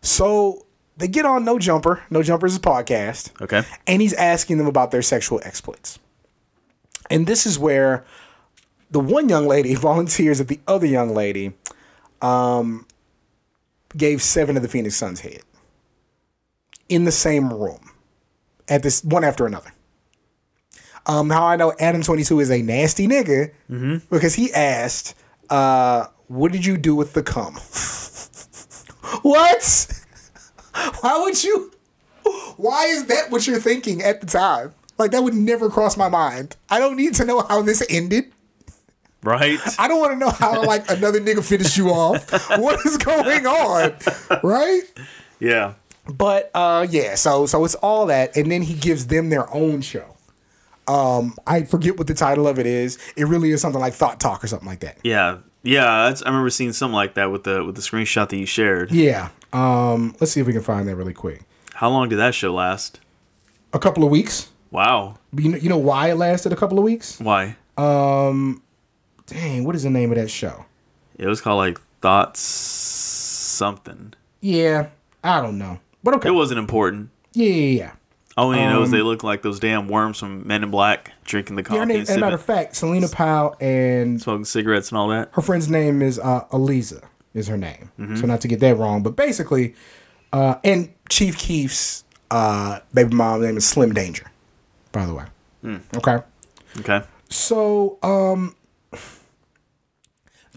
So 0.01 0.65
they 0.97 1.07
get 1.07 1.25
on 1.25 1.43
No 1.45 1.59
Jumper. 1.59 2.03
No 2.09 2.21
Jumper 2.23 2.45
is 2.45 2.55
a 2.55 2.59
podcast 2.59 3.41
Okay. 3.41 3.63
and 3.87 4.01
he's 4.01 4.13
asking 4.13 4.57
them 4.59 4.67
about 4.67 4.91
their 4.91 5.01
sexual 5.01 5.41
exploits. 5.43 5.99
And 7.09 7.27
this 7.27 7.45
is 7.45 7.59
where 7.59 8.05
the 8.91 8.99
one 8.99 9.29
young 9.29 9.47
lady 9.47 9.75
volunteers 9.89 10.37
that 10.37 10.47
the 10.47 10.59
other 10.67 10.85
young 10.87 11.13
lady 11.13 11.53
um, 12.21 12.85
gave 13.97 14.21
seven 14.21 14.55
of 14.57 14.63
the 14.63 14.69
Phoenix 14.69 14.95
Suns 14.95 15.21
head 15.21 15.41
in 16.87 17.03
the 17.03 17.11
same 17.11 17.51
room 17.51 17.91
at 18.69 18.83
this 18.83 19.03
one 19.03 19.23
after 19.23 19.45
another. 19.45 19.71
Um, 21.07 21.29
how 21.29 21.45
I 21.45 21.55
know 21.55 21.73
Adam 21.79 22.01
twenty 22.01 22.23
two 22.23 22.39
is 22.39 22.49
a 22.49 22.61
nasty 22.61 23.07
nigga 23.07 23.51
because 24.09 24.35
he 24.35 24.51
asked, 24.53 25.15
uh, 25.49 26.07
"What 26.27 26.51
did 26.51 26.65
you 26.65 26.77
do 26.77 26.95
with 26.95 27.13
the 27.13 27.23
cum?" 27.23 27.55
what? 29.21 30.01
Why 31.01 31.19
would 31.19 31.43
you? 31.43 31.71
why 32.57 32.85
is 32.85 33.05
that 33.05 33.31
what 33.31 33.45
you're 33.47 33.59
thinking 33.59 34.01
at 34.01 34.21
the 34.21 34.27
time? 34.27 34.73
Like 34.97 35.11
that 35.11 35.23
would 35.23 35.33
never 35.33 35.69
cross 35.69 35.97
my 35.97 36.09
mind. 36.09 36.55
I 36.69 36.79
don't 36.79 36.95
need 36.95 37.15
to 37.15 37.25
know 37.25 37.41
how 37.41 37.61
this 37.61 37.85
ended. 37.89 38.31
Right? 39.23 39.59
I 39.79 39.87
don't 39.87 39.99
want 39.99 40.13
to 40.13 40.17
know 40.17 40.29
how 40.29 40.63
like 40.63 40.89
another 40.89 41.19
nigga 41.19 41.43
finished 41.43 41.77
you 41.77 41.89
off. 41.89 42.31
what 42.59 42.79
is 42.85 42.97
going 42.97 43.45
on? 43.45 43.93
Right? 44.43 44.83
Yeah. 45.39 45.73
But 46.07 46.51
uh 46.53 46.87
yeah, 46.89 47.15
so 47.15 47.45
so 47.45 47.65
it's 47.65 47.75
all 47.75 48.05
that 48.07 48.37
and 48.37 48.51
then 48.51 48.61
he 48.61 48.73
gives 48.73 49.07
them 49.07 49.29
their 49.29 49.53
own 49.53 49.81
show. 49.81 50.14
Um 50.87 51.35
I 51.47 51.63
forget 51.63 51.97
what 51.97 52.07
the 52.07 52.13
title 52.13 52.47
of 52.47 52.59
it 52.59 52.65
is. 52.65 52.97
It 53.15 53.25
really 53.27 53.51
is 53.51 53.61
something 53.61 53.81
like 53.81 53.93
Thought 53.93 54.19
Talk 54.19 54.43
or 54.43 54.47
something 54.47 54.67
like 54.67 54.81
that. 54.81 54.97
Yeah. 55.03 55.37
Yeah. 55.63 55.89
I 55.89 56.13
remember 56.25 56.49
seeing 56.49 56.73
something 56.73 56.95
like 56.95 57.15
that 57.15 57.31
with 57.31 57.43
the 57.43 57.63
with 57.63 57.75
the 57.75 57.81
screenshot 57.81 58.29
that 58.29 58.37
you 58.37 58.45
shared. 58.45 58.91
Yeah. 58.91 59.29
Um 59.53 60.15
let's 60.19 60.31
see 60.31 60.41
if 60.41 60.47
we 60.47 60.53
can 60.53 60.61
find 60.61 60.87
that 60.87 60.95
really 60.95 61.13
quick. 61.13 61.43
How 61.73 61.89
long 61.89 62.09
did 62.09 62.17
that 62.17 62.33
show 62.35 62.53
last? 62.53 62.99
A 63.73 63.79
couple 63.79 64.03
of 64.03 64.09
weeks. 64.09 64.49
Wow. 64.71 65.17
You 65.35 65.49
know, 65.51 65.57
you 65.57 65.69
know 65.69 65.77
why 65.77 66.11
it 66.11 66.15
lasted 66.15 66.53
a 66.53 66.55
couple 66.55 66.77
of 66.77 66.83
weeks? 66.83 67.19
Why? 67.19 67.55
Um, 67.77 68.61
dang, 69.25 69.63
what 69.65 69.75
is 69.75 69.83
the 69.83 69.89
name 69.89 70.11
of 70.11 70.17
that 70.17 70.29
show? 70.29 70.65
It 71.17 71.27
was 71.27 71.41
called 71.41 71.57
like 71.57 71.79
Thoughts 72.01 72.39
something. 72.41 74.13
Yeah, 74.41 74.87
I 75.23 75.41
don't 75.41 75.57
know. 75.57 75.79
But 76.03 76.13
okay. 76.15 76.29
It 76.29 76.33
wasn't 76.33 76.59
important. 76.59 77.09
yeah, 77.33 77.49
yeah, 77.49 77.77
yeah. 77.83 77.91
All 78.37 78.51
I 78.51 78.65
know 78.65 78.81
is 78.83 78.91
they 78.91 79.01
look 79.01 79.23
like 79.23 79.41
those 79.43 79.59
damn 79.61 79.87
worms 79.87 80.19
from 80.19 80.45
Men 80.45 80.63
in 80.63 80.69
Black 80.71 81.13
drinking 81.23 81.55
the 81.55 81.63
coffee 81.63 81.79
her 81.79 81.85
name, 81.85 81.99
and 82.01 82.09
as 82.09 82.15
a 82.17 82.19
matter 82.19 82.35
of 82.35 82.43
fact, 82.43 82.75
Celina 82.75 83.07
Powell 83.07 83.55
and 83.61 84.21
smoking 84.21 84.43
cigarettes 84.43 84.89
and 84.89 84.97
all 84.97 85.07
that. 85.09 85.29
her 85.33 85.41
friend's 85.41 85.69
name 85.69 86.01
is 86.01 86.19
uh, 86.19 86.43
Aliza 86.51 87.01
is 87.33 87.47
her 87.47 87.57
name. 87.57 87.91
So 88.17 88.25
not 88.25 88.41
to 88.41 88.47
get 88.49 88.59
that 88.59 88.75
wrong, 88.77 89.03
but 89.03 89.15
basically, 89.15 89.73
uh, 90.33 90.55
and 90.65 90.93
Chief 91.09 91.37
Keef's 91.37 92.03
uh, 92.29 92.79
baby 92.93 93.15
mom 93.15 93.41
name 93.41 93.55
is 93.55 93.65
Slim 93.65 93.93
Danger, 93.93 94.29
by 94.91 95.05
the 95.05 95.13
way. 95.13 95.25
Okay. 95.95 96.17
Okay. 96.79 97.01
So, 97.29 97.97
um, 98.03 98.55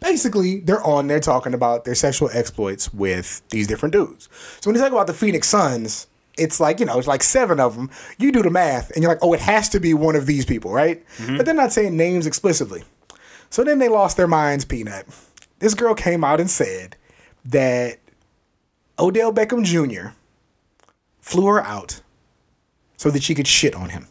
basically, 0.00 0.60
they're 0.60 0.82
on 0.84 1.06
there 1.06 1.20
talking 1.20 1.54
about 1.54 1.84
their 1.84 1.94
sexual 1.94 2.28
exploits 2.32 2.92
with 2.92 3.42
these 3.50 3.66
different 3.66 3.92
dudes. 3.92 4.28
So 4.60 4.68
when 4.68 4.76
you 4.76 4.82
talk 4.82 4.92
about 4.92 5.06
the 5.06 5.14
Phoenix 5.14 5.48
Suns, 5.48 6.06
it's 6.38 6.60
like 6.60 6.80
you 6.80 6.86
know, 6.86 6.98
it's 6.98 7.08
like 7.08 7.22
seven 7.22 7.60
of 7.60 7.76
them. 7.76 7.90
You 8.18 8.32
do 8.32 8.42
the 8.42 8.50
math, 8.50 8.90
and 8.90 9.02
you're 9.02 9.10
like, 9.12 9.22
oh, 9.22 9.32
it 9.34 9.40
has 9.40 9.68
to 9.70 9.80
be 9.80 9.94
one 9.94 10.16
of 10.16 10.26
these 10.26 10.44
people, 10.44 10.72
right? 10.72 11.04
Mm-hmm. 11.18 11.36
But 11.36 11.46
they're 11.46 11.54
not 11.54 11.72
saying 11.72 11.96
names 11.96 12.26
explicitly. 12.26 12.84
So 13.50 13.64
then 13.64 13.78
they 13.78 13.88
lost 13.88 14.16
their 14.16 14.26
minds. 14.28 14.64
Peanut. 14.64 15.06
This 15.58 15.74
girl 15.74 15.94
came 15.94 16.22
out 16.22 16.38
and 16.40 16.50
said 16.50 16.96
that 17.46 17.98
Odell 18.98 19.32
Beckham 19.32 19.64
Jr. 19.64 20.10
flew 21.20 21.46
her 21.46 21.62
out 21.62 22.00
so 22.96 23.10
that 23.10 23.22
she 23.22 23.34
could 23.34 23.46
shit 23.48 23.74
on 23.74 23.90
him. 23.90 24.06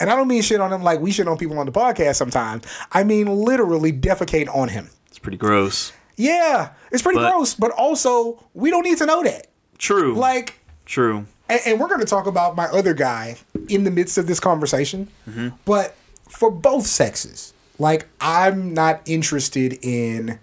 And 0.00 0.10
I 0.10 0.16
don't 0.16 0.28
mean 0.28 0.42
shit 0.42 0.60
on 0.60 0.72
him 0.72 0.82
like 0.82 1.00
we 1.00 1.12
shit 1.12 1.28
on 1.28 1.38
people 1.38 1.58
on 1.58 1.66
the 1.66 1.72
podcast 1.72 2.16
sometimes. 2.16 2.64
I 2.92 3.04
mean 3.04 3.26
literally 3.28 3.92
defecate 3.92 4.54
on 4.54 4.68
him. 4.68 4.90
It's 5.06 5.18
pretty 5.18 5.38
gross. 5.38 5.92
Yeah, 6.16 6.70
it's 6.90 7.02
pretty 7.02 7.18
But- 7.18 7.30
gross, 7.30 7.54
but 7.54 7.70
also 7.72 8.42
we 8.54 8.70
don't 8.70 8.82
need 8.84 8.98
to 8.98 9.06
know 9.06 9.22
that. 9.22 9.46
True. 9.78 10.14
Like, 10.14 10.58
True. 10.86 11.26
and, 11.48 11.60
and 11.66 11.80
we're 11.80 11.88
going 11.88 12.00
to 12.00 12.06
talk 12.06 12.26
about 12.26 12.56
my 12.56 12.66
other 12.66 12.94
guy 12.94 13.36
in 13.68 13.84
the 13.84 13.90
midst 13.90 14.18
of 14.18 14.26
this 14.26 14.40
conversation. 14.40 15.08
Mm-hmm. 15.28 15.48
But 15.64 15.96
for 16.28 16.50
both 16.50 16.86
sexes, 16.86 17.52
like, 17.78 18.06
I'm 18.20 18.74
not 18.74 19.00
interested 19.06 19.78
in. 19.82 20.38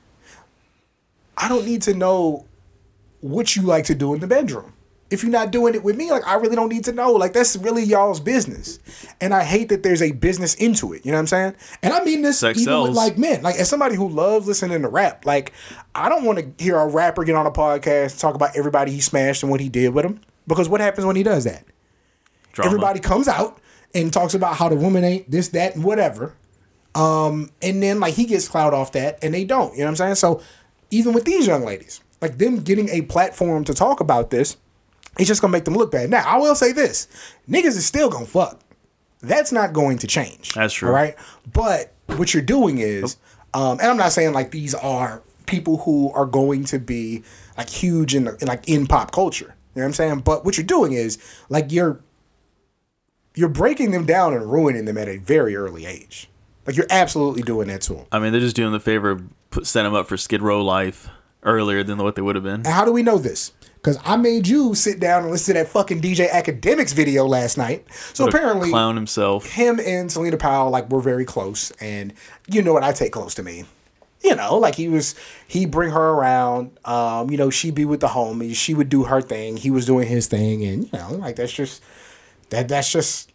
I 1.37 1.47
don't 1.47 1.65
need 1.65 1.81
to 1.83 1.93
know 1.93 2.45
what 3.21 3.55
you 3.55 3.61
like 3.61 3.85
to 3.85 3.95
do 3.95 4.13
in 4.13 4.19
the 4.19 4.27
bedroom. 4.27 4.73
If 5.09 5.23
you're 5.23 5.31
not 5.31 5.51
doing 5.51 5.75
it 5.75 5.83
with 5.83 5.97
me, 5.97 6.09
like 6.09 6.25
I 6.25 6.35
really 6.35 6.55
don't 6.55 6.69
need 6.69 6.85
to 6.85 6.93
know. 6.93 7.11
Like 7.11 7.33
that's 7.33 7.57
really 7.57 7.83
y'all's 7.83 8.21
business. 8.21 8.79
And 9.19 9.33
I 9.33 9.43
hate 9.43 9.67
that 9.67 9.83
there's 9.83 10.01
a 10.01 10.13
business 10.13 10.53
into 10.55 10.93
it. 10.93 11.05
You 11.05 11.11
know 11.11 11.17
what 11.17 11.21
I'm 11.21 11.27
saying? 11.27 11.55
And 11.83 11.93
I 11.93 12.01
mean 12.05 12.21
this 12.21 12.39
Sex 12.39 12.61
even 12.61 12.81
with 12.83 12.91
like 12.93 13.17
men. 13.17 13.41
Like 13.41 13.55
as 13.55 13.67
somebody 13.67 13.95
who 13.95 14.07
loves 14.07 14.47
listening 14.47 14.81
to 14.83 14.87
rap, 14.87 15.25
like 15.25 15.51
I 15.93 16.07
don't 16.07 16.23
want 16.23 16.39
to 16.39 16.63
hear 16.63 16.77
a 16.77 16.87
rapper 16.87 17.25
get 17.25 17.35
on 17.35 17.45
a 17.45 17.51
podcast 17.51 18.21
talk 18.21 18.35
about 18.35 18.55
everybody 18.55 18.93
he 18.93 19.01
smashed 19.01 19.43
and 19.43 19.51
what 19.51 19.59
he 19.59 19.67
did 19.67 19.93
with 19.93 20.05
them. 20.05 20.21
Because 20.47 20.69
what 20.69 20.81
happens 20.81 21.05
when 21.05 21.15
he 21.15 21.23
does 21.23 21.43
that? 21.43 21.65
Drama. 22.53 22.69
Everybody 22.69 22.99
comes 22.99 23.27
out 23.27 23.59
and 23.93 24.11
talks 24.11 24.33
about 24.33 24.55
how 24.55 24.69
the 24.69 24.75
woman 24.75 25.03
ain't 25.03 25.29
this, 25.29 25.49
that, 25.49 25.75
and 25.75 25.83
whatever. 25.83 26.35
Um, 26.95 27.49
and 27.61 27.81
then 27.81 27.99
like 27.99 28.15
he 28.15 28.25
gets 28.25 28.49
clout 28.49 28.73
off 28.73 28.91
that 28.93 29.19
and 29.23 29.33
they 29.33 29.45
don't. 29.45 29.73
You 29.73 29.79
know 29.79 29.85
what 29.85 29.89
I'm 29.91 29.95
saying? 29.95 30.15
So 30.15 30.41
even 30.89 31.13
with 31.13 31.23
these 31.25 31.47
young 31.47 31.63
ladies, 31.63 32.01
like 32.21 32.37
them 32.37 32.59
getting 32.61 32.89
a 32.89 33.01
platform 33.03 33.63
to 33.65 33.73
talk 33.73 33.99
about 33.99 34.29
this, 34.29 34.57
it's 35.17 35.27
just 35.27 35.41
gonna 35.41 35.51
make 35.51 35.65
them 35.65 35.75
look 35.75 35.91
bad. 35.91 36.09
Now, 36.09 36.23
I 36.25 36.37
will 36.37 36.55
say 36.55 36.71
this: 36.71 37.07
niggas 37.49 37.77
is 37.77 37.85
still 37.85 38.09
gonna 38.09 38.25
fuck. 38.25 38.59
That's 39.21 39.51
not 39.51 39.71
going 39.73 39.99
to 39.99 40.07
change. 40.07 40.53
That's 40.53 40.73
true. 40.73 40.89
All 40.89 40.93
right. 40.95 41.15
But 41.51 41.93
what 42.07 42.33
you're 42.33 42.43
doing 42.43 42.79
is, 42.79 43.17
um, 43.53 43.79
and 43.79 43.83
I'm 43.83 43.97
not 43.97 44.11
saying 44.11 44.33
like 44.33 44.51
these 44.51 44.73
are 44.73 45.21
people 45.45 45.77
who 45.77 46.11
are 46.13 46.25
going 46.25 46.63
to 46.65 46.79
be 46.79 47.23
like 47.57 47.69
huge 47.69 48.15
in, 48.15 48.25
the, 48.25 48.37
in 48.41 48.47
like 48.47 48.67
in 48.67 48.87
pop 48.87 49.11
culture. 49.11 49.55
You 49.73 49.79
know 49.79 49.83
what 49.83 49.89
I'm 49.89 49.93
saying? 49.93 50.19
But 50.19 50.43
what 50.45 50.57
you're 50.57 50.65
doing 50.65 50.93
is 50.93 51.17
like 51.49 51.71
you're 51.71 52.01
you're 53.35 53.49
breaking 53.49 53.91
them 53.91 54.05
down 54.05 54.33
and 54.33 54.51
ruining 54.51 54.85
them 54.85 54.97
at 54.97 55.07
a 55.07 55.17
very 55.17 55.55
early 55.55 55.85
age. 55.85 56.29
Like 56.67 56.75
you're 56.75 56.87
absolutely 56.89 57.41
doing 57.41 57.67
that 57.69 57.81
to 57.83 57.93
them. 57.95 58.05
I 58.11 58.19
mean, 58.19 58.31
they're 58.31 58.41
just 58.41 58.55
doing 58.55 58.71
the 58.73 58.79
favor 58.79 59.11
of 59.11 59.23
put, 59.49 59.65
set 59.65 59.83
them 59.83 59.93
up 59.93 60.07
for 60.07 60.17
Skid 60.17 60.41
Row 60.41 60.61
life 60.61 61.09
earlier 61.43 61.83
than 61.83 61.97
what 61.97 62.15
they 62.15 62.21
would 62.21 62.35
have 62.35 62.43
been. 62.43 62.55
And 62.55 62.67
how 62.67 62.85
do 62.85 62.91
we 62.91 63.01
know 63.01 63.17
this? 63.17 63.53
Because 63.75 63.97
I 64.05 64.15
made 64.15 64.47
you 64.47 64.75
sit 64.75 64.99
down 64.99 65.23
and 65.23 65.31
listen 65.31 65.55
to 65.55 65.61
that 65.61 65.69
fucking 65.69 66.01
DJ 66.01 66.29
Akademiks 66.29 66.93
video 66.93 67.25
last 67.25 67.57
night. 67.57 67.83
So 68.13 68.25
What 68.25 68.33
apparently, 68.35 68.69
clown 68.69 68.95
himself. 68.95 69.47
him 69.47 69.79
and 69.83 70.11
Celina 70.11 70.37
Powell 70.37 70.69
like 70.69 70.91
were 70.91 71.01
very 71.01 71.25
close, 71.25 71.71
and 71.81 72.13
you 72.47 72.61
know 72.61 72.73
what 72.73 72.83
I 72.83 72.91
take 72.91 73.11
close 73.11 73.33
to 73.35 73.43
me. 73.43 73.65
You 74.23 74.35
know, 74.35 74.57
like 74.57 74.75
he 74.75 74.87
was, 74.87 75.15
he 75.47 75.65
bring 75.65 75.89
her 75.91 76.09
around. 76.09 76.77
Um, 76.85 77.31
you 77.31 77.37
know, 77.37 77.49
she'd 77.49 77.73
be 77.75 77.85
with 77.85 78.01
the 78.01 78.07
homies. 78.07 78.55
She 78.55 78.73
would 78.73 78.87
do 78.89 79.03
her 79.05 79.21
thing. 79.21 79.57
He 79.57 79.71
was 79.71 79.85
doing 79.85 80.07
his 80.07 80.27
thing, 80.27 80.63
and 80.63 80.83
you 80.85 80.89
know, 80.99 81.13
like 81.15 81.35
that's 81.37 81.51
just 81.53 81.81
that. 82.49 82.67
That's 82.67 82.91
just 82.91 83.31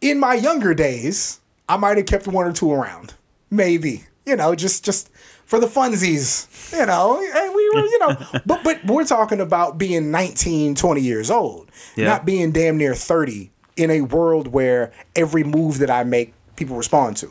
in 0.00 0.18
my 0.18 0.34
younger 0.34 0.74
days. 0.74 1.40
I 1.68 1.76
might 1.76 1.96
have 1.96 2.06
kept 2.06 2.26
one 2.28 2.46
or 2.46 2.52
two 2.52 2.72
around, 2.72 3.14
maybe. 3.50 4.04
You 4.24 4.36
know, 4.36 4.54
just 4.54 4.84
just 4.84 5.08
for 5.44 5.60
the 5.60 5.66
funsies. 5.66 6.46
You 6.76 6.84
know, 6.86 7.18
and 7.20 7.54
we 7.54 7.70
were, 7.70 7.80
you 7.86 7.98
know, 8.00 8.16
but 8.46 8.64
but 8.64 8.84
we're 8.86 9.04
talking 9.04 9.40
about 9.40 9.78
being 9.78 10.10
19, 10.10 10.74
20 10.74 11.00
years 11.00 11.30
old, 11.30 11.70
Yeah. 11.94 12.06
not 12.06 12.26
being 12.26 12.50
damn 12.50 12.76
near 12.76 12.94
30 12.94 13.50
in 13.76 13.90
a 13.90 14.00
world 14.00 14.48
where 14.48 14.92
every 15.14 15.44
move 15.44 15.78
that 15.78 15.90
I 15.90 16.02
make, 16.02 16.34
people 16.56 16.76
respond 16.76 17.16
to. 17.18 17.30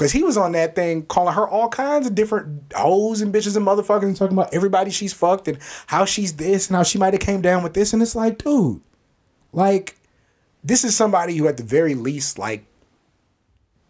Because 0.00 0.12
he 0.12 0.22
was 0.22 0.38
on 0.38 0.52
that 0.52 0.74
thing 0.74 1.02
calling 1.04 1.34
her 1.34 1.46
all 1.46 1.68
kinds 1.68 2.06
of 2.06 2.14
different 2.14 2.72
hoes 2.74 3.20
and 3.20 3.34
bitches 3.34 3.54
and 3.54 3.66
motherfuckers 3.66 4.04
and 4.04 4.16
talking 4.16 4.34
about 4.34 4.54
everybody 4.54 4.90
she's 4.90 5.12
fucked 5.12 5.46
and 5.46 5.58
how 5.88 6.06
she's 6.06 6.36
this 6.36 6.68
and 6.68 6.76
how 6.78 6.82
she 6.82 6.96
might 6.96 7.12
have 7.12 7.20
came 7.20 7.42
down 7.42 7.62
with 7.62 7.74
this. 7.74 7.92
And 7.92 8.00
it's 8.00 8.14
like, 8.14 8.38
dude, 8.38 8.80
like, 9.52 9.98
this 10.64 10.84
is 10.84 10.96
somebody 10.96 11.36
who 11.36 11.46
at 11.48 11.58
the 11.58 11.62
very 11.62 11.94
least, 11.94 12.38
like, 12.38 12.64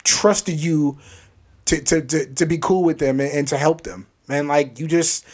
trusted 0.02 0.58
you 0.58 0.98
to, 1.66 1.80
to, 1.80 2.02
to, 2.02 2.34
to 2.34 2.44
be 2.44 2.58
cool 2.58 2.82
with 2.82 2.98
them 2.98 3.20
and, 3.20 3.30
and 3.30 3.46
to 3.46 3.56
help 3.56 3.82
them. 3.82 4.08
And 4.28 4.48
like, 4.48 4.80
you 4.80 4.88
just, 4.88 5.24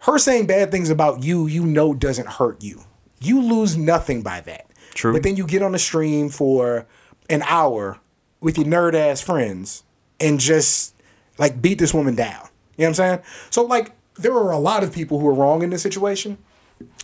her 0.00 0.18
saying 0.18 0.48
bad 0.48 0.70
things 0.70 0.90
about 0.90 1.24
you, 1.24 1.46
you 1.46 1.64
know, 1.64 1.94
doesn't 1.94 2.28
hurt 2.28 2.62
you. 2.62 2.82
You 3.22 3.40
lose 3.40 3.74
nothing 3.74 4.20
by 4.20 4.42
that. 4.42 4.66
True. 4.92 5.14
But 5.14 5.22
then 5.22 5.36
you 5.36 5.46
get 5.46 5.62
on 5.62 5.72
the 5.72 5.78
stream 5.78 6.28
for 6.28 6.86
an 7.30 7.40
hour 7.46 7.98
with 8.40 8.58
your 8.58 8.66
nerd 8.66 8.94
ass 8.94 9.20
friends 9.20 9.84
and 10.18 10.40
just 10.40 10.94
like 11.38 11.60
beat 11.60 11.78
this 11.78 11.94
woman 11.94 12.14
down. 12.14 12.48
You 12.76 12.82
know 12.82 12.86
what 12.86 12.88
I'm 12.88 12.94
saying? 12.94 13.20
So 13.50 13.64
like 13.64 13.92
there 14.14 14.32
are 14.32 14.50
a 14.50 14.58
lot 14.58 14.82
of 14.82 14.92
people 14.92 15.18
who 15.18 15.28
are 15.28 15.34
wrong 15.34 15.62
in 15.62 15.70
this 15.70 15.82
situation. 15.82 16.38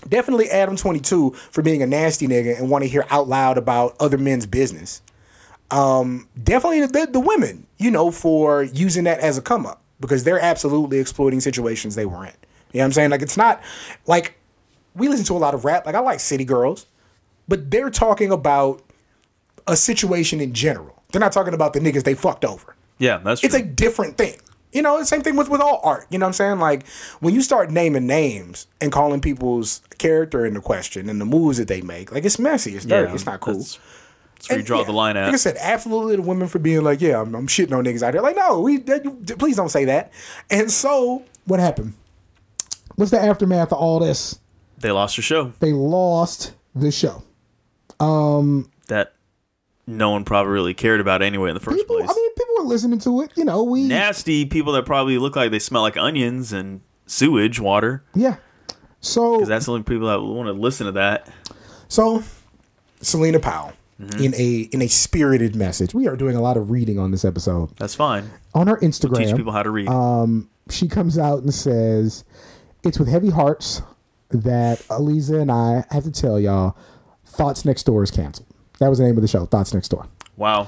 Definitely 0.09 0.51
Adam 0.51 0.77
22 0.77 1.31
for 1.51 1.63
being 1.63 1.83
a 1.83 1.87
nasty 1.87 2.27
nigga 2.27 2.59
and 2.59 2.71
want 2.71 2.85
to 2.85 2.89
hear 2.89 3.05
out 3.11 3.29
loud 3.29 3.59
about 3.59 3.97
other 4.01 4.19
men's 4.19 4.47
business. 4.47 5.03
Um, 5.71 6.29
definitely 6.43 6.87
the, 6.87 7.09
the 7.11 7.21
women, 7.21 7.67
you 7.79 7.91
know, 7.91 8.11
for 8.11 8.63
using 8.63 9.05
that 9.05 9.21
as 9.21 9.37
a 9.37 9.43
come 9.43 9.67
up 9.67 9.83
because 10.01 10.25
they're 10.25 10.41
absolutely 10.41 10.99
exploiting 10.99 11.41
situations 11.41 11.95
they 11.95 12.07
were 12.07 12.25
in. 12.25 12.33
You 12.73 12.79
know 12.79 12.81
what 12.81 12.85
I'm 12.85 12.93
saying? 12.93 13.11
Like 13.11 13.23
it's 13.23 13.37
not 13.37 13.63
like 14.07 14.39
we 14.95 15.09
listen 15.09 15.25
to 15.27 15.37
a 15.37 15.39
lot 15.39 15.55
of 15.55 15.65
rap. 15.65 15.87
Like 15.87 15.95
I 15.95 16.01
like 16.01 16.21
City 16.21 16.45
Girls, 16.45 16.87
but 17.49 17.71
they're 17.71 17.91
talking 17.91 18.31
about 18.31 18.83
a 19.67 19.77
situation 19.77 20.41
in 20.41 20.53
general. 20.53 20.96
They're 21.17 21.21
not 21.23 21.33
talking 21.33 21.55
about 21.55 21.73
the 21.73 21.81
niggas 21.81 22.03
they 22.03 22.13
fucked 22.13 22.45
over. 22.45 22.77
Yeah, 22.99 23.17
that's 23.17 23.41
true. 23.41 23.47
It's 23.47 23.57
a 23.57 23.63
different 23.63 24.19
thing. 24.19 24.39
You 24.71 24.83
know, 24.83 24.99
the 24.99 25.07
same 25.07 25.23
thing 25.23 25.35
with, 25.35 25.49
with 25.49 25.63
all 25.63 25.81
art. 25.83 26.05
You 26.11 26.19
know 26.19 26.27
what 26.27 26.29
I'm 26.29 26.33
saying? 26.35 26.59
Like 26.59 26.87
when 27.21 27.33
you 27.35 27.41
start 27.41 27.71
naming 27.71 28.07
names 28.07 28.67
and 28.83 28.93
calling 28.93 29.23
people's 29.23 29.81
character 29.97 30.45
into 30.45 30.61
question 30.61 31.09
and 31.09 31.19
the 31.19 31.25
moves 31.25 31.57
that 31.57 31.69
they 31.69 31.81
make, 31.81 32.13
like 32.13 32.27
it's 32.27 32.39
messy, 32.39 32.75
it's 32.77 32.85
dirty, 32.85 33.09
Yeah, 33.09 33.15
it's 33.15 33.25
not 33.25 33.41
cool. 33.41 33.55
That's, 33.55 33.79
where 34.51 34.59
you 34.59 34.63
draw 34.63 34.81
yeah, 34.81 34.85
the 34.85 34.93
line 34.93 35.15
Like 35.15 35.33
I 35.33 35.37
said, 35.37 35.57
absolutely 35.59 36.17
the 36.17 36.23
women 36.23 36.49
for 36.49 36.59
being 36.59 36.85
like, 36.85 37.01
yeah, 37.01 37.19
I'm, 37.19 37.35
I'm 37.35 37.47
shitting 37.47 37.73
on 37.75 37.87
niggas 37.87 38.03
out 38.03 38.13
there. 38.13 38.21
Like, 38.21 38.37
no, 38.37 38.61
we 38.61 38.77
that, 38.77 39.03
you, 39.03 39.13
please 39.37 39.57
don't 39.57 39.71
say 39.71 39.87
that. 39.87 40.13
And 40.51 40.71
so 40.71 41.25
What 41.47 41.61
happened? 41.61 41.95
What's 42.97 43.11
the 43.11 43.23
aftermath 43.23 43.73
of 43.73 43.79
all 43.79 44.01
this? 44.01 44.39
They 44.77 44.91
lost 44.91 45.17
their 45.17 45.23
show. 45.23 45.55
They 45.61 45.73
lost 45.73 46.53
the 46.75 46.91
show. 46.91 47.23
Um, 48.01 48.71
That 48.89 49.15
no 49.87 50.11
one 50.11 50.25
probably 50.25 50.53
really 50.53 50.75
cared 50.75 51.01
about 51.01 51.23
anyway 51.23 51.51
in 51.51 51.55
the 51.55 51.61
first 51.61 51.77
People, 51.77 51.97
place. 51.99 52.11
I 52.11 52.15
mean, 52.15 52.35
people 52.35 52.55
were 52.59 52.65
listening 52.65 52.99
to 53.01 53.21
it. 53.23 53.33
You 53.37 53.45
know, 53.45 53.63
we 53.63 53.85
Nasty 53.85 54.45
people 54.47 54.73
that 54.75 54.85
probably 54.87 55.19
look 55.19 55.37
like 55.37 55.51
they 55.51 55.59
smell 55.59 55.83
like 55.83 55.97
onions 55.97 56.53
and 56.53 56.81
sewage 57.07 57.61
water. 57.61 58.03
yeah. 58.15 58.37
So 59.01 59.35
Because 59.37 59.49
that's 59.49 59.67
the 59.67 59.73
only 59.73 59.85
people 59.85 60.09
that 60.09 60.21
want 60.21 60.49
to 60.49 60.53
listen 60.53 60.87
to 60.87 60.93
that. 60.93 61.29
So, 61.89 62.23
Celina 63.01 63.39
Powell, 63.41 63.73
Mm-hmm. 63.99 64.23
in 64.25 64.35
a 64.35 64.61
in 64.73 64.83
a 64.83 64.89
spirited 64.89 65.57
message, 65.57 65.95
we 65.95 66.07
are 66.07 66.17
doing 66.17 66.37
a 66.37 66.41
lot 66.43 66.59
of 66.59 66.71
reading 66.71 66.99
on 66.99 67.13
this 67.13 67.25
episode. 67.25 67.71
That's 67.79 67.95
fine. 67.95 68.29
On 68.55 68.67
her 68.67 68.77
Teach 68.77 68.91
Instagram, 68.91 69.35
people 69.39 69.53
how 69.53 69.63
to 69.63 69.71
read. 69.71 69.89
she 70.69 70.87
comes 70.87 71.17
out 71.17 71.39
and 71.43 71.55
says, 71.55 72.23
"It's 72.83 72.99
with 72.99 73.09
heavy 73.09 73.31
hearts 73.31 73.81
that 74.29 74.81
Aliza 74.89 75.41
and 75.41 75.51
I 75.51 75.85
have 75.95 76.05
to 76.05 76.11
tell 76.11 76.39
y'all, 76.39 76.77
Thots 77.25 77.65
Next 77.65 77.85
Door 77.85 78.03
is 78.03 78.11
canceled." 78.11 78.47
That 78.79 78.89
was 78.89 78.99
the 78.99 79.05
name 79.05 79.17
of 79.17 79.23
the 79.23 79.29
show, 79.29 79.47
Thots 79.47 79.73
Next 79.75 79.89
Door. 79.89 80.07
wow. 80.37 80.67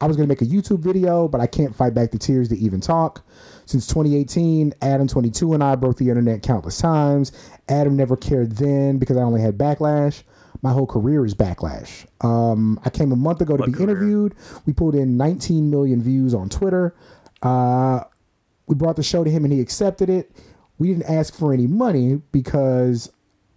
I 0.00 0.06
was 0.06 0.16
going 0.16 0.28
to 0.28 0.32
make 0.32 0.42
a 0.42 0.46
YouTube 0.46 0.78
video, 0.78 1.26
but 1.26 1.40
I 1.40 1.48
can't 1.48 1.74
fight 1.74 1.92
back 1.92 2.12
the 2.12 2.18
tears 2.18 2.48
to 2.50 2.56
even 2.56 2.80
talk. 2.80 3.24
Since 3.66 3.88
2018, 3.88 4.70
Adam22 4.80 5.54
and 5.54 5.64
I 5.64 5.74
broke 5.74 5.96
the 5.96 6.08
internet 6.08 6.40
countless 6.42 6.78
times. 6.78 7.32
Adam 7.68 7.96
never 7.96 8.16
cared 8.16 8.52
then 8.52 8.98
because 8.98 9.16
I 9.16 9.22
only 9.22 9.40
had 9.40 9.58
backlash. 9.58 10.22
My 10.62 10.72
whole 10.72 10.86
career 10.86 11.24
is 11.26 11.34
backlash. 11.34 12.06
Um, 12.24 12.78
I 12.84 12.90
came 12.90 13.10
a 13.10 13.16
month 13.16 13.40
ago 13.40 13.56
to 13.56 13.62
What 13.62 13.66
be 13.66 13.72
career? 13.72 13.90
interviewed. 13.90 14.34
We 14.66 14.72
pulled 14.72 14.94
in 14.94 15.16
19 15.16 15.68
million 15.68 16.00
views 16.00 16.32
on 16.32 16.48
Twitter. 16.48 16.94
Uh, 17.42 18.04
we 18.68 18.76
brought 18.76 18.94
the 18.96 19.02
show 19.02 19.24
to 19.24 19.30
him 19.30 19.44
and 19.44 19.52
he 19.52 19.60
accepted 19.60 20.08
it. 20.08 20.30
We 20.78 20.88
didn't 20.88 21.10
ask 21.10 21.34
for 21.34 21.52
any 21.52 21.66
money 21.66 22.22
because 22.30 23.10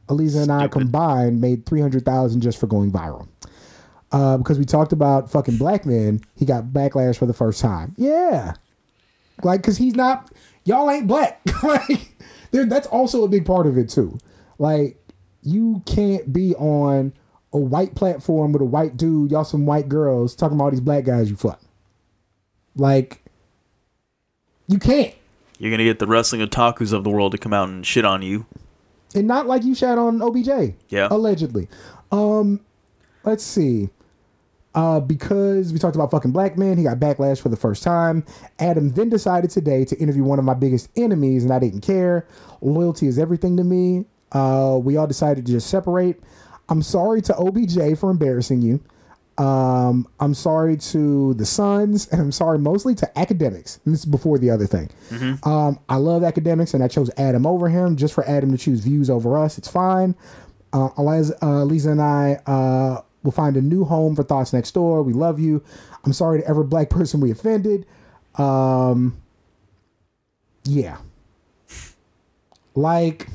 Aliza 0.07 0.43
and 0.43 0.51
I 0.51 0.61
Stupid. 0.65 0.71
combined 0.71 1.41
made 1.41 1.65
300,000 1.65 2.41
just 2.41 2.59
for 2.59 2.67
going 2.67 2.91
viral 2.91 3.27
uh, 4.11 4.37
because 4.37 4.59
we 4.59 4.65
talked 4.65 4.91
about 4.91 5.31
fucking 5.31 5.57
black 5.57 5.85
men, 5.85 6.21
he 6.35 6.45
got 6.45 6.65
backlash 6.65 7.17
for 7.17 7.25
the 7.25 7.33
first 7.33 7.61
time. 7.61 7.93
Yeah, 7.97 8.53
like 9.43 9.61
because 9.61 9.77
he's 9.77 9.95
not. 9.95 10.31
Y'all 10.63 10.89
ain't 10.91 11.07
black. 11.07 11.41
like, 11.63 12.13
that's 12.51 12.87
also 12.87 13.23
a 13.23 13.27
big 13.27 13.45
part 13.45 13.65
of 13.65 13.77
it 13.77 13.89
too. 13.89 14.17
Like, 14.59 14.97
you 15.41 15.81
can't 15.85 16.31
be 16.31 16.53
on 16.55 17.13
a 17.53 17.57
white 17.57 17.95
platform 17.95 18.51
with 18.51 18.61
a 18.61 18.65
white 18.65 18.95
dude, 18.95 19.31
y'all 19.31 19.43
some 19.43 19.65
white 19.65 19.89
girls 19.89 20.35
talking 20.35 20.55
about 20.55 20.65
all 20.65 20.71
these 20.71 20.79
black 20.79 21.03
guys 21.03 21.29
you 21.29 21.35
fuck. 21.35 21.59
Like, 22.75 23.23
you 24.67 24.77
can't. 24.77 25.15
You're 25.57 25.71
going 25.71 25.79
to 25.79 25.83
get 25.83 25.99
the 25.99 26.07
wrestling 26.07 26.47
otakus 26.47 26.93
of 26.93 27.03
the 27.03 27.09
world 27.09 27.33
to 27.33 27.37
come 27.37 27.53
out 27.53 27.69
and 27.69 27.85
shit 27.85 28.05
on 28.05 28.21
you. 28.21 28.45
And 29.15 29.27
not 29.27 29.47
like 29.47 29.63
you 29.63 29.75
shat 29.75 29.97
on 29.97 30.21
OBJ. 30.21 30.75
Yeah. 30.89 31.07
Allegedly. 31.11 31.67
Um, 32.11 32.61
let's 33.23 33.43
see. 33.43 33.89
Uh, 34.73 35.01
because 35.01 35.73
we 35.73 35.79
talked 35.79 35.95
about 35.95 36.11
fucking 36.11 36.31
black 36.31 36.57
men, 36.57 36.77
he 36.77 36.83
got 36.83 36.97
backlash 36.97 37.41
for 37.41 37.49
the 37.49 37.57
first 37.57 37.83
time. 37.83 38.23
Adam 38.59 38.89
then 38.91 39.09
decided 39.09 39.49
today 39.49 39.83
to 39.83 39.97
interview 39.97 40.23
one 40.23 40.39
of 40.39 40.45
my 40.45 40.53
biggest 40.53 40.89
enemies, 40.95 41.43
and 41.43 41.51
I 41.51 41.59
didn't 41.59 41.81
care. 41.81 42.25
Loyalty 42.61 43.07
is 43.07 43.19
everything 43.19 43.57
to 43.57 43.65
me. 43.65 44.05
Uh, 44.31 44.79
we 44.81 44.95
all 44.95 45.07
decided 45.07 45.45
to 45.45 45.51
just 45.51 45.69
separate. 45.69 46.21
I'm 46.69 46.81
sorry 46.81 47.21
to 47.23 47.35
OBJ 47.35 47.99
for 47.99 48.09
embarrassing 48.09 48.61
you. 48.61 48.81
Um, 49.41 50.07
I'm 50.19 50.35
sorry 50.35 50.77
to 50.77 51.33
the 51.33 51.45
Suns, 51.47 52.07
and 52.09 52.21
I'm 52.21 52.31
sorry 52.31 52.59
mostly 52.59 52.93
to 52.95 53.09
Akademiks. 53.15 53.79
And 53.85 53.93
this 53.93 54.01
is 54.01 54.05
before 54.05 54.37
the 54.37 54.51
other 54.51 54.67
thing. 54.67 54.89
Um, 55.43 55.79
I 55.89 55.95
love 55.95 56.21
Akademiks, 56.21 56.75
and 56.75 56.83
I 56.83 56.87
chose 56.87 57.09
Adam 57.17 57.47
over 57.47 57.67
him 57.67 57.95
just 57.95 58.13
for 58.13 58.23
Adam 58.29 58.51
to 58.51 58.57
choose 58.57 58.81
views 58.81 59.09
over 59.09 59.37
us. 59.37 59.57
It's 59.57 59.67
fine. 59.67 60.13
Uh, 60.73 60.89
Eliza, 60.97 61.43
uh, 61.43 61.63
Lisa 61.63 61.89
and 61.89 62.01
I 62.01 62.33
uh, 62.45 63.01
will 63.23 63.31
find 63.31 63.57
a 63.57 63.61
new 63.61 63.83
home 63.83 64.15
for 64.15 64.23
Thots 64.23 64.53
Next 64.53 64.71
Door. 64.73 65.03
We 65.03 65.13
love 65.13 65.39
you. 65.39 65.63
I'm 66.03 66.13
sorry 66.13 66.41
to 66.41 66.47
every 66.47 66.63
black 66.65 66.89
person 66.91 67.19
we 67.19 67.31
offended. 67.31 67.87
Um, 68.35 69.17
yeah. 70.65 70.97
Like, 72.75 73.27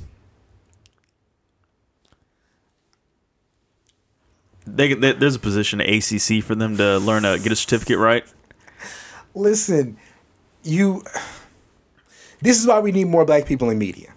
They, 4.67 4.95
they, 4.95 5.13
there's 5.13 5.37
a 5.37 5.39
position 5.39 5.81
at 5.81 5.89
ACC 5.89 6.43
for 6.43 6.55
them 6.55 6.77
to 6.77 6.99
learn 6.99 7.23
to 7.23 7.39
get 7.43 7.53
a 7.53 7.57
certificate 7.57 7.99
right. 7.99 8.25
listen, 9.35 9.97
you. 10.63 11.05
This 12.41 12.61
is 12.61 12.67
why 12.67 12.81
we 12.81 12.93
need 12.93 13.05
more 13.07 13.25
black 13.25 13.47
people 13.47 13.71
in 13.71 13.79
media. 13.79 14.13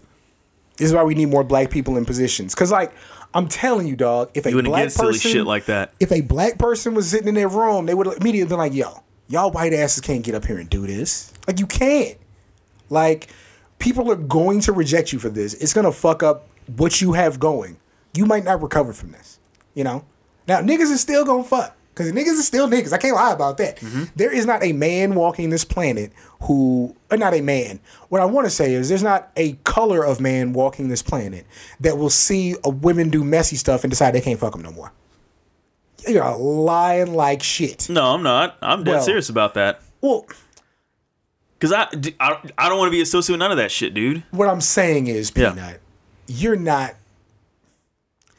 This 0.78 0.88
is 0.88 0.93
why 0.93 1.04
we 1.04 1.16
need 1.16 1.28
more 1.28 1.43
black 1.43 1.70
people 1.70 1.97
in 1.97 2.06
positions. 2.06 2.54
Cause 2.56 2.72
like 2.72 2.91
I'm 3.34 3.47
telling 3.47 3.88
you, 3.88 3.95
dog, 3.95 4.32
if 4.34 4.45
a 4.45 4.50
You 4.52 4.62
black 4.64 4.86
get 4.86 4.91
silly 4.91 5.14
person, 5.14 5.32
shit 5.32 5.45
like 5.45 5.66
that. 5.66 5.93
if 6.00 6.12
a 6.12 6.22
black 6.22 6.58
person 6.58 6.95
was 6.95 7.10
sitting 7.10 7.28
in 7.28 7.36
their 7.36 7.47
room, 7.47 7.86
they 7.86 7.93
would 7.93 8.08
immediately 8.08 8.50
been 8.50 8.58
like, 8.58 8.74
"Yo, 8.74 9.04
y'all 9.28 9.52
white 9.52 9.74
asses 9.74 10.02
can't 10.02 10.24
get 10.24 10.36
up 10.36 10.45
here 10.45 10.58
and 10.58 10.70
do 10.70 10.86
this. 10.88 11.32
Like 11.47 11.60
you 11.60 11.68
can't. 11.68 12.18
Like 12.89 13.28
people 13.78 14.12
are 14.12 14.16
going 14.16 14.62
to 14.62 14.74
reject 14.74 15.14
you 15.14 15.20
for 15.20 15.30
this. 15.30 15.54
It's 15.56 15.74
gonna 15.74 15.91
fuck 15.91 16.24
up 16.24 16.47
what 16.76 17.02
you 17.02 17.14
have 17.14 17.39
going. 17.39 17.78
You 18.16 18.26
might 18.26 18.43
not 18.43 18.62
recover 18.62 18.93
from 18.93 19.12
this. 19.12 19.39
You 19.76 19.84
know. 19.84 20.06
Now 20.47 20.61
niggas 20.61 20.91
is 20.91 21.01
still 21.01 21.25
gonna 21.25 21.43
fuck 21.43 21.75
because 21.93 22.11
niggas 22.11 22.37
is 22.39 22.47
still 22.47 22.67
niggas. 22.67 22.93
I 22.93 22.97
can't 22.97 23.15
lie 23.15 23.31
about 23.33 23.57
that. 23.57 23.77
Mm-hmm. 23.77 24.03
There 24.15 24.33
is 24.33 24.45
not 24.45 24.63
a 24.63 24.73
man 24.73 25.15
walking 25.15 25.49
this 25.49 25.65
planet 25.65 26.11
who, 26.41 26.95
or 27.11 27.17
not 27.17 27.33
a 27.33 27.41
man. 27.41 27.79
What 28.09 28.21
I 28.21 28.25
want 28.25 28.45
to 28.45 28.49
say 28.51 28.73
is 28.73 28.89
there's 28.89 29.03
not 29.03 29.31
a 29.35 29.53
color 29.65 30.03
of 30.05 30.19
man 30.21 30.53
walking 30.53 30.87
this 30.87 31.01
planet 31.03 31.45
that 31.81 31.97
will 31.97 32.09
see 32.09 32.55
a 32.63 32.69
women 32.69 33.09
do 33.09 33.23
messy 33.23 33.57
stuff 33.57 33.83
and 33.83 33.91
decide 33.91 34.15
they 34.15 34.21
can't 34.21 34.39
fuck 34.39 34.53
them 34.53 34.61
no 34.61 34.71
more. 34.71 34.91
You're 36.07 36.35
lying 36.37 37.13
like 37.13 37.43
shit. 37.43 37.89
No, 37.89 38.13
I'm 38.15 38.23
not. 38.23 38.57
I'm 38.61 38.83
dead 38.85 38.93
Well- 38.93 39.01
serious 39.03 39.27
about 39.29 39.53
that. 39.55 39.81
Well, 40.01 40.25
Because 41.59 41.73
I, 41.73 41.87
I, 42.21 42.37
I 42.57 42.69
don't 42.69 42.77
want 42.77 42.87
to 42.87 42.91
be 42.91 43.01
associated 43.01 43.33
with 43.33 43.39
none 43.39 43.51
of 43.51 43.57
that 43.57 43.69
shit, 43.69 43.93
dude. 43.93 44.23
what 44.31 44.47
I'm 44.47 44.61
saying 44.61 45.07
is, 45.07 45.31
Yeah. 45.35 45.49
Peanut, 45.51 45.81
you're 46.27 46.55
not. 46.55 46.95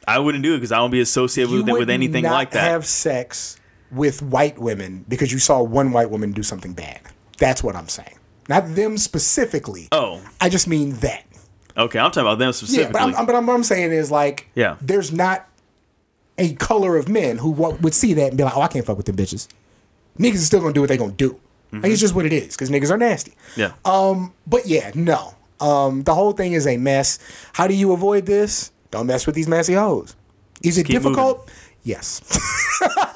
I 0.07 0.19
wouldn't 0.19 0.43
do 0.43 0.53
it 0.53 0.57
because 0.57 0.71
I 0.71 0.79
won't 0.79 0.91
be 0.91 0.99
associated 1.01 1.51
with, 1.51 1.67
with 1.69 1.89
anything 1.89 2.23
like 2.23 2.51
that. 2.51 2.63
Have 2.71 2.85
sex 2.85 3.57
with 3.91 4.21
white 4.21 4.57
women 4.57 5.05
because 5.07 5.31
you 5.31 5.39
saw 5.39 5.61
one 5.61 5.91
white 5.91 6.09
woman 6.09 6.31
do 6.31 6.43
something 6.43 6.73
bad. 6.73 6.99
That's 7.37 7.63
what 7.63 7.75
I'm 7.75 7.87
saying. 7.87 8.17
Not 8.49 8.75
them 8.75 8.97
specifically. 8.97 9.87
oh, 9.91 10.21
I 10.39 10.49
just 10.49 10.67
mean 10.67 10.93
that. 10.95 11.25
okay. 11.77 11.99
I'm 11.99 12.11
talking 12.11 12.21
about 12.21 12.39
them 12.39 12.47
Yeah, 12.47 12.51
specifically. 12.51 12.93
but, 12.93 13.01
I'm, 13.01 13.15
I'm- 13.15 13.25
but 13.25 13.35
I'm, 13.35 13.45
what 13.45 13.53
I'm 13.53 13.63
saying 13.63 13.91
is 13.91 14.09
like, 14.11 14.47
Yeah. 14.55 14.77
there's 14.81 15.11
not 15.11 15.47
a 16.37 16.53
color 16.55 16.97
of 16.97 17.07
men 17.07 17.37
who 17.37 17.51
wa- 17.51 17.75
would 17.81 17.93
see 17.93 18.13
that 18.15 18.29
and 18.29 18.37
be 18.37 18.43
like, 18.43 18.57
oh, 18.57 18.61
I 18.61 18.67
can't 18.67 18.85
fuck 18.85 18.97
with 18.97 19.05
them 19.05 19.15
bitches. 19.15 19.47
Niggas 20.17 20.35
is 20.35 20.47
still 20.47 20.59
gonna 20.61 20.73
do 20.73 20.81
what 20.81 20.89
they 20.89 20.97
gonna 20.97 21.11
do. 21.13 21.39
Like, 21.71 21.85
it's 21.91 22.01
just 22.01 22.13
what 22.15 22.25
it 22.25 22.33
is 22.33 22.55
because 22.55 22.69
niggas 22.69 22.89
are 22.91 22.97
nasty. 22.97 23.33
yeah. 23.55 23.73
Um, 23.85 24.33
but 24.45 24.65
yeah, 24.65 24.91
no. 24.95 25.35
Um, 25.61 26.01
the 26.03 26.13
whole 26.13 26.33
thing 26.33 26.51
is 26.53 26.67
a 26.67 26.75
mess. 26.77 27.19
How 27.53 27.67
do 27.67 27.73
you 27.73 27.93
avoid 27.93 28.25
this? 28.25 28.70
Don't 28.91 29.07
mess 29.07 29.25
with 29.25 29.35
these 29.35 29.47
messy 29.47 29.73
hoes. 29.73 30.15
Is 30.63 30.77
it 30.77 30.85
difficult? 30.87 31.49
Yes. 31.83 32.21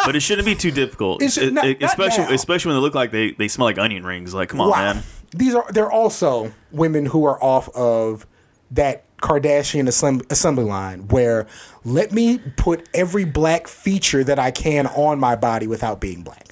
but 0.05 0.15
it 0.15 0.21
shouldn't 0.21 0.45
be 0.47 0.55
too 0.55 0.71
difficult, 0.71 1.21
It 1.21 1.31
should- 1.33 1.53
not- 1.53 1.65
it- 1.65 1.79
not 1.81 1.89
especially 1.91 2.23
now. 2.25 2.31
especially 2.33 2.69
when 2.69 2.77
they 2.77 2.81
look 2.81 2.95
like 2.95 3.11
they, 3.11 3.31
they 3.31 3.47
smell 3.47 3.65
like 3.67 3.77
onion 3.77 4.03
rings. 4.05 4.33
Like, 4.33 4.49
come 4.49 4.61
on, 4.61 4.69
wow. 4.71 4.93
man. 4.93 5.03
These 5.35 5.53
are 5.53 5.65
they're 5.71 5.91
also 5.91 6.51
women 6.71 7.05
who 7.07 7.25
are 7.25 7.41
off 7.43 7.69
of 7.75 8.25
that 8.71 9.03
Kardashian 9.17 9.87
assemb- 9.87 10.29
assembly 10.31 10.63
line 10.63 11.07
where 11.09 11.45
let 11.83 12.11
me 12.11 12.39
put 12.57 12.87
every 12.93 13.25
black 13.25 13.67
feature 13.67 14.23
that 14.23 14.39
I 14.39 14.51
can 14.51 14.87
on 14.87 15.19
my 15.19 15.35
body 15.35 15.67
without 15.67 15.99
being 15.99 16.21
black. 16.23 16.47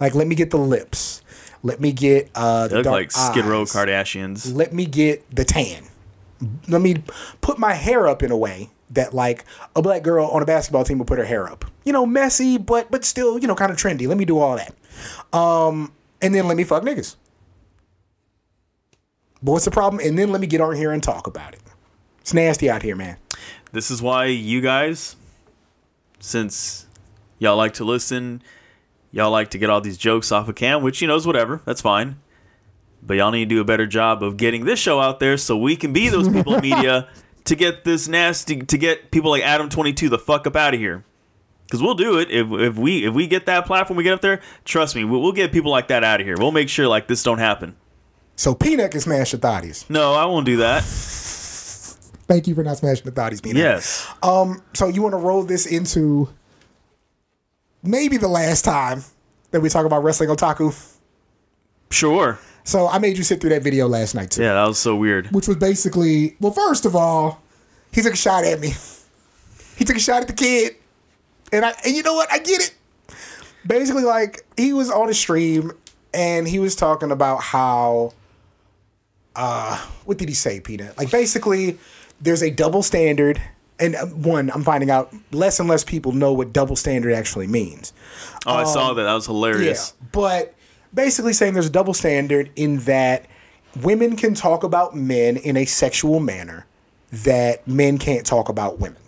Like 0.00 0.14
let 0.14 0.26
me 0.26 0.34
get 0.34 0.50
the 0.50 0.58
lips. 0.58 1.22
Let 1.62 1.80
me 1.80 1.92
get 1.92 2.30
uh 2.34 2.64
They 2.64 2.68
the 2.68 2.76
look 2.76 2.84
dark 2.84 2.94
like 2.94 3.12
Skid 3.12 3.44
Row. 3.44 3.64
Kardashians. 3.64 4.52
let 4.54 4.72
me 4.74 4.86
get 4.86 5.24
the 5.34 5.44
tan. 5.44 5.84
Let 6.68 6.80
me 6.80 7.02
put 7.40 7.58
my 7.58 7.74
hair 7.74 8.06
up 8.06 8.22
in 8.22 8.30
a 8.30 8.36
way 8.36 8.70
that 8.90 9.14
like 9.14 9.44
a 9.74 9.82
black 9.82 10.02
girl 10.02 10.26
on 10.26 10.42
a 10.42 10.46
basketball 10.46 10.84
team 10.84 10.98
would 10.98 11.06
put 11.06 11.18
her 11.18 11.24
hair 11.24 11.48
up. 11.48 11.64
You 11.84 11.92
know, 11.92 12.06
messy, 12.06 12.58
but 12.58 12.90
but 12.90 13.04
still, 13.04 13.38
you 13.38 13.46
know, 13.46 13.54
kind 13.54 13.70
of 13.70 13.76
trendy. 13.76 14.06
Let 14.08 14.18
me 14.18 14.24
do 14.24 14.38
all 14.38 14.56
that. 14.56 14.74
Um, 15.36 15.92
and 16.20 16.34
then 16.34 16.48
let 16.48 16.56
me 16.56 16.64
fuck 16.64 16.82
niggas. 16.82 17.16
But 19.42 19.52
what's 19.52 19.64
the 19.64 19.70
problem? 19.70 20.04
And 20.04 20.18
then 20.18 20.32
let 20.32 20.40
me 20.40 20.46
get 20.46 20.60
on 20.60 20.74
here 20.74 20.92
and 20.92 21.02
talk 21.02 21.26
about 21.26 21.52
it. 21.52 21.60
It's 22.20 22.32
nasty 22.32 22.70
out 22.70 22.82
here, 22.82 22.96
man. 22.96 23.18
This 23.72 23.90
is 23.90 24.00
why 24.00 24.26
you 24.26 24.62
guys, 24.62 25.16
since 26.20 26.86
y'all 27.38 27.56
like 27.56 27.74
to 27.74 27.84
listen, 27.84 28.40
y'all 29.10 29.30
like 29.30 29.50
to 29.50 29.58
get 29.58 29.68
all 29.68 29.82
these 29.82 29.98
jokes 29.98 30.32
off 30.32 30.48
of 30.48 30.54
cam, 30.54 30.82
which 30.82 31.02
you 31.02 31.08
know 31.08 31.16
is 31.16 31.26
whatever. 31.26 31.60
That's 31.66 31.82
fine. 31.82 32.16
But 33.06 33.18
y'all 33.18 33.30
need 33.30 33.48
to 33.48 33.54
do 33.54 33.60
a 33.60 33.64
better 33.64 33.86
job 33.86 34.22
of 34.22 34.36
getting 34.36 34.64
this 34.64 34.78
show 34.78 35.00
out 35.00 35.20
there 35.20 35.36
so 35.36 35.56
we 35.56 35.76
can 35.76 35.92
be 35.92 36.08
those 36.08 36.28
people 36.28 36.54
in 36.54 36.62
media 36.62 37.08
to 37.44 37.54
get 37.54 37.84
this 37.84 38.08
nasty 38.08 38.60
to 38.60 38.78
get 38.78 39.10
people 39.10 39.30
like 39.30 39.42
Adam 39.42 39.68
twenty 39.68 39.92
two 39.92 40.08
the 40.08 40.18
fuck 40.18 40.46
up 40.46 40.56
out 40.56 40.74
of 40.74 40.80
here. 40.80 41.04
Because 41.64 41.82
we'll 41.82 41.94
do 41.94 42.18
it 42.18 42.30
if, 42.30 42.50
if 42.52 42.76
we 42.76 43.04
if 43.04 43.14
we 43.14 43.26
get 43.26 43.46
that 43.46 43.66
platform, 43.66 43.96
we 43.96 44.04
get 44.04 44.14
up 44.14 44.20
there. 44.20 44.40
Trust 44.64 44.96
me, 44.96 45.04
we'll, 45.04 45.20
we'll 45.20 45.32
get 45.32 45.52
people 45.52 45.70
like 45.70 45.88
that 45.88 46.04
out 46.04 46.20
of 46.20 46.26
here. 46.26 46.36
We'll 46.38 46.52
make 46.52 46.68
sure 46.68 46.88
like 46.88 47.08
this 47.08 47.22
don't 47.22 47.38
happen. 47.38 47.76
So 48.36 48.54
Peanut 48.54 48.90
can 48.90 49.00
smash 49.00 49.32
your 49.32 49.40
thotties. 49.40 49.88
No, 49.88 50.14
I 50.14 50.24
won't 50.24 50.46
do 50.46 50.56
that. 50.58 50.82
Thank 52.26 52.48
you 52.48 52.54
for 52.54 52.64
not 52.64 52.78
smashing 52.78 53.04
the 53.04 53.12
thotties, 53.12 53.42
Peanut. 53.42 53.58
Yes. 53.58 54.08
Um. 54.22 54.62
So 54.72 54.88
you 54.88 55.02
want 55.02 55.12
to 55.12 55.18
roll 55.18 55.42
this 55.42 55.66
into 55.66 56.28
maybe 57.82 58.16
the 58.16 58.28
last 58.28 58.64
time 58.64 59.04
that 59.50 59.60
we 59.60 59.68
talk 59.68 59.86
about 59.86 60.02
wrestling 60.02 60.30
otaku? 60.30 60.74
Sure. 61.90 62.38
So 62.64 62.88
I 62.88 62.98
made 62.98 63.16
you 63.18 63.22
sit 63.24 63.40
through 63.40 63.50
that 63.50 63.62
video 63.62 63.86
last 63.86 64.14
night 64.14 64.30
too, 64.30 64.42
Yeah, 64.42 64.54
that 64.54 64.66
was 64.66 64.78
so 64.78 64.96
weird. 64.96 65.28
which 65.28 65.46
was 65.46 65.56
basically 65.58 66.36
well, 66.40 66.52
first 66.52 66.86
of 66.86 66.96
all, 66.96 67.42
he 67.92 68.00
took 68.02 68.14
a 68.14 68.16
shot 68.16 68.44
at 68.44 68.58
me. 68.60 68.72
He 69.76 69.84
took 69.84 69.96
a 69.96 70.00
shot 70.00 70.22
at 70.22 70.28
the 70.28 70.32
kid, 70.34 70.76
and 71.52 71.64
I 71.64 71.74
and 71.84 71.94
you 71.94 72.02
know 72.02 72.14
what? 72.14 72.30
I 72.32 72.38
get 72.38 72.60
it. 72.60 72.74
Basically, 73.66 74.04
like 74.04 74.44
he 74.56 74.72
was 74.72 74.90
on 74.90 75.08
a 75.10 75.14
stream 75.14 75.72
and 76.12 76.46
he 76.46 76.58
was 76.58 76.76
talking 76.76 77.10
about 77.10 77.42
how 77.42 78.12
uh 79.36 79.76
what 80.04 80.18
did 80.18 80.28
he 80.28 80.34
say, 80.34 80.60
Peanut? 80.60 80.96
Like 80.96 81.10
basically 81.10 81.78
there's 82.20 82.42
a 82.42 82.50
double 82.50 82.82
standard 82.82 83.40
and 83.80 83.96
uh, 83.96 84.06
one 84.06 84.50
I'm 84.50 84.62
finding 84.62 84.90
out 84.90 85.12
less 85.32 85.58
and 85.58 85.68
less 85.68 85.82
people 85.84 86.12
know 86.12 86.32
what 86.32 86.52
double 86.52 86.76
standard 86.76 87.12
actually 87.12 87.46
means. 87.48 87.92
Oh, 88.46 88.54
I 88.54 88.64
saw 88.64 88.92
that. 88.94 89.02
That 89.02 89.14
was 89.14 89.26
hilarious. 89.26 89.92
Yeah, 90.00 90.08
but 90.12 90.54
basically 90.94 91.32
saying 91.32 91.54
there's 91.54 91.66
a 91.66 91.70
double 91.70 91.94
standard 91.94 92.50
in 92.56 92.78
that 92.80 93.26
women 93.80 94.16
can 94.16 94.34
talk 94.34 94.62
about 94.62 94.94
men 94.94 95.36
in 95.36 95.56
a 95.56 95.64
sexual 95.64 96.20
manner 96.20 96.66
that 97.10 97.66
men 97.66 97.98
can't 97.98 98.26
talk 98.26 98.48
about 98.48 98.78
women. 98.78 98.98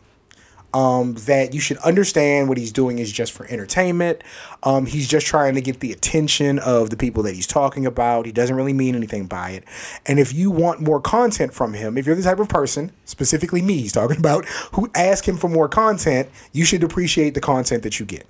Um, 0.75 1.15
that 1.27 1.55
you 1.55 1.61
should 1.61 1.79
understand 1.79 2.51
what 2.51 2.59
he's 2.59 2.73
doing 2.73 2.99
is 2.99 3.11
just 3.11 3.33
for 3.33 3.47
entertainment. 3.47 4.23
Um, 4.63 4.85
he's 4.85 5.09
just 5.09 5.27
trying 5.27 5.55
to 5.55 5.63
get 5.63 5.81
the 5.81 5.91
attention 5.91 6.59
of 6.59 6.91
the 6.91 6.99
people 6.99 7.23
that 7.23 7.35
he's 7.35 7.47
talking 7.47 7.87
about. 7.87 8.27
He 8.27 8.33
doesn't 8.33 8.55
really 8.55 8.75
mean 8.75 8.95
anything 8.95 9.27
by 9.27 9.53
it. 9.53 9.65
And 10.05 10.21
if 10.21 10.35
you 10.35 10.51
want 10.51 10.83
more 10.83 11.01
content 11.01 11.55
from 11.55 11.73
him, 11.73 11.97
if 11.97 12.05
you're 12.05 12.15
the 12.15 12.23
type 12.23 12.41
of 12.41 12.51
person, 12.51 12.93
specifically 13.07 13.63
me, 13.63 13.79
he's 13.79 13.93
talking 13.93 14.19
about, 14.19 14.45
who 14.75 14.91
ask 14.95 15.27
him 15.27 15.39
for 15.39 15.49
more 15.49 15.69
content, 15.69 16.29
you 16.53 16.67
should 16.67 16.83
appreciate 16.83 17.33
the 17.33 17.41
content 17.41 17.83
that 17.83 17.99
you 17.99 18.05
get. 18.05 18.27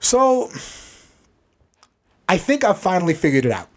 So, 0.00 0.50
I 2.28 2.38
think 2.38 2.64
I've 2.64 2.78
finally 2.78 3.14
figured 3.14 3.44
it 3.44 3.52
out. 3.52 3.68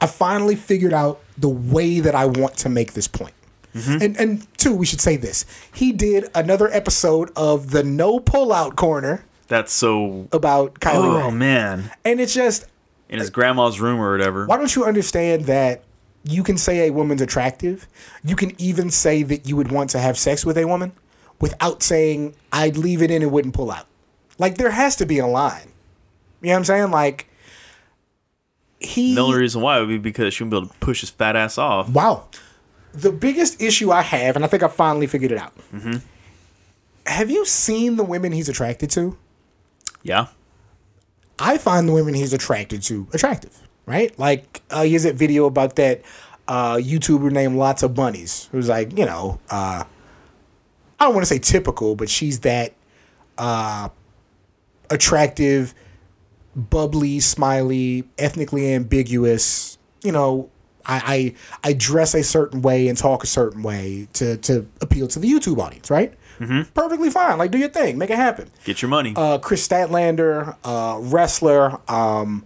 I 0.00 0.06
finally 0.06 0.56
figured 0.56 0.92
out 0.92 1.20
the 1.38 1.48
way 1.48 2.00
that 2.00 2.14
I 2.14 2.26
want 2.26 2.56
to 2.58 2.68
make 2.68 2.92
this 2.92 3.08
point. 3.08 3.34
Mm-hmm. 3.74 4.02
And 4.02 4.20
and 4.20 4.58
two, 4.58 4.74
we 4.74 4.86
should 4.86 5.00
say 5.00 5.16
this. 5.16 5.44
He 5.72 5.92
did 5.92 6.30
another 6.34 6.68
episode 6.68 7.30
of 7.36 7.70
the 7.70 7.82
no 7.82 8.20
pullout 8.20 8.76
corner 8.76 9.24
That's 9.48 9.72
so. 9.72 10.28
about 10.32 10.74
Kylie 10.80 11.22
Oh 11.24 11.30
Ray. 11.30 11.34
man. 11.34 11.90
And 12.04 12.20
it's 12.20 12.34
just 12.34 12.66
In 13.08 13.18
his 13.18 13.30
grandma's 13.30 13.80
room 13.80 13.98
or 14.00 14.12
whatever. 14.12 14.46
why 14.46 14.56
don't 14.58 14.74
you 14.76 14.84
understand 14.84 15.46
that 15.46 15.82
you 16.22 16.42
can 16.44 16.56
say 16.56 16.86
a 16.86 16.90
woman's 16.92 17.20
attractive? 17.20 17.88
You 18.22 18.36
can 18.36 18.52
even 18.60 18.90
say 18.90 19.24
that 19.24 19.48
you 19.48 19.56
would 19.56 19.72
want 19.72 19.90
to 19.90 19.98
have 19.98 20.16
sex 20.16 20.46
with 20.46 20.56
a 20.56 20.66
woman 20.66 20.92
without 21.40 21.82
saying 21.82 22.36
I'd 22.52 22.76
leave 22.76 23.02
it 23.02 23.10
in 23.10 23.22
and 23.22 23.32
wouldn't 23.32 23.54
pull 23.54 23.72
out. 23.72 23.86
Like 24.38 24.56
there 24.56 24.70
has 24.70 24.94
to 24.96 25.06
be 25.06 25.18
a 25.18 25.26
line. 25.26 25.72
You 26.44 26.50
know 26.50 26.54
what 26.54 26.58
I'm 26.58 26.64
saying? 26.64 26.90
Like 26.90 27.26
he 28.78 29.14
The 29.14 29.20
only 29.22 29.38
reason 29.38 29.62
why 29.62 29.78
would 29.80 29.88
be 29.88 29.98
because 29.98 30.34
she 30.34 30.44
wouldn't 30.44 30.50
be 30.52 30.66
able 30.66 30.74
to 30.74 30.78
push 30.78 31.00
his 31.00 31.10
fat 31.10 31.36
ass 31.36 31.58
off. 31.58 31.88
Wow. 31.88 32.28
The 32.92 33.10
biggest 33.10 33.60
issue 33.60 33.90
I 33.90 34.02
have, 34.02 34.36
and 34.36 34.44
I 34.44 34.48
think 34.48 34.62
I 34.62 34.68
finally 34.68 35.06
figured 35.06 35.32
it 35.32 35.38
out. 35.38 35.52
Have 37.06 37.30
you 37.30 37.44
seen 37.44 37.96
the 37.96 38.04
women 38.04 38.32
he's 38.32 38.48
attracted 38.48 38.90
to? 38.90 39.16
Yeah. 40.02 40.28
I 41.38 41.58
find 41.58 41.88
the 41.88 41.92
women 41.92 42.14
he's 42.14 42.32
attracted 42.32 42.82
to 42.84 43.08
attractive, 43.12 43.66
right? 43.86 44.16
Like, 44.18 44.62
uh, 44.70 44.82
he 44.84 44.92
has 44.92 45.02
that 45.02 45.16
video 45.16 45.46
about 45.46 45.76
that 45.76 46.02
uh, 46.46 46.76
YouTuber 46.76 47.32
named 47.32 47.56
Lots 47.56 47.82
of 47.82 47.94
Bunnies, 47.94 48.48
who's 48.52 48.68
like, 48.68 48.96
you 48.96 49.04
know, 49.04 49.40
uh, 49.50 49.84
I 51.00 51.04
don't 51.04 51.14
want 51.14 51.26
to 51.26 51.28
say 51.34 51.38
typical, 51.40 51.96
but 51.96 52.08
she's 52.08 52.40
that 52.40 52.74
uh, 53.38 53.88
attractive, 54.90 55.74
bubbly, 56.56 57.20
smiley, 57.20 58.04
ethnically 58.18 58.72
ambiguous. 58.74 59.78
You 60.02 60.12
know, 60.12 60.50
I, 60.86 61.34
I 61.62 61.70
I 61.70 61.72
dress 61.72 62.14
a 62.14 62.22
certain 62.22 62.62
way 62.62 62.88
and 62.88 62.96
talk 62.98 63.24
a 63.24 63.26
certain 63.26 63.62
way 63.62 64.08
to 64.14 64.36
to 64.38 64.66
appeal 64.80 65.08
to 65.08 65.18
the 65.18 65.30
YouTube 65.30 65.58
audience, 65.58 65.90
right? 65.90 66.14
Mm-hmm. 66.40 66.62
Perfectly 66.74 67.10
fine. 67.10 67.38
Like, 67.38 67.52
do 67.52 67.58
your 67.58 67.68
thing, 67.68 67.96
make 67.96 68.10
it 68.10 68.16
happen 68.16 68.50
Get 68.64 68.82
your 68.82 68.88
money. 68.88 69.12
uh, 69.16 69.38
Kris 69.38 69.66
Statlander, 69.66 70.56
uh, 70.64 70.98
wrestler, 71.00 71.78
um, 71.88 72.44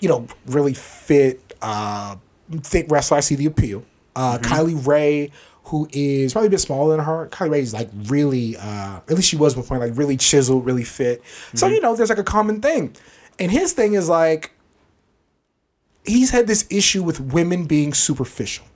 you 0.00 0.08
know, 0.08 0.26
really 0.46 0.72
fit, 0.72 1.54
uh, 1.60 2.16
thick 2.62 2.86
wrestler. 2.88 3.18
I 3.18 3.20
see 3.20 3.34
the 3.34 3.44
appeal. 3.44 3.84
Uh, 4.16 4.38
Kylie 4.38 4.86
Rae, 4.86 5.30
who 5.64 5.86
is 5.92 6.32
probably 6.32 6.48
a 6.48 6.50
bit 6.50 6.60
smaller 6.60 6.96
than 6.96 7.04
her. 7.04 7.28
Kylie 7.28 7.50
Rae 7.50 7.60
is 7.60 7.74
like 7.74 7.90
really, 8.04 8.56
uh, 8.56 9.00
at 9.06 9.10
least 9.10 9.28
she 9.28 9.36
was 9.36 9.54
one 9.54 9.66
point, 9.66 9.82
like 9.82 9.96
really 9.98 10.16
chiseled, 10.16 10.64
really 10.64 10.84
fit. 10.84 11.22
So, 11.54 11.66
you 11.66 11.80
know, 11.82 11.94
there's 11.94 12.08
like 12.08 12.18
a 12.18 12.24
common 12.24 12.62
thing. 12.62 12.96
And 13.40 13.50
his 13.50 13.72
thing 13.72 13.94
is 13.94 14.08
like, 14.08 14.52
he's 16.04 16.30
had 16.30 16.46
this 16.46 16.66
issue 16.70 17.02
with 17.02 17.18
women 17.20 17.64
being 17.64 17.94
superficial 17.94 18.66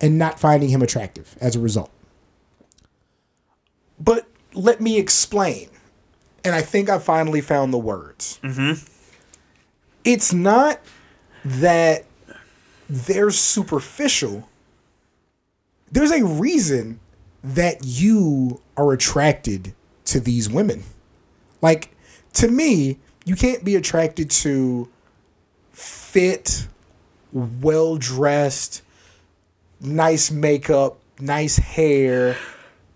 and 0.00 0.16
not 0.16 0.38
finding 0.40 0.68
him 0.68 0.80
attractive 0.80 1.36
as 1.40 1.56
a 1.56 1.60
result. 1.60 1.90
But 3.98 4.26
let 4.54 4.80
me 4.80 4.98
explain. 4.98 5.68
And 6.44 6.54
I 6.54 6.62
think 6.62 6.88
I 6.88 6.98
finally 6.98 7.40
found 7.40 7.74
the 7.74 7.78
words. 7.78 8.38
Mm-hmm. 8.42 8.82
It's 10.04 10.32
not 10.32 10.80
that 11.44 12.06
they're 12.88 13.30
superficial. 13.30 14.48
There's 15.92 16.12
a 16.12 16.24
reason 16.24 17.00
that 17.42 17.80
you 17.84 18.62
are 18.76 18.92
attracted 18.92 19.74
to 20.06 20.20
these 20.20 20.48
women. 20.48 20.84
Like, 21.60 21.94
to 22.34 22.48
me, 22.48 22.98
you 23.30 23.36
can't 23.36 23.62
be 23.62 23.76
attracted 23.76 24.28
to 24.28 24.88
fit, 25.70 26.66
well 27.32 27.94
dressed, 27.94 28.82
nice 29.80 30.32
makeup, 30.32 30.98
nice 31.20 31.56
hair, 31.56 32.36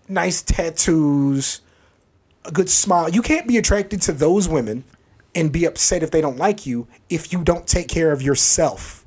nice 0.09 0.41
tattoos, 0.41 1.61
a 2.43 2.51
good 2.51 2.69
smile. 2.69 3.07
You 3.07 3.21
can't 3.21 3.47
be 3.47 3.55
attracted 3.55 4.01
to 4.01 4.11
those 4.11 4.49
women 4.49 4.83
and 5.33 5.53
be 5.53 5.63
upset 5.63 6.03
if 6.03 6.11
they 6.11 6.19
don't 6.19 6.35
like 6.35 6.65
you 6.65 6.85
if 7.09 7.31
you 7.31 7.41
don't 7.41 7.65
take 7.65 7.87
care 7.87 8.11
of 8.11 8.21
yourself. 8.21 9.05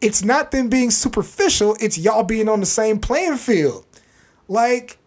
It's 0.00 0.22
not 0.22 0.52
them 0.52 0.68
being 0.68 0.92
superficial, 0.92 1.76
it's 1.80 1.98
y'all 1.98 2.22
being 2.22 2.48
on 2.48 2.60
the 2.60 2.66
same 2.66 3.00
playing 3.00 3.38
field. 3.38 3.84
Like, 4.46 4.98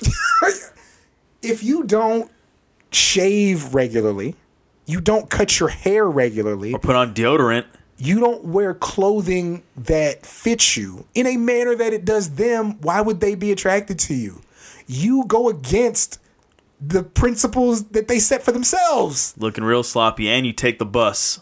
if 1.42 1.64
you 1.64 1.82
don't 1.82 2.30
shave 2.96 3.74
regularly, 3.74 4.34
you 4.86 5.00
don't 5.00 5.28
cut 5.30 5.58
your 5.60 5.68
hair 5.68 6.06
regularly, 6.08 6.72
or 6.72 6.78
put 6.78 6.96
on 6.96 7.14
deodorant. 7.14 7.64
you 7.98 8.20
don't 8.20 8.44
wear 8.44 8.74
clothing 8.74 9.62
that 9.76 10.24
fits 10.24 10.76
you 10.76 11.06
in 11.14 11.26
a 11.26 11.36
manner 11.36 11.74
that 11.74 11.92
it 11.92 12.04
does 12.04 12.30
them, 12.36 12.80
why 12.80 13.00
would 13.00 13.20
they 13.20 13.34
be 13.34 13.50
attracted 13.52 13.98
to 13.98 14.14
you? 14.14 14.40
You 14.86 15.24
go 15.26 15.48
against 15.48 16.20
the 16.80 17.02
principles 17.02 17.84
that 17.88 18.06
they 18.06 18.18
set 18.18 18.42
for 18.42 18.52
themselves. 18.52 19.34
Looking 19.38 19.64
real 19.64 19.82
sloppy, 19.82 20.28
and 20.28 20.46
you 20.46 20.52
take 20.52 20.78
the 20.78 20.84
bus. 20.86 21.40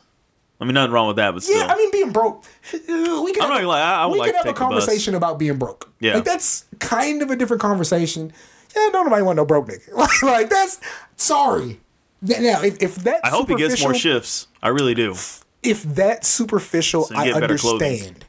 I 0.61 0.65
mean, 0.65 0.75
nothing 0.75 0.93
wrong 0.93 1.09
with 1.09 1.17
that, 1.17 1.33
but 1.35 1.43
still. 1.43 1.59
Yeah, 1.59 1.67
I 1.67 1.77
mean 1.77 1.91
being 1.91 2.13
broke. 2.13 2.45
We 2.73 2.79
could 2.79 2.91
I'm 2.91 3.09
not 3.11 3.35
have, 3.35 3.49
gonna 3.59 3.67
lie, 3.69 3.83
I- 3.83 4.03
I 4.05 4.07
would 4.07 4.13
we 4.15 4.19
like 4.21 4.31
to 4.33 4.39
have 4.39 4.47
a 4.47 4.53
conversation 4.55 5.15
about 5.15 5.39
being 5.39 5.59
broke. 5.59 5.91
Yeah. 6.01 6.15
like 6.15 6.25
that's 6.25 6.65
kind 6.79 7.21
of 7.23 7.31
a 7.31 7.37
different 7.37 7.61
conversation. 7.61 8.33
Yeah, 8.77 8.89
no 8.93 9.03
nobody 9.03 9.23
want 9.23 9.37
no 9.37 9.45
broke 9.45 9.69
nigga. 9.69 10.23
like 10.23 10.49
that's 10.51 10.81
sorry. 11.17 11.81
Now, 12.23 12.63
if, 12.63 12.83
if 12.83 12.95
that 12.97 13.21
I 13.25 13.29
hope 13.29 13.49
he 13.49 13.55
gets 13.57 13.83
more 13.83 13.95
shifts. 13.95 14.49
I 14.63 14.69
really 14.69 14.95
do. 14.95 15.13
if 15.63 15.83
that's 15.83 16.27
superficial, 16.29 17.05
So 17.05 17.15
I 17.17 17.27
get 17.27 17.41
better 17.41 17.59
clothing. 17.59 17.89
understand. 17.93 18.25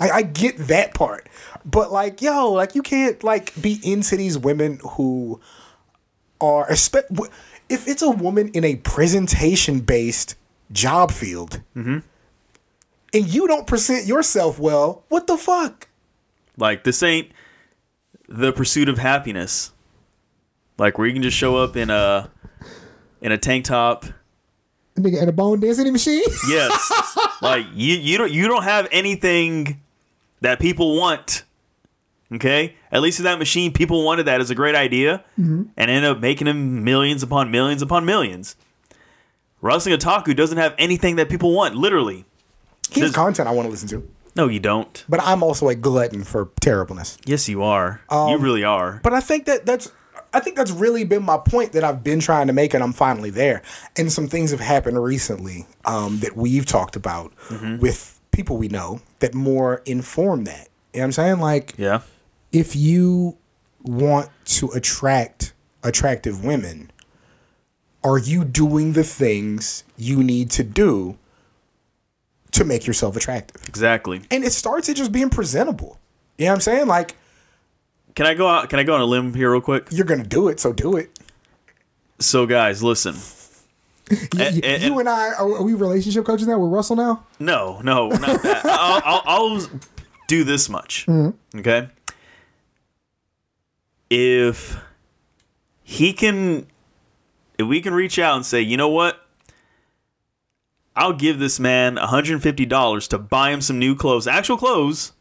I, 0.00 0.10
I 0.10 0.22
get 0.22 0.58
that 0.68 0.94
part, 0.94 1.28
but 1.64 1.90
like, 1.92 2.20
yo, 2.22 2.52
like 2.52 2.74
you 2.76 2.82
can't 2.82 3.22
like 3.24 3.60
be 3.60 3.80
into 3.82 4.16
these 4.16 4.38
women 4.38 4.78
who 4.92 5.40
are 6.40 6.66
if 6.70 7.88
it's 7.88 8.02
a 8.02 8.10
woman 8.10 8.48
in 8.54 8.64
a 8.64 8.76
presentation 8.76 9.80
based 9.80 10.36
job 10.72 11.10
field, 11.10 11.60
Mm-hmm. 11.76 11.98
and 13.14 13.26
you 13.34 13.46
don't 13.48 13.66
present 13.66 14.06
yourself 14.06 14.58
well, 14.58 15.04
what 15.08 15.26
the 15.26 15.36
fuck? 15.36 15.88
Like 16.56 16.84
this 16.84 17.02
ain't 17.02 17.30
the 18.28 18.52
pursuit 18.52 18.88
of 18.88 18.98
happiness. 18.98 19.72
Like 20.78 20.98
where 20.98 21.06
you 21.06 21.12
can 21.12 21.22
just 21.22 21.36
show 21.36 21.56
up 21.56 21.76
in 21.76 21.90
a 21.90 22.30
in 23.20 23.32
a 23.32 23.38
tank 23.38 23.64
top. 23.64 24.04
Nigga 24.96 25.22
in 25.22 25.28
a 25.28 25.32
bone 25.32 25.60
dancing 25.60 25.92
machine. 25.92 26.22
Yes. 26.48 27.18
like 27.42 27.66
you 27.74 27.96
you 27.96 28.18
don't 28.18 28.32
you 28.32 28.48
don't 28.48 28.64
have 28.64 28.88
anything 28.92 29.80
that 30.40 30.58
people 30.60 30.96
want. 30.96 31.44
Okay? 32.32 32.76
At 32.92 33.00
least 33.02 33.18
in 33.18 33.24
that 33.24 33.38
machine, 33.38 33.72
people 33.72 34.04
wanted 34.04 34.24
that 34.26 34.40
as 34.40 34.50
a 34.50 34.54
great 34.54 34.74
idea 34.74 35.24
and 35.36 35.70
ended 35.76 36.04
up 36.04 36.20
making 36.20 36.44
them 36.44 36.84
millions 36.84 37.22
upon 37.22 37.50
millions 37.50 37.80
upon 37.80 38.04
millions. 38.04 38.54
Wrestling 39.60 39.96
Otaku 39.98 40.36
doesn't 40.36 40.58
have 40.58 40.74
anything 40.78 41.16
that 41.16 41.28
people 41.28 41.52
want, 41.54 41.74
literally. 41.74 42.24
Here's 42.90 43.08
Does- 43.08 43.16
content 43.16 43.48
I 43.48 43.52
want 43.52 43.66
to 43.66 43.70
listen 43.70 43.88
to. 43.88 44.08
No, 44.36 44.46
you 44.46 44.60
don't. 44.60 45.04
but 45.08 45.20
I'm 45.20 45.42
also 45.42 45.68
a 45.68 45.74
glutton 45.74 46.22
for 46.22 46.50
terribleness. 46.60 47.18
Yes, 47.24 47.48
you 47.48 47.62
are. 47.64 48.00
Um, 48.08 48.28
you 48.30 48.38
really 48.38 48.62
are. 48.62 49.00
But 49.02 49.12
I 49.12 49.20
think 49.20 49.46
that 49.46 49.66
that's 49.66 49.90
I 50.32 50.40
think 50.40 50.56
that's 50.56 50.70
really 50.70 51.04
been 51.04 51.22
my 51.22 51.38
point 51.38 51.72
that 51.72 51.84
I've 51.84 52.04
been 52.04 52.20
trying 52.20 52.46
to 52.48 52.52
make, 52.52 52.74
and 52.74 52.82
I'm 52.84 52.92
finally 52.92 53.30
there. 53.30 53.62
And 53.96 54.12
some 54.12 54.28
things 54.28 54.50
have 54.50 54.60
happened 54.60 55.02
recently 55.02 55.66
um, 55.84 56.18
that 56.20 56.36
we've 56.36 56.66
talked 56.66 56.96
about 56.96 57.32
with 57.80 58.20
people 58.30 58.56
we 58.56 58.68
know 58.68 59.00
that 59.20 59.34
more 59.34 59.82
inform 59.86 60.44
that. 60.44 60.68
You 60.92 61.00
know 61.00 61.02
what 61.02 61.04
I'm 61.04 61.12
saying? 61.12 61.38
Like, 61.40 61.74
Yeah. 61.78 62.00
if 62.52 62.76
you 62.76 63.36
want 63.82 64.28
to 64.44 64.68
attract 64.68 65.52
attractive 65.82 66.44
women, 66.44 66.90
are 68.04 68.18
you 68.18 68.44
doing 68.44 68.92
the 68.92 69.04
things 69.04 69.84
you 69.96 70.22
need 70.22 70.50
to 70.52 70.62
do 70.62 71.16
to 72.52 72.64
make 72.64 72.86
yourself 72.86 73.16
attractive? 73.16 73.66
Exactly. 73.68 74.22
And 74.30 74.44
it 74.44 74.52
starts 74.52 74.88
at 74.88 74.96
just 74.96 75.12
being 75.12 75.30
presentable. 75.30 75.98
You 76.36 76.44
know 76.46 76.52
what 76.52 76.54
I'm 76.56 76.60
saying? 76.60 76.86
Like, 76.86 77.16
Can 78.18 78.26
I 78.26 78.34
go 78.34 78.48
out? 78.48 78.68
Can 78.68 78.80
I 78.80 78.82
go 78.82 78.96
on 78.96 79.00
a 79.00 79.04
limb 79.04 79.32
here 79.32 79.52
real 79.52 79.60
quick? 79.60 79.86
you're 79.92 80.04
gonna 80.04 80.24
do 80.24 80.48
it, 80.48 80.58
so 80.58 80.72
do 80.72 80.96
it. 80.96 81.16
So, 82.18 82.46
guys, 82.46 82.82
listen. 82.82 83.14
You, 84.10 84.60
and- 84.64 84.82
you 84.82 84.98
and 84.98 85.08
I 85.08 85.34
are, 85.34 85.62
we 85.62 85.72
relationship 85.74 86.24
coaches 86.24 86.48
now 86.48 86.58
with 86.58 86.72
Russell 86.72 86.96
now? 86.96 87.24
No, 87.38 87.80
no, 87.84 88.08
not 88.08 88.42
that. 88.42 88.62
I'll, 88.64 89.02
I'll, 89.04 89.22
I'll 89.60 89.66
do 90.26 90.42
this 90.42 90.68
much. 90.68 91.06
Mm-hmm. 91.06 91.58
Okay. 91.60 91.90
If 94.10 94.76
he 95.84 96.12
can, 96.12 96.66
if 97.56 97.68
we 97.68 97.80
can 97.80 97.94
reach 97.94 98.18
out 98.18 98.34
and 98.34 98.44
say, 98.44 98.60
you 98.60 98.76
know 98.76 98.88
what? 98.88 99.24
I'll 100.96 101.12
give 101.12 101.38
this 101.38 101.60
man 101.60 101.94
$150 101.94 103.08
to 103.10 103.18
buy 103.18 103.52
him 103.52 103.60
some 103.60 103.78
new 103.78 103.94
clothes, 103.94 104.26
actual 104.26 104.56
clothes. 104.56 105.12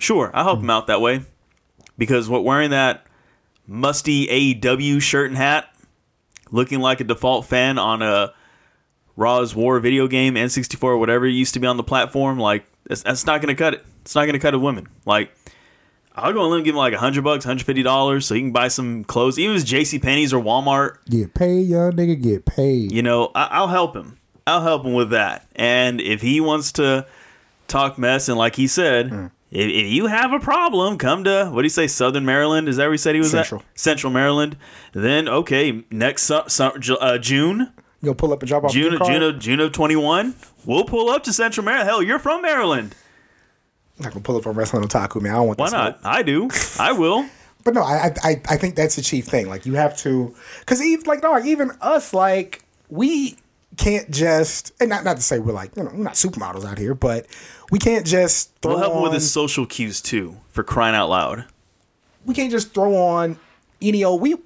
Sure, 0.00 0.30
I'll 0.34 0.44
help 0.44 0.58
hmm. 0.58 0.64
him 0.64 0.70
out 0.70 0.88
that 0.88 1.00
way. 1.00 1.22
Because 1.96 2.28
what 2.28 2.44
wearing 2.44 2.70
that 2.70 3.06
musty 3.66 4.26
AEW 4.26 5.00
shirt 5.00 5.28
and 5.28 5.36
hat, 5.36 5.68
looking 6.50 6.80
like 6.80 7.00
a 7.00 7.04
default 7.04 7.46
fan 7.46 7.78
on 7.78 8.02
a 8.02 8.32
Raw's 9.16 9.54
War 9.54 9.78
video 9.80 10.08
game, 10.08 10.34
N64, 10.34 10.82
or 10.82 10.98
whatever 10.98 11.26
it 11.26 11.32
used 11.32 11.54
to 11.54 11.60
be 11.60 11.66
on 11.66 11.76
the 11.76 11.84
platform, 11.84 12.38
like 12.38 12.64
that's, 12.84 13.02
that's 13.02 13.26
not 13.26 13.42
gonna 13.42 13.54
cut 13.54 13.74
it. 13.74 13.84
It's 14.00 14.14
not 14.14 14.24
gonna 14.24 14.38
cut 14.38 14.54
a 14.54 14.58
woman. 14.58 14.88
Like 15.04 15.30
I'll 16.14 16.32
go 16.32 16.40
and 16.40 16.50
let 16.50 16.58
him 16.58 16.64
give 16.64 16.74
him 16.74 16.78
like 16.78 16.94
a 16.94 16.98
hundred 16.98 17.22
bucks, 17.22 17.44
hundred 17.44 17.66
fifty 17.66 17.82
dollars, 17.82 18.26
so 18.26 18.34
he 18.34 18.40
can 18.40 18.52
buy 18.52 18.68
some 18.68 19.04
clothes, 19.04 19.38
even 19.38 19.54
if 19.54 19.62
it's 19.62 19.70
J.C. 19.70 19.98
Penney's 19.98 20.32
or 20.32 20.42
Walmart. 20.42 20.96
Get 21.08 21.34
paid, 21.34 21.66
young 21.68 21.92
nigga. 21.92 22.20
Get 22.20 22.46
paid. 22.46 22.92
You 22.92 23.02
know, 23.02 23.30
I, 23.34 23.48
I'll 23.52 23.68
help 23.68 23.94
him. 23.94 24.18
I'll 24.46 24.62
help 24.62 24.84
him 24.84 24.94
with 24.94 25.10
that. 25.10 25.46
And 25.54 26.00
if 26.00 26.22
he 26.22 26.40
wants 26.40 26.72
to 26.72 27.06
talk 27.68 27.98
mess, 27.98 28.28
and 28.28 28.36
like 28.36 28.56
he 28.56 28.66
said, 28.66 29.10
hmm. 29.10 29.26
If, 29.50 29.68
if 29.68 29.86
you 29.90 30.06
have 30.06 30.32
a 30.32 30.40
problem, 30.40 30.96
come 30.98 31.24
to 31.24 31.50
what 31.52 31.62
do 31.62 31.66
you 31.66 31.70
say, 31.70 31.86
Southern 31.86 32.24
Maryland? 32.24 32.68
Is 32.68 32.76
that 32.76 32.84
where 32.84 32.92
he 32.92 32.98
said 32.98 33.14
he 33.14 33.20
was 33.20 33.30
Central. 33.30 33.60
at? 33.60 33.78
Central 33.78 34.12
Maryland. 34.12 34.56
Then 34.92 35.28
okay, 35.28 35.84
next 35.90 36.24
su- 36.24 36.42
su- 36.48 36.96
uh, 37.00 37.18
June. 37.18 37.72
You'll 38.02 38.14
pull 38.14 38.32
up 38.32 38.40
and 38.42 38.48
drop 38.48 38.64
off 38.64 38.72
June? 38.72 38.96
June, 39.04 39.22
of, 39.22 39.38
June 39.38 39.60
of 39.60 39.72
21, 39.72 40.34
we'll 40.64 40.84
pull 40.84 41.10
up 41.10 41.22
to 41.24 41.32
Central 41.34 41.64
Maryland. 41.66 41.86
Hell, 41.88 42.02
you're 42.02 42.18
from 42.18 42.40
Maryland. 42.40 42.94
I'm 43.98 44.04
not 44.04 44.12
gonna 44.14 44.22
pull 44.22 44.36
up 44.38 44.46
on 44.46 44.54
wrestling 44.54 44.82
otaku, 44.84 45.20
man. 45.20 45.32
I 45.32 45.36
don't 45.36 45.46
want 45.48 45.58
Why 45.58 45.68
not? 45.68 46.00
smoke. 46.00 46.14
I 46.14 46.22
do. 46.22 46.48
I 46.78 46.92
will. 46.92 47.26
But 47.62 47.74
no, 47.74 47.82
I, 47.82 48.14
I 48.24 48.40
I 48.48 48.56
think 48.56 48.74
that's 48.74 48.96
the 48.96 49.02
chief 49.02 49.26
thing. 49.26 49.46
Like 49.46 49.66
you 49.66 49.74
have 49.74 49.94
to, 49.98 50.34
because 50.60 50.80
even 50.80 51.04
like 51.04 51.20
dog, 51.20 51.44
even 51.44 51.72
us, 51.82 52.14
like 52.14 52.64
we 52.88 53.36
can't 53.80 54.10
just 54.10 54.72
and 54.80 54.88
not 54.90 55.02
not 55.04 55.16
to 55.16 55.22
say 55.22 55.38
we're 55.38 55.52
like 55.52 55.76
you 55.76 55.82
know 55.82 55.90
we're 55.92 56.04
not 56.04 56.12
supermodels 56.14 56.64
out 56.64 56.78
here, 56.78 56.94
but 56.94 57.26
we 57.70 57.78
can't 57.78 58.06
just 58.06 58.54
throw 58.60 58.72
We'll 58.72 58.80
help 58.80 58.94
on, 58.96 59.02
with 59.04 59.12
his 59.14 59.30
social 59.30 59.66
cues 59.66 60.00
too, 60.00 60.36
for 60.50 60.62
crying 60.62 60.94
out 60.94 61.08
loud. 61.08 61.46
we 62.26 62.34
can't 62.34 62.50
just 62.50 62.72
throw 62.74 62.94
on 62.94 63.38
any 63.82 64.04
old 64.04 64.20
we. 64.20 64.36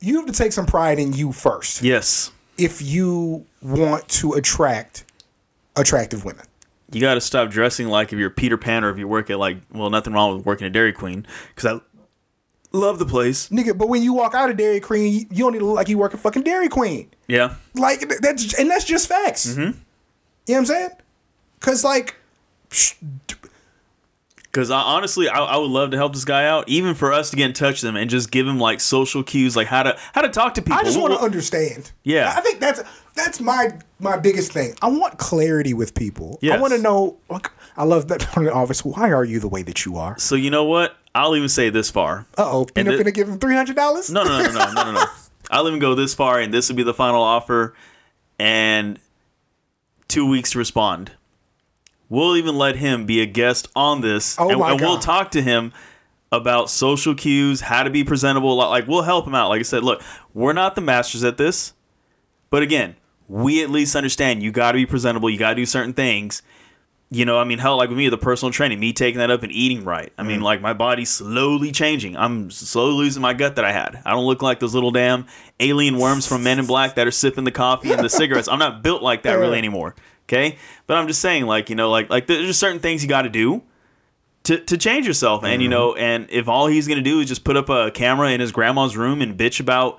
You 0.00 0.16
have 0.18 0.26
to 0.26 0.32
take 0.32 0.52
some 0.52 0.66
pride 0.66 0.98
in 0.98 1.12
you 1.12 1.32
first 1.32 1.82
Yes. 1.82 2.30
if 2.56 2.80
you 2.80 3.46
want 3.62 4.06
to 4.08 4.34
attract 4.34 5.04
attractive 5.74 6.24
women. 6.24 6.44
You 6.92 7.00
got 7.00 7.14
to 7.14 7.20
stop 7.20 7.50
dressing 7.50 7.88
like 7.88 8.12
if 8.12 8.18
you're 8.18 8.30
Peter 8.30 8.56
Pan 8.56 8.84
or 8.84 8.90
if 8.90 8.98
you 8.98 9.08
work 9.08 9.28
at 9.30 9.38
like, 9.38 9.58
well, 9.72 9.90
nothing 9.90 10.12
wrong 10.12 10.36
with 10.36 10.46
working 10.46 10.66
at 10.66 10.72
Dairy 10.72 10.92
Queen 10.92 11.26
because 11.54 11.80
I 11.80 11.80
love 12.78 12.98
the 12.98 13.06
place. 13.06 13.48
Nigga, 13.50 13.76
but 13.76 13.88
when 13.88 14.02
you 14.02 14.12
walk 14.12 14.34
out 14.34 14.48
of 14.50 14.56
Dairy 14.56 14.80
Queen, 14.80 15.26
you- 15.30 15.36
don't 15.42 15.52
need 15.52 15.58
to 15.60 15.66
look 15.66 15.76
like 15.76 15.88
you 15.88 15.98
work 15.98 16.14
at 16.14 16.20
fucking 16.20 16.42
Dairy 16.42 16.68
Queen. 16.68 17.10
Yeah. 17.26 17.54
Like 17.74 18.08
that's 18.20 18.54
and 18.58 18.70
that's 18.70 18.84
just 18.84 19.08
facts. 19.08 19.46
Mm-hmm. 19.48 19.60
You 19.60 19.66
know 19.66 19.74
what 20.46 20.58
I'm 20.58 20.66
saying? 20.66 20.90
Cause 21.60 21.84
like, 21.84 22.14
Because 24.44 24.70
I, 24.70 24.80
honestly, 24.80 25.28
I, 25.28 25.38
I 25.38 25.56
would 25.58 25.70
love 25.70 25.90
to 25.90 25.96
help 25.96 26.14
this 26.14 26.24
guy 26.24 26.46
out, 26.46 26.68
even 26.68 26.94
for 26.94 27.12
us 27.12 27.30
to 27.30 27.36
get 27.36 27.46
in 27.46 27.52
touch 27.52 27.82
with 27.82 27.88
him 27.90 27.96
and 27.96 28.08
just 28.08 28.30
give 28.30 28.46
him 28.46 28.58
like 28.58 28.80
social 28.80 29.22
cues, 29.22 29.54
like 29.56 29.66
how 29.66 29.82
to 29.82 29.98
how 30.14 30.22
to 30.22 30.28
talk 30.30 30.54
to 30.54 30.62
people. 30.62 30.78
I 30.78 30.84
just 30.84 30.98
want 30.98 31.12
to 31.12 31.20
understand. 31.20 31.92
Yeah. 32.02 32.32
I 32.34 32.40
think 32.40 32.60
that's 32.60 32.80
that's 33.18 33.40
my 33.40 33.78
my 33.98 34.16
biggest 34.16 34.52
thing. 34.52 34.74
I 34.80 34.88
want 34.88 35.18
clarity 35.18 35.74
with 35.74 35.94
people. 35.94 36.38
I 36.42 36.58
want 36.58 36.72
to 36.72 36.78
know. 36.80 37.18
Like, 37.28 37.50
I 37.76 37.84
love 37.84 38.08
that 38.08 38.36
of 38.36 38.44
the 38.44 38.52
office. 38.52 38.84
Why 38.84 39.10
are 39.12 39.24
you 39.24 39.40
the 39.40 39.48
way 39.48 39.62
that 39.62 39.84
you 39.84 39.96
are? 39.96 40.18
so 40.18 40.34
you 40.34 40.50
know 40.50 40.64
what? 40.64 40.96
I'll 41.14 41.34
even 41.34 41.48
say 41.48 41.70
this 41.70 41.90
far. 41.90 42.26
Uh 42.36 42.44
oh, 42.46 42.66
Peanut 42.66 42.96
thi- 42.98 43.04
finna 43.04 43.14
give 43.14 43.28
him 43.28 43.38
three 43.38 43.56
hundred 43.56 43.76
dollars. 43.76 44.10
No, 44.10 44.22
no, 44.24 44.42
no, 44.42 44.52
no, 44.52 44.72
no, 44.72 44.84
no, 44.84 44.92
no. 44.92 45.04
I'll 45.50 45.66
even 45.66 45.80
go 45.80 45.94
this 45.94 46.14
far, 46.14 46.38
and 46.40 46.52
this 46.52 46.68
will 46.68 46.76
be 46.76 46.82
the 46.82 46.94
final 46.94 47.22
offer, 47.22 47.74
and 48.38 48.98
two 50.06 50.28
weeks 50.28 50.52
to 50.52 50.58
respond. 50.58 51.12
We'll 52.10 52.36
even 52.36 52.56
let 52.56 52.76
him 52.76 53.04
be 53.04 53.20
a 53.20 53.26
guest 53.26 53.68
on 53.76 54.00
this, 54.00 54.36
Oh 54.38 54.48
and, 54.50 54.58
my 54.60 54.72
and 54.72 54.80
we'll 54.80 54.98
talk 54.98 55.30
to 55.32 55.42
him 55.42 55.72
about 56.32 56.70
social 56.70 57.14
cues, 57.14 57.62
how 57.62 57.82
to 57.82 57.90
be 57.90 58.04
presentable. 58.04 58.56
Like, 58.56 58.86
we'll 58.86 59.02
help 59.02 59.26
him 59.26 59.34
out. 59.34 59.48
Like 59.48 59.60
I 59.60 59.62
said, 59.62 59.82
look, 59.82 60.02
we're 60.34 60.52
not 60.52 60.74
the 60.74 60.80
masters 60.80 61.24
at 61.24 61.36
this, 61.38 61.72
but 62.50 62.62
again, 62.62 62.96
we 63.28 63.62
at 63.62 63.70
least 63.70 63.94
understand 63.94 64.42
you 64.42 64.50
got 64.50 64.72
to 64.72 64.76
be 64.76 64.86
presentable. 64.86 65.28
You 65.30 65.38
got 65.38 65.50
to 65.50 65.54
do 65.56 65.66
certain 65.66 65.92
things. 65.92 66.42
You 67.10 67.24
know, 67.24 67.38
I 67.38 67.44
mean, 67.44 67.58
hell, 67.58 67.78
like 67.78 67.88
with 67.88 67.96
me, 67.96 68.08
the 68.10 68.18
personal 68.18 68.52
training, 68.52 68.80
me 68.80 68.92
taking 68.92 69.18
that 69.18 69.30
up 69.30 69.42
and 69.42 69.50
eating 69.50 69.82
right. 69.84 70.12
I 70.18 70.22
Mm. 70.22 70.26
mean, 70.26 70.40
like 70.42 70.60
my 70.60 70.74
body's 70.74 71.08
slowly 71.08 71.72
changing. 71.72 72.16
I'm 72.18 72.50
slowly 72.50 72.96
losing 72.96 73.22
my 73.22 73.32
gut 73.32 73.56
that 73.56 73.64
I 73.64 73.72
had. 73.72 74.02
I 74.04 74.10
don't 74.10 74.26
look 74.26 74.42
like 74.42 74.60
those 74.60 74.74
little 74.74 74.90
damn 74.90 75.24
alien 75.58 75.96
worms 75.96 76.26
from 76.26 76.42
Men 76.42 76.58
in 76.58 76.66
Black 76.66 76.96
that 76.96 77.06
are 77.06 77.10
sipping 77.10 77.44
the 77.44 77.50
coffee 77.50 77.92
and 77.92 78.04
the 78.04 78.08
cigarettes. 78.10 78.46
I'm 78.48 78.58
not 78.58 78.82
built 78.82 79.02
like 79.02 79.22
that 79.22 79.38
really 79.38 79.56
anymore. 79.56 79.94
Okay, 80.28 80.58
but 80.86 80.98
I'm 80.98 81.06
just 81.08 81.22
saying, 81.22 81.46
like 81.46 81.70
you 81.70 81.76
know, 81.76 81.90
like 81.90 82.10
like 82.10 82.26
there's 82.26 82.46
just 82.46 82.60
certain 82.60 82.78
things 82.80 83.02
you 83.02 83.08
got 83.08 83.22
to 83.22 83.30
do 83.30 83.62
to 84.44 84.58
to 84.58 84.76
change 84.76 85.06
yourself, 85.06 85.44
and 85.44 85.62
you 85.62 85.68
know, 85.68 85.94
and 85.94 86.26
if 86.30 86.46
all 86.48 86.66
he's 86.66 86.86
gonna 86.86 87.00
do 87.00 87.20
is 87.20 87.28
just 87.28 87.42
put 87.44 87.56
up 87.56 87.70
a 87.70 87.90
camera 87.90 88.28
in 88.32 88.40
his 88.40 88.52
grandma's 88.52 88.94
room 88.98 89.22
and 89.22 89.38
bitch 89.38 89.58
about 89.60 89.98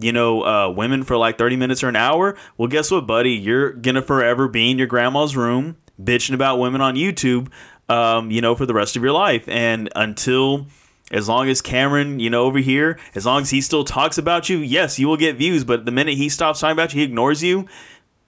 you 0.00 0.12
know 0.12 0.42
uh, 0.42 0.70
women 0.70 1.04
for 1.04 1.16
like 1.16 1.38
30 1.38 1.56
minutes 1.56 1.82
or 1.82 1.88
an 1.88 1.96
hour, 1.96 2.36
well, 2.56 2.68
guess 2.68 2.90
what, 2.90 3.06
buddy? 3.06 3.32
You're 3.32 3.72
gonna 3.72 4.02
forever 4.02 4.48
be 4.48 4.70
in 4.70 4.78
your 4.78 4.86
grandma's 4.86 5.36
room 5.36 5.76
bitching 6.02 6.34
about 6.34 6.58
women 6.58 6.80
on 6.80 6.94
YouTube, 6.94 7.48
um, 7.88 8.30
you 8.30 8.40
know, 8.40 8.54
for 8.54 8.66
the 8.66 8.74
rest 8.74 8.96
of 8.96 9.02
your 9.02 9.12
life, 9.12 9.48
and 9.48 9.90
until. 9.94 10.66
As 11.12 11.28
long 11.28 11.48
as 11.48 11.60
Cameron, 11.60 12.20
you 12.20 12.30
know, 12.30 12.44
over 12.44 12.60
here, 12.60 12.96
as 13.16 13.26
long 13.26 13.42
as 13.42 13.50
he 13.50 13.60
still 13.60 13.82
talks 13.82 14.16
about 14.16 14.48
you, 14.48 14.58
yes, 14.58 14.96
you 15.00 15.08
will 15.08 15.16
get 15.16 15.34
views. 15.34 15.64
But 15.64 15.84
the 15.84 15.90
minute 15.90 16.14
he 16.14 16.28
stops 16.28 16.60
talking 16.60 16.74
about 16.74 16.94
you, 16.94 17.00
he 17.00 17.04
ignores 17.04 17.42
you, 17.42 17.66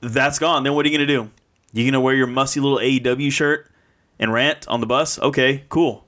that's 0.00 0.40
gone. 0.40 0.64
Then 0.64 0.74
what 0.74 0.84
are 0.84 0.88
you 0.88 0.98
gonna 0.98 1.06
do? 1.06 1.30
You 1.72 1.88
gonna 1.88 2.00
wear 2.00 2.16
your 2.16 2.26
musty 2.26 2.58
little 2.58 2.78
AEW 2.78 3.30
shirt 3.30 3.70
and 4.18 4.32
rant 4.32 4.66
on 4.66 4.80
the 4.80 4.86
bus? 4.86 5.18
Okay, 5.20 5.64
cool. 5.68 6.04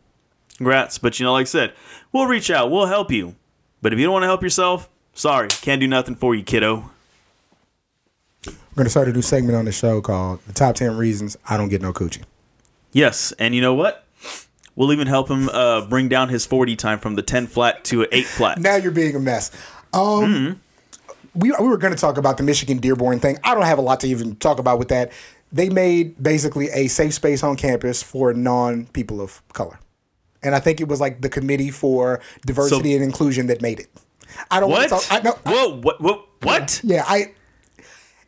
Congrats. 0.56 0.98
But 0.98 1.18
you 1.18 1.24
know, 1.24 1.32
like 1.32 1.42
I 1.42 1.44
said, 1.44 1.74
we'll 2.12 2.26
reach 2.26 2.50
out. 2.50 2.70
We'll 2.70 2.86
help 2.86 3.10
you. 3.10 3.36
But 3.80 3.92
if 3.92 3.98
you 3.98 4.04
don't 4.06 4.12
want 4.12 4.22
to 4.24 4.28
help 4.28 4.42
yourself, 4.42 4.90
sorry, 5.14 5.48
can't 5.48 5.80
do 5.80 5.86
nothing 5.88 6.14
for 6.14 6.34
you, 6.34 6.42
kiddo. 6.42 6.90
We're 8.46 8.52
gonna 8.76 8.90
start 8.90 9.08
a 9.08 9.12
new 9.12 9.22
segment 9.22 9.56
on 9.56 9.64
the 9.64 9.72
show 9.72 10.00
called 10.00 10.40
"The 10.46 10.52
Top 10.52 10.74
Ten 10.76 10.96
Reasons 10.96 11.36
I 11.48 11.56
Don't 11.56 11.68
Get 11.68 11.80
No 11.80 11.92
Coochie." 11.92 12.22
Yes, 12.92 13.32
and 13.38 13.54
you 13.54 13.60
know 13.60 13.74
what? 13.74 14.04
We'll 14.76 14.92
even 14.92 15.06
help 15.06 15.30
him 15.30 15.48
uh, 15.50 15.86
bring 15.86 16.08
down 16.08 16.28
his 16.28 16.44
40 16.46 16.74
time 16.74 16.98
from 16.98 17.14
the 17.14 17.22
10 17.22 17.46
flat 17.46 17.84
to 17.84 18.02
an 18.02 18.08
8 18.10 18.26
flat. 18.26 18.58
Now 18.58 18.74
you're 18.74 18.90
being 18.90 19.14
a 19.14 19.20
mess. 19.20 19.52
Um, 19.92 20.60
we 21.34 21.52
we 21.52 21.68
were 21.68 21.76
going 21.76 21.94
to 21.94 21.98
talk 22.00 22.16
about 22.18 22.36
the 22.38 22.42
Michigan 22.42 22.78
Dearborn 22.78 23.20
thing. 23.20 23.38
I 23.44 23.54
don't 23.54 23.64
have 23.64 23.78
a 23.78 23.82
lot 23.82 24.00
to 24.00 24.08
even 24.08 24.34
talk 24.36 24.58
about 24.58 24.80
with 24.80 24.88
that. 24.88 25.12
They 25.52 25.68
made 25.70 26.20
basically 26.20 26.68
a 26.70 26.88
safe 26.88 27.14
space 27.14 27.44
on 27.44 27.56
campus 27.56 28.02
for 28.02 28.34
non 28.34 28.86
people 28.86 29.20
of 29.20 29.40
color, 29.52 29.78
and 30.42 30.56
I 30.56 30.58
think 30.60 30.80
it 30.80 30.88
was 30.88 31.00
like 31.00 31.20
the 31.20 31.28
Committee 31.28 31.70
for 31.70 32.20
Diversity 32.44 32.90
So- 32.90 32.96
and 32.96 33.04
Inclusion 33.04 33.46
that 33.46 33.62
made 33.62 33.78
it. 33.78 33.88
I 34.50 34.60
don't 34.60 34.70
what? 34.70 34.90
want 34.90 35.02
to 35.02 35.08
talk. 35.08 35.18
I 35.18 35.22
know. 35.22 35.38
Whoa, 35.44 35.80
what? 35.80 36.00
What? 36.00 36.26
What? 36.42 36.80
yeah, 36.84 37.04
I. 37.06 37.32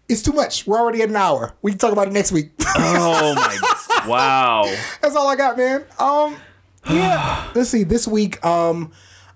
It's 0.09 0.23
too 0.23 0.33
much. 0.33 0.67
We're 0.67 0.79
already 0.79 1.03
at 1.03 1.09
an 1.09 1.17
hour. 1.17 1.55
We 1.63 1.73
can 1.73 1.79
talk 1.79 1.93
about 1.93 2.07
it 2.07 2.13
next 2.13 2.31
week. 2.31 2.53
Oh 2.77 3.35
my! 4.05 4.09
Wow. 4.09 4.73
That's 5.03 5.17
all 5.17 5.27
I 5.27 5.37
got, 5.37 5.57
man. 5.57 5.85
Um, 5.99 6.37
yeah. 6.89 7.51
Let's 7.55 7.71
see. 7.71 7.83
This 7.83 8.07
week, 8.07 8.45
um, 8.45 8.93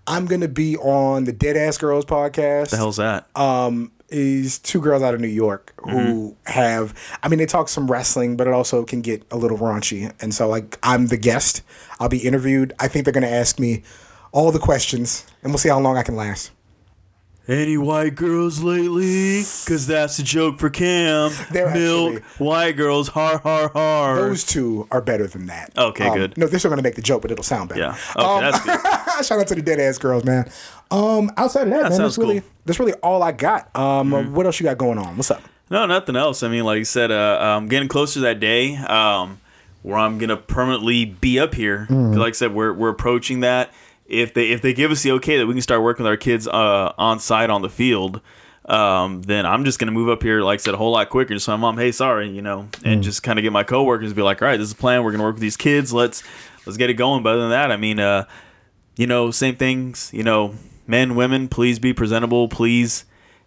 I'm 0.07 0.27
gonna 0.27 0.49
be 0.49 0.77
on 0.77 1.25
the 1.25 1.33
Dead 1.33 1.57
Ass 1.57 1.77
Girls 1.79 2.05
podcast. 2.05 2.71
The 2.71 2.77
hell's 2.77 2.97
that? 2.99 3.29
Um, 3.37 3.91
is 4.11 4.59
two 4.59 4.81
girls 4.81 5.03
out 5.03 5.15
of 5.15 5.21
New 5.21 5.29
York 5.29 5.73
who 5.89 6.37
have. 6.47 6.95
I 7.23 7.29
mean, 7.29 7.39
they 7.39 7.47
talk 7.47 7.69
some 7.69 7.91
wrestling, 7.91 8.37
but 8.37 8.47
it 8.47 8.53
also 8.53 8.85
can 8.85 9.01
get 9.01 9.25
a 9.31 9.37
little 9.37 9.59
raunchy. 9.59 10.13
And 10.21 10.35
so, 10.35 10.49
like, 10.49 10.79
I'm 10.83 11.07
the 11.07 11.17
guest. 11.17 11.63
I'll 11.99 12.09
be 12.09 12.19
interviewed. 12.19 12.73
I 12.79 12.89
think 12.89 13.05
they're 13.05 13.13
going 13.13 13.23
to 13.23 13.31
ask 13.31 13.59
me 13.59 13.83
all 14.33 14.53
the 14.53 14.59
questions, 14.59 15.27
and 15.43 15.53
we'll 15.53 15.59
see 15.59 15.69
how 15.69 15.81
long 15.81 15.97
I 15.97 16.03
can 16.03 16.17
last. 16.17 16.51
Any 17.51 17.77
white 17.77 18.15
girls 18.15 18.61
lately? 18.63 19.39
Cause 19.67 19.87
that's 19.89 20.19
a 20.21 20.23
joke 20.23 20.61
for 20.61 20.71
Cam. 20.71 21.33
They're 21.51 21.73
Milk, 21.75 22.23
actually- 22.23 22.47
white 22.47 22.73
girls, 22.77 23.09
har 23.09 23.39
har 23.39 23.71
har. 23.71 24.15
Those 24.17 24.45
two 24.45 24.87
are 24.93 25.01
better 25.01 25.27
than 25.27 25.47
that. 25.47 25.77
Okay, 25.77 26.07
Um, 26.07 26.17
good. 26.17 26.39
No, 26.39 26.47
they're 26.47 26.61
still 26.61 26.69
going 26.71 26.79
to 26.79 26.83
make 26.85 26.95
the 26.95 27.03
joke, 27.03 27.23
but 27.23 27.33
it'll 27.33 27.43
sound 27.43 27.69
better. 27.71 27.81
yeah. 27.81 27.97
Okay, 28.17 28.41
that's 28.41 28.65
good. 28.65 29.25
Shout 29.27 29.41
out 29.41 29.49
to 29.49 29.55
the 29.57 29.63
dead 29.63 29.81
ass 29.81 29.99
girls, 29.99 30.25
man. 30.25 30.49
Um, 30.93 31.33
outside 31.37 31.65
of 31.67 31.71
that, 31.71 31.91
man, 31.91 31.99
that's 31.99 32.17
really 32.19 32.41
cool. 32.41 32.49
Mm-hmm. 32.49 32.61
that's 32.67 32.79
really 32.79 32.93
all 33.03 33.23
I 33.23 33.33
got. 33.33 33.75
Um, 33.77 34.33
what 34.33 34.47
else 34.47 34.61
you 34.61 34.65
got 34.65 34.79
going 34.79 34.99
on? 34.99 35.17
What's 35.17 35.31
up? 35.33 35.43
No, 35.71 35.87
nothing 35.87 36.15
else. 36.17 36.43
I 36.45 36.49
mean, 36.49 36.63
like 36.65 36.79
I 36.81 36.83
said, 36.85 37.11
uh, 37.11 37.39
I'm 37.41 37.69
getting 37.69 37.89
closer 37.89 38.15
to 38.15 38.21
that 38.21 38.39
day 38.41 38.77
um, 38.77 39.41
where 39.83 39.99
I'm 39.99 40.19
gonna 40.19 40.37
permanently 40.37 41.05
be 41.05 41.39
up 41.41 41.55
here. 41.55 41.87
'Cause 41.89 42.17
Like 42.17 42.29
I 42.31 42.33
said, 42.33 42.55
we're 42.55 42.73
we're 42.73 42.89
approaching 42.91 43.41
that. 43.41 43.73
If 44.11 44.35
they 44.35 44.51
if 44.51 44.61
they 44.61 44.73
give 44.73 44.91
us 44.91 45.03
the 45.03 45.13
okay 45.13 45.39
that 45.39 45.47
we 45.47 45.55
can 45.55 45.63
start 45.63 45.83
working 45.83 46.03
with 46.03 46.11
our 46.11 46.17
kids 46.17 46.49
uh, 46.49 46.93
on 46.99 47.21
site 47.21 47.49
on 47.49 47.63
the 47.63 47.69
field, 47.69 48.21
um, 48.65 49.23
then 49.23 49.47
I'm 49.47 49.65
just 49.65 49.79
gonna 49.79 49.93
move 49.93 50.09
up 50.09 50.23
here. 50.23 50.43
Like 50.43 50.61
I 50.61 50.63
said, 50.63 50.75
a 50.75 50.77
whole 50.77 50.93
lot 50.93 51.09
quicker. 51.11 51.35
Just 51.35 51.47
so 51.47 51.53
my 51.53 51.59
mom, 51.59 51.79
hey, 51.79 51.93
sorry, 51.93 52.29
you 52.29 52.43
know, 52.43 52.69
and 52.85 53.03
just 53.03 53.23
kind 53.23 53.39
of 53.39 53.43
get 53.43 53.53
my 53.53 53.65
coworkers 53.65 54.11
to 54.11 54.15
be 54.15 54.23
like, 54.23 54.43
all 54.43 54.49
right, 54.49 54.57
this 54.57 54.69
is 54.69 54.73
a 54.73 54.77
plan. 54.77 55.05
We're 55.05 55.13
gonna 55.13 55.25
work 55.25 55.35
with 55.35 55.43
these 55.43 55.57
kids. 55.57 55.93
Let's 55.93 56.23
let's 56.67 56.77
get 56.77 56.91
it 56.91 56.95
going. 56.95 57.23
But 57.23 57.35
other 57.35 57.43
than 57.43 57.51
that, 57.51 57.71
I 57.71 57.77
mean, 57.77 58.01
uh, 58.01 58.27
you 58.97 59.07
know, 59.07 59.31
same 59.31 59.57
things. 59.57 60.11
You 60.13 60.23
know, 60.23 60.55
men, 60.87 61.15
women, 61.15 61.49
please 61.49 61.79
be 61.79 61.93
presentable. 61.93 62.49
Please, 62.49 63.05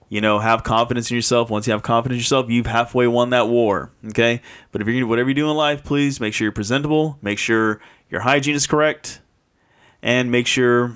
you 0.10 0.22
know, 0.22 0.40
have 0.40 0.64
confidence 0.64 1.12
in 1.12 1.16
yourself. 1.16 1.50
Once 1.50 1.68
you 1.68 1.74
have 1.74 1.84
confidence 1.84 2.18
in 2.18 2.20
yourself, 2.20 2.50
you've 2.50 2.68
halfway 2.68 3.08
won 3.08 3.30
that 3.32 3.48
war. 3.48 3.92
Okay. 4.08 4.42
But 4.72 4.82
if 4.82 4.88
you're 4.88 5.08
whatever 5.08 5.30
you 5.30 5.36
do 5.36 5.50
in 5.50 5.56
life, 5.58 5.84
please 5.84 6.20
make 6.20 6.34
sure 6.34 6.46
you're 6.46 6.52
presentable. 6.52 7.18
Make 7.22 7.38
sure 7.38 7.82
your 8.10 8.22
hygiene 8.22 8.56
is 8.56 8.68
correct, 8.68 9.22
and 10.04 10.30
make 10.30 10.46
sure 10.46 10.96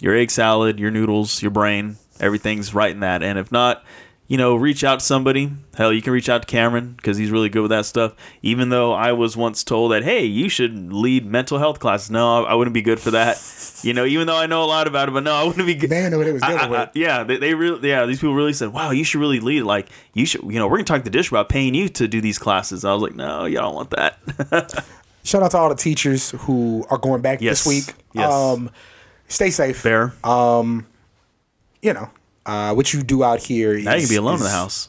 your 0.00 0.16
egg 0.16 0.32
salad, 0.32 0.80
your 0.80 0.90
noodles, 0.90 1.40
your 1.42 1.52
brain, 1.52 1.96
everything's 2.18 2.74
right 2.74 2.90
in 2.90 3.00
that. 3.00 3.22
And 3.22 3.38
if 3.38 3.52
not, 3.52 3.84
you 4.28 4.36
know, 4.36 4.56
reach 4.56 4.82
out 4.82 4.98
to 4.98 5.04
somebody. 5.06 5.52
Hell, 5.76 5.92
you 5.92 6.02
can 6.02 6.12
reach 6.12 6.28
out 6.28 6.42
to 6.42 6.46
Cameron 6.48 6.94
because 6.96 7.16
he's 7.16 7.30
really 7.30 7.48
good 7.48 7.62
with 7.62 7.70
that 7.70 7.86
stuff. 7.86 8.12
Even 8.42 8.70
though 8.70 8.92
I 8.92 9.12
was 9.12 9.36
once 9.36 9.62
told 9.62 9.92
that, 9.92 10.02
hey, 10.02 10.24
you 10.24 10.48
should 10.48 10.92
lead 10.92 11.24
mental 11.24 11.58
health 11.60 11.78
classes. 11.78 12.10
No, 12.10 12.44
I 12.44 12.54
wouldn't 12.54 12.74
be 12.74 12.82
good 12.82 12.98
for 12.98 13.12
that. 13.12 13.40
You 13.84 13.94
know, 13.94 14.04
even 14.04 14.26
though 14.26 14.34
I 14.36 14.46
know 14.46 14.64
a 14.64 14.66
lot 14.66 14.88
about 14.88 15.08
it, 15.08 15.12
but 15.12 15.22
no, 15.22 15.32
I 15.32 15.44
wouldn't 15.44 15.64
be 15.64 15.74
good. 15.76 15.90
They 15.90 16.10
know 16.10 16.18
what 16.18 16.24
they 16.24 16.32
was 16.32 16.42
dealing 16.42 16.58
I- 16.58 16.64
I- 16.64 16.68
with. 16.68 16.90
yeah, 16.94 17.22
they, 17.22 17.36
they 17.36 17.54
really, 17.54 17.88
yeah, 17.88 18.04
these 18.04 18.18
people 18.18 18.34
really 18.34 18.52
said, 18.52 18.72
wow, 18.72 18.90
you 18.90 19.04
should 19.04 19.20
really 19.20 19.38
lead. 19.38 19.62
Like, 19.62 19.90
you 20.12 20.26
should, 20.26 20.42
you 20.42 20.58
know, 20.58 20.66
we're 20.66 20.78
gonna 20.78 20.84
talk 20.84 21.04
to 21.04 21.10
Dish 21.10 21.28
about 21.30 21.48
paying 21.48 21.74
you 21.74 21.88
to 21.90 22.08
do 22.08 22.20
these 22.20 22.38
classes. 22.38 22.84
I 22.84 22.92
was 22.94 23.02
like, 23.02 23.14
no, 23.14 23.44
y'all 23.44 23.62
don't 23.62 23.74
want 23.76 23.90
that. 23.90 24.84
Shout 25.26 25.42
out 25.42 25.50
to 25.50 25.58
all 25.58 25.68
the 25.68 25.74
teachers 25.74 26.30
who 26.30 26.86
are 26.88 26.98
going 26.98 27.20
back 27.20 27.40
Yes. 27.40 27.64
this 27.64 27.66
week. 27.66 27.94
Yes. 28.12 28.32
Um, 28.32 28.70
stay 29.28 29.50
safe. 29.50 29.76
Fair. 29.76 30.12
You 31.82 31.92
know, 31.92 32.08
uh, 32.46 32.74
what 32.74 32.92
you 32.94 33.02
do 33.02 33.22
out 33.24 33.40
here. 33.40 33.74
Is, 33.74 33.84
now 33.84 33.94
you 33.94 34.00
can 34.02 34.08
be 34.08 34.16
alone 34.16 34.34
in 34.34 34.40
the 34.40 34.46
is- 34.46 34.52
house. 34.52 34.88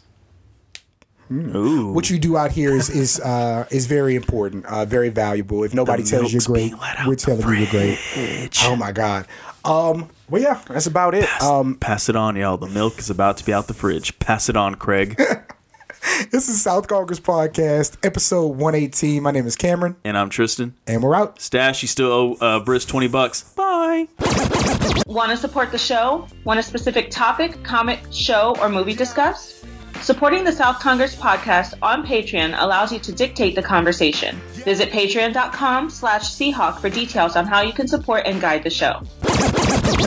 Ooh. 1.29 1.91
What 1.91 2.09
you 2.09 2.19
do 2.19 2.37
out 2.37 2.51
here 2.53 2.73
is 2.73 2.89
is 2.89 3.19
uh, 3.19 3.65
is 3.69 3.85
very 3.85 4.15
important, 4.15 4.65
uh, 4.65 4.85
very 4.85 5.09
valuable. 5.09 5.63
If 5.65 5.73
nobody 5.73 6.01
tells 6.03 6.31
you 6.31 6.39
great, 6.39 6.69
being 6.69 6.77
let 6.79 6.99
out 6.99 7.07
we're 7.07 7.15
telling 7.15 7.41
you 7.41 7.53
you're 7.53 7.67
great. 7.69 8.49
Oh 8.63 8.77
my 8.77 8.93
god. 8.93 9.25
Um, 9.65 10.07
well, 10.29 10.41
yeah, 10.41 10.61
that's 10.69 10.85
about 10.85 11.15
it. 11.15 11.27
Um, 11.41 11.75
Pass 11.75 12.07
it 12.07 12.15
on, 12.15 12.37
y'all. 12.37 12.55
The 12.57 12.67
milk 12.69 12.97
is 12.99 13.09
about 13.09 13.35
to 13.37 13.45
be 13.45 13.51
out 13.51 13.67
the 13.67 13.73
fridge. 13.73 14.17
Pass 14.19 14.47
it 14.47 14.55
on, 14.55 14.75
Craig. 14.75 15.19
this 16.31 16.47
is 16.49 16.61
South 16.61 16.87
Congress 16.87 17.19
Podcast, 17.19 17.97
episode 18.05 18.47
118. 18.47 19.21
My 19.21 19.31
name 19.31 19.45
is 19.47 19.55
Cameron, 19.55 19.95
and 20.03 20.17
I'm 20.17 20.29
Tristan. 20.29 20.75
and 20.85 21.01
we're 21.03 21.15
out. 21.15 21.41
Stash, 21.41 21.81
you 21.81 21.87
still 21.87 22.11
owe 22.11 22.33
uh, 22.35 22.59
Briss 22.59 22.85
20 22.85 23.07
bucks. 23.07 23.43
Bye. 23.55 24.07
Want 25.07 25.31
to 25.31 25.37
support 25.37 25.71
the 25.71 25.77
show? 25.77 26.27
Want 26.43 26.59
a 26.59 26.63
specific 26.63 27.09
topic, 27.09 27.63
comic, 27.63 27.99
show, 28.11 28.55
or 28.59 28.69
movie 28.69 28.93
discussed? 28.93 29.65
Supporting 30.01 30.43
the 30.43 30.51
South 30.51 30.79
Congress 30.79 31.15
podcast 31.15 31.73
on 31.81 32.05
Patreon 32.05 32.55
allows 32.61 32.91
you 32.91 32.99
to 32.99 33.11
dictate 33.11 33.55
the 33.55 33.63
conversation. 33.63 34.35
Visit 34.53 34.91
patreon.com 34.91 35.89
slash 35.89 36.23
Seahawk 36.23 36.79
for 36.79 36.89
details 36.89 37.35
on 37.35 37.45
how 37.45 37.61
you 37.61 37.73
can 37.73 37.87
support 37.87 38.23
and 38.25 38.39
guide 38.39 38.63
the 38.63 38.69
show. 38.69 39.01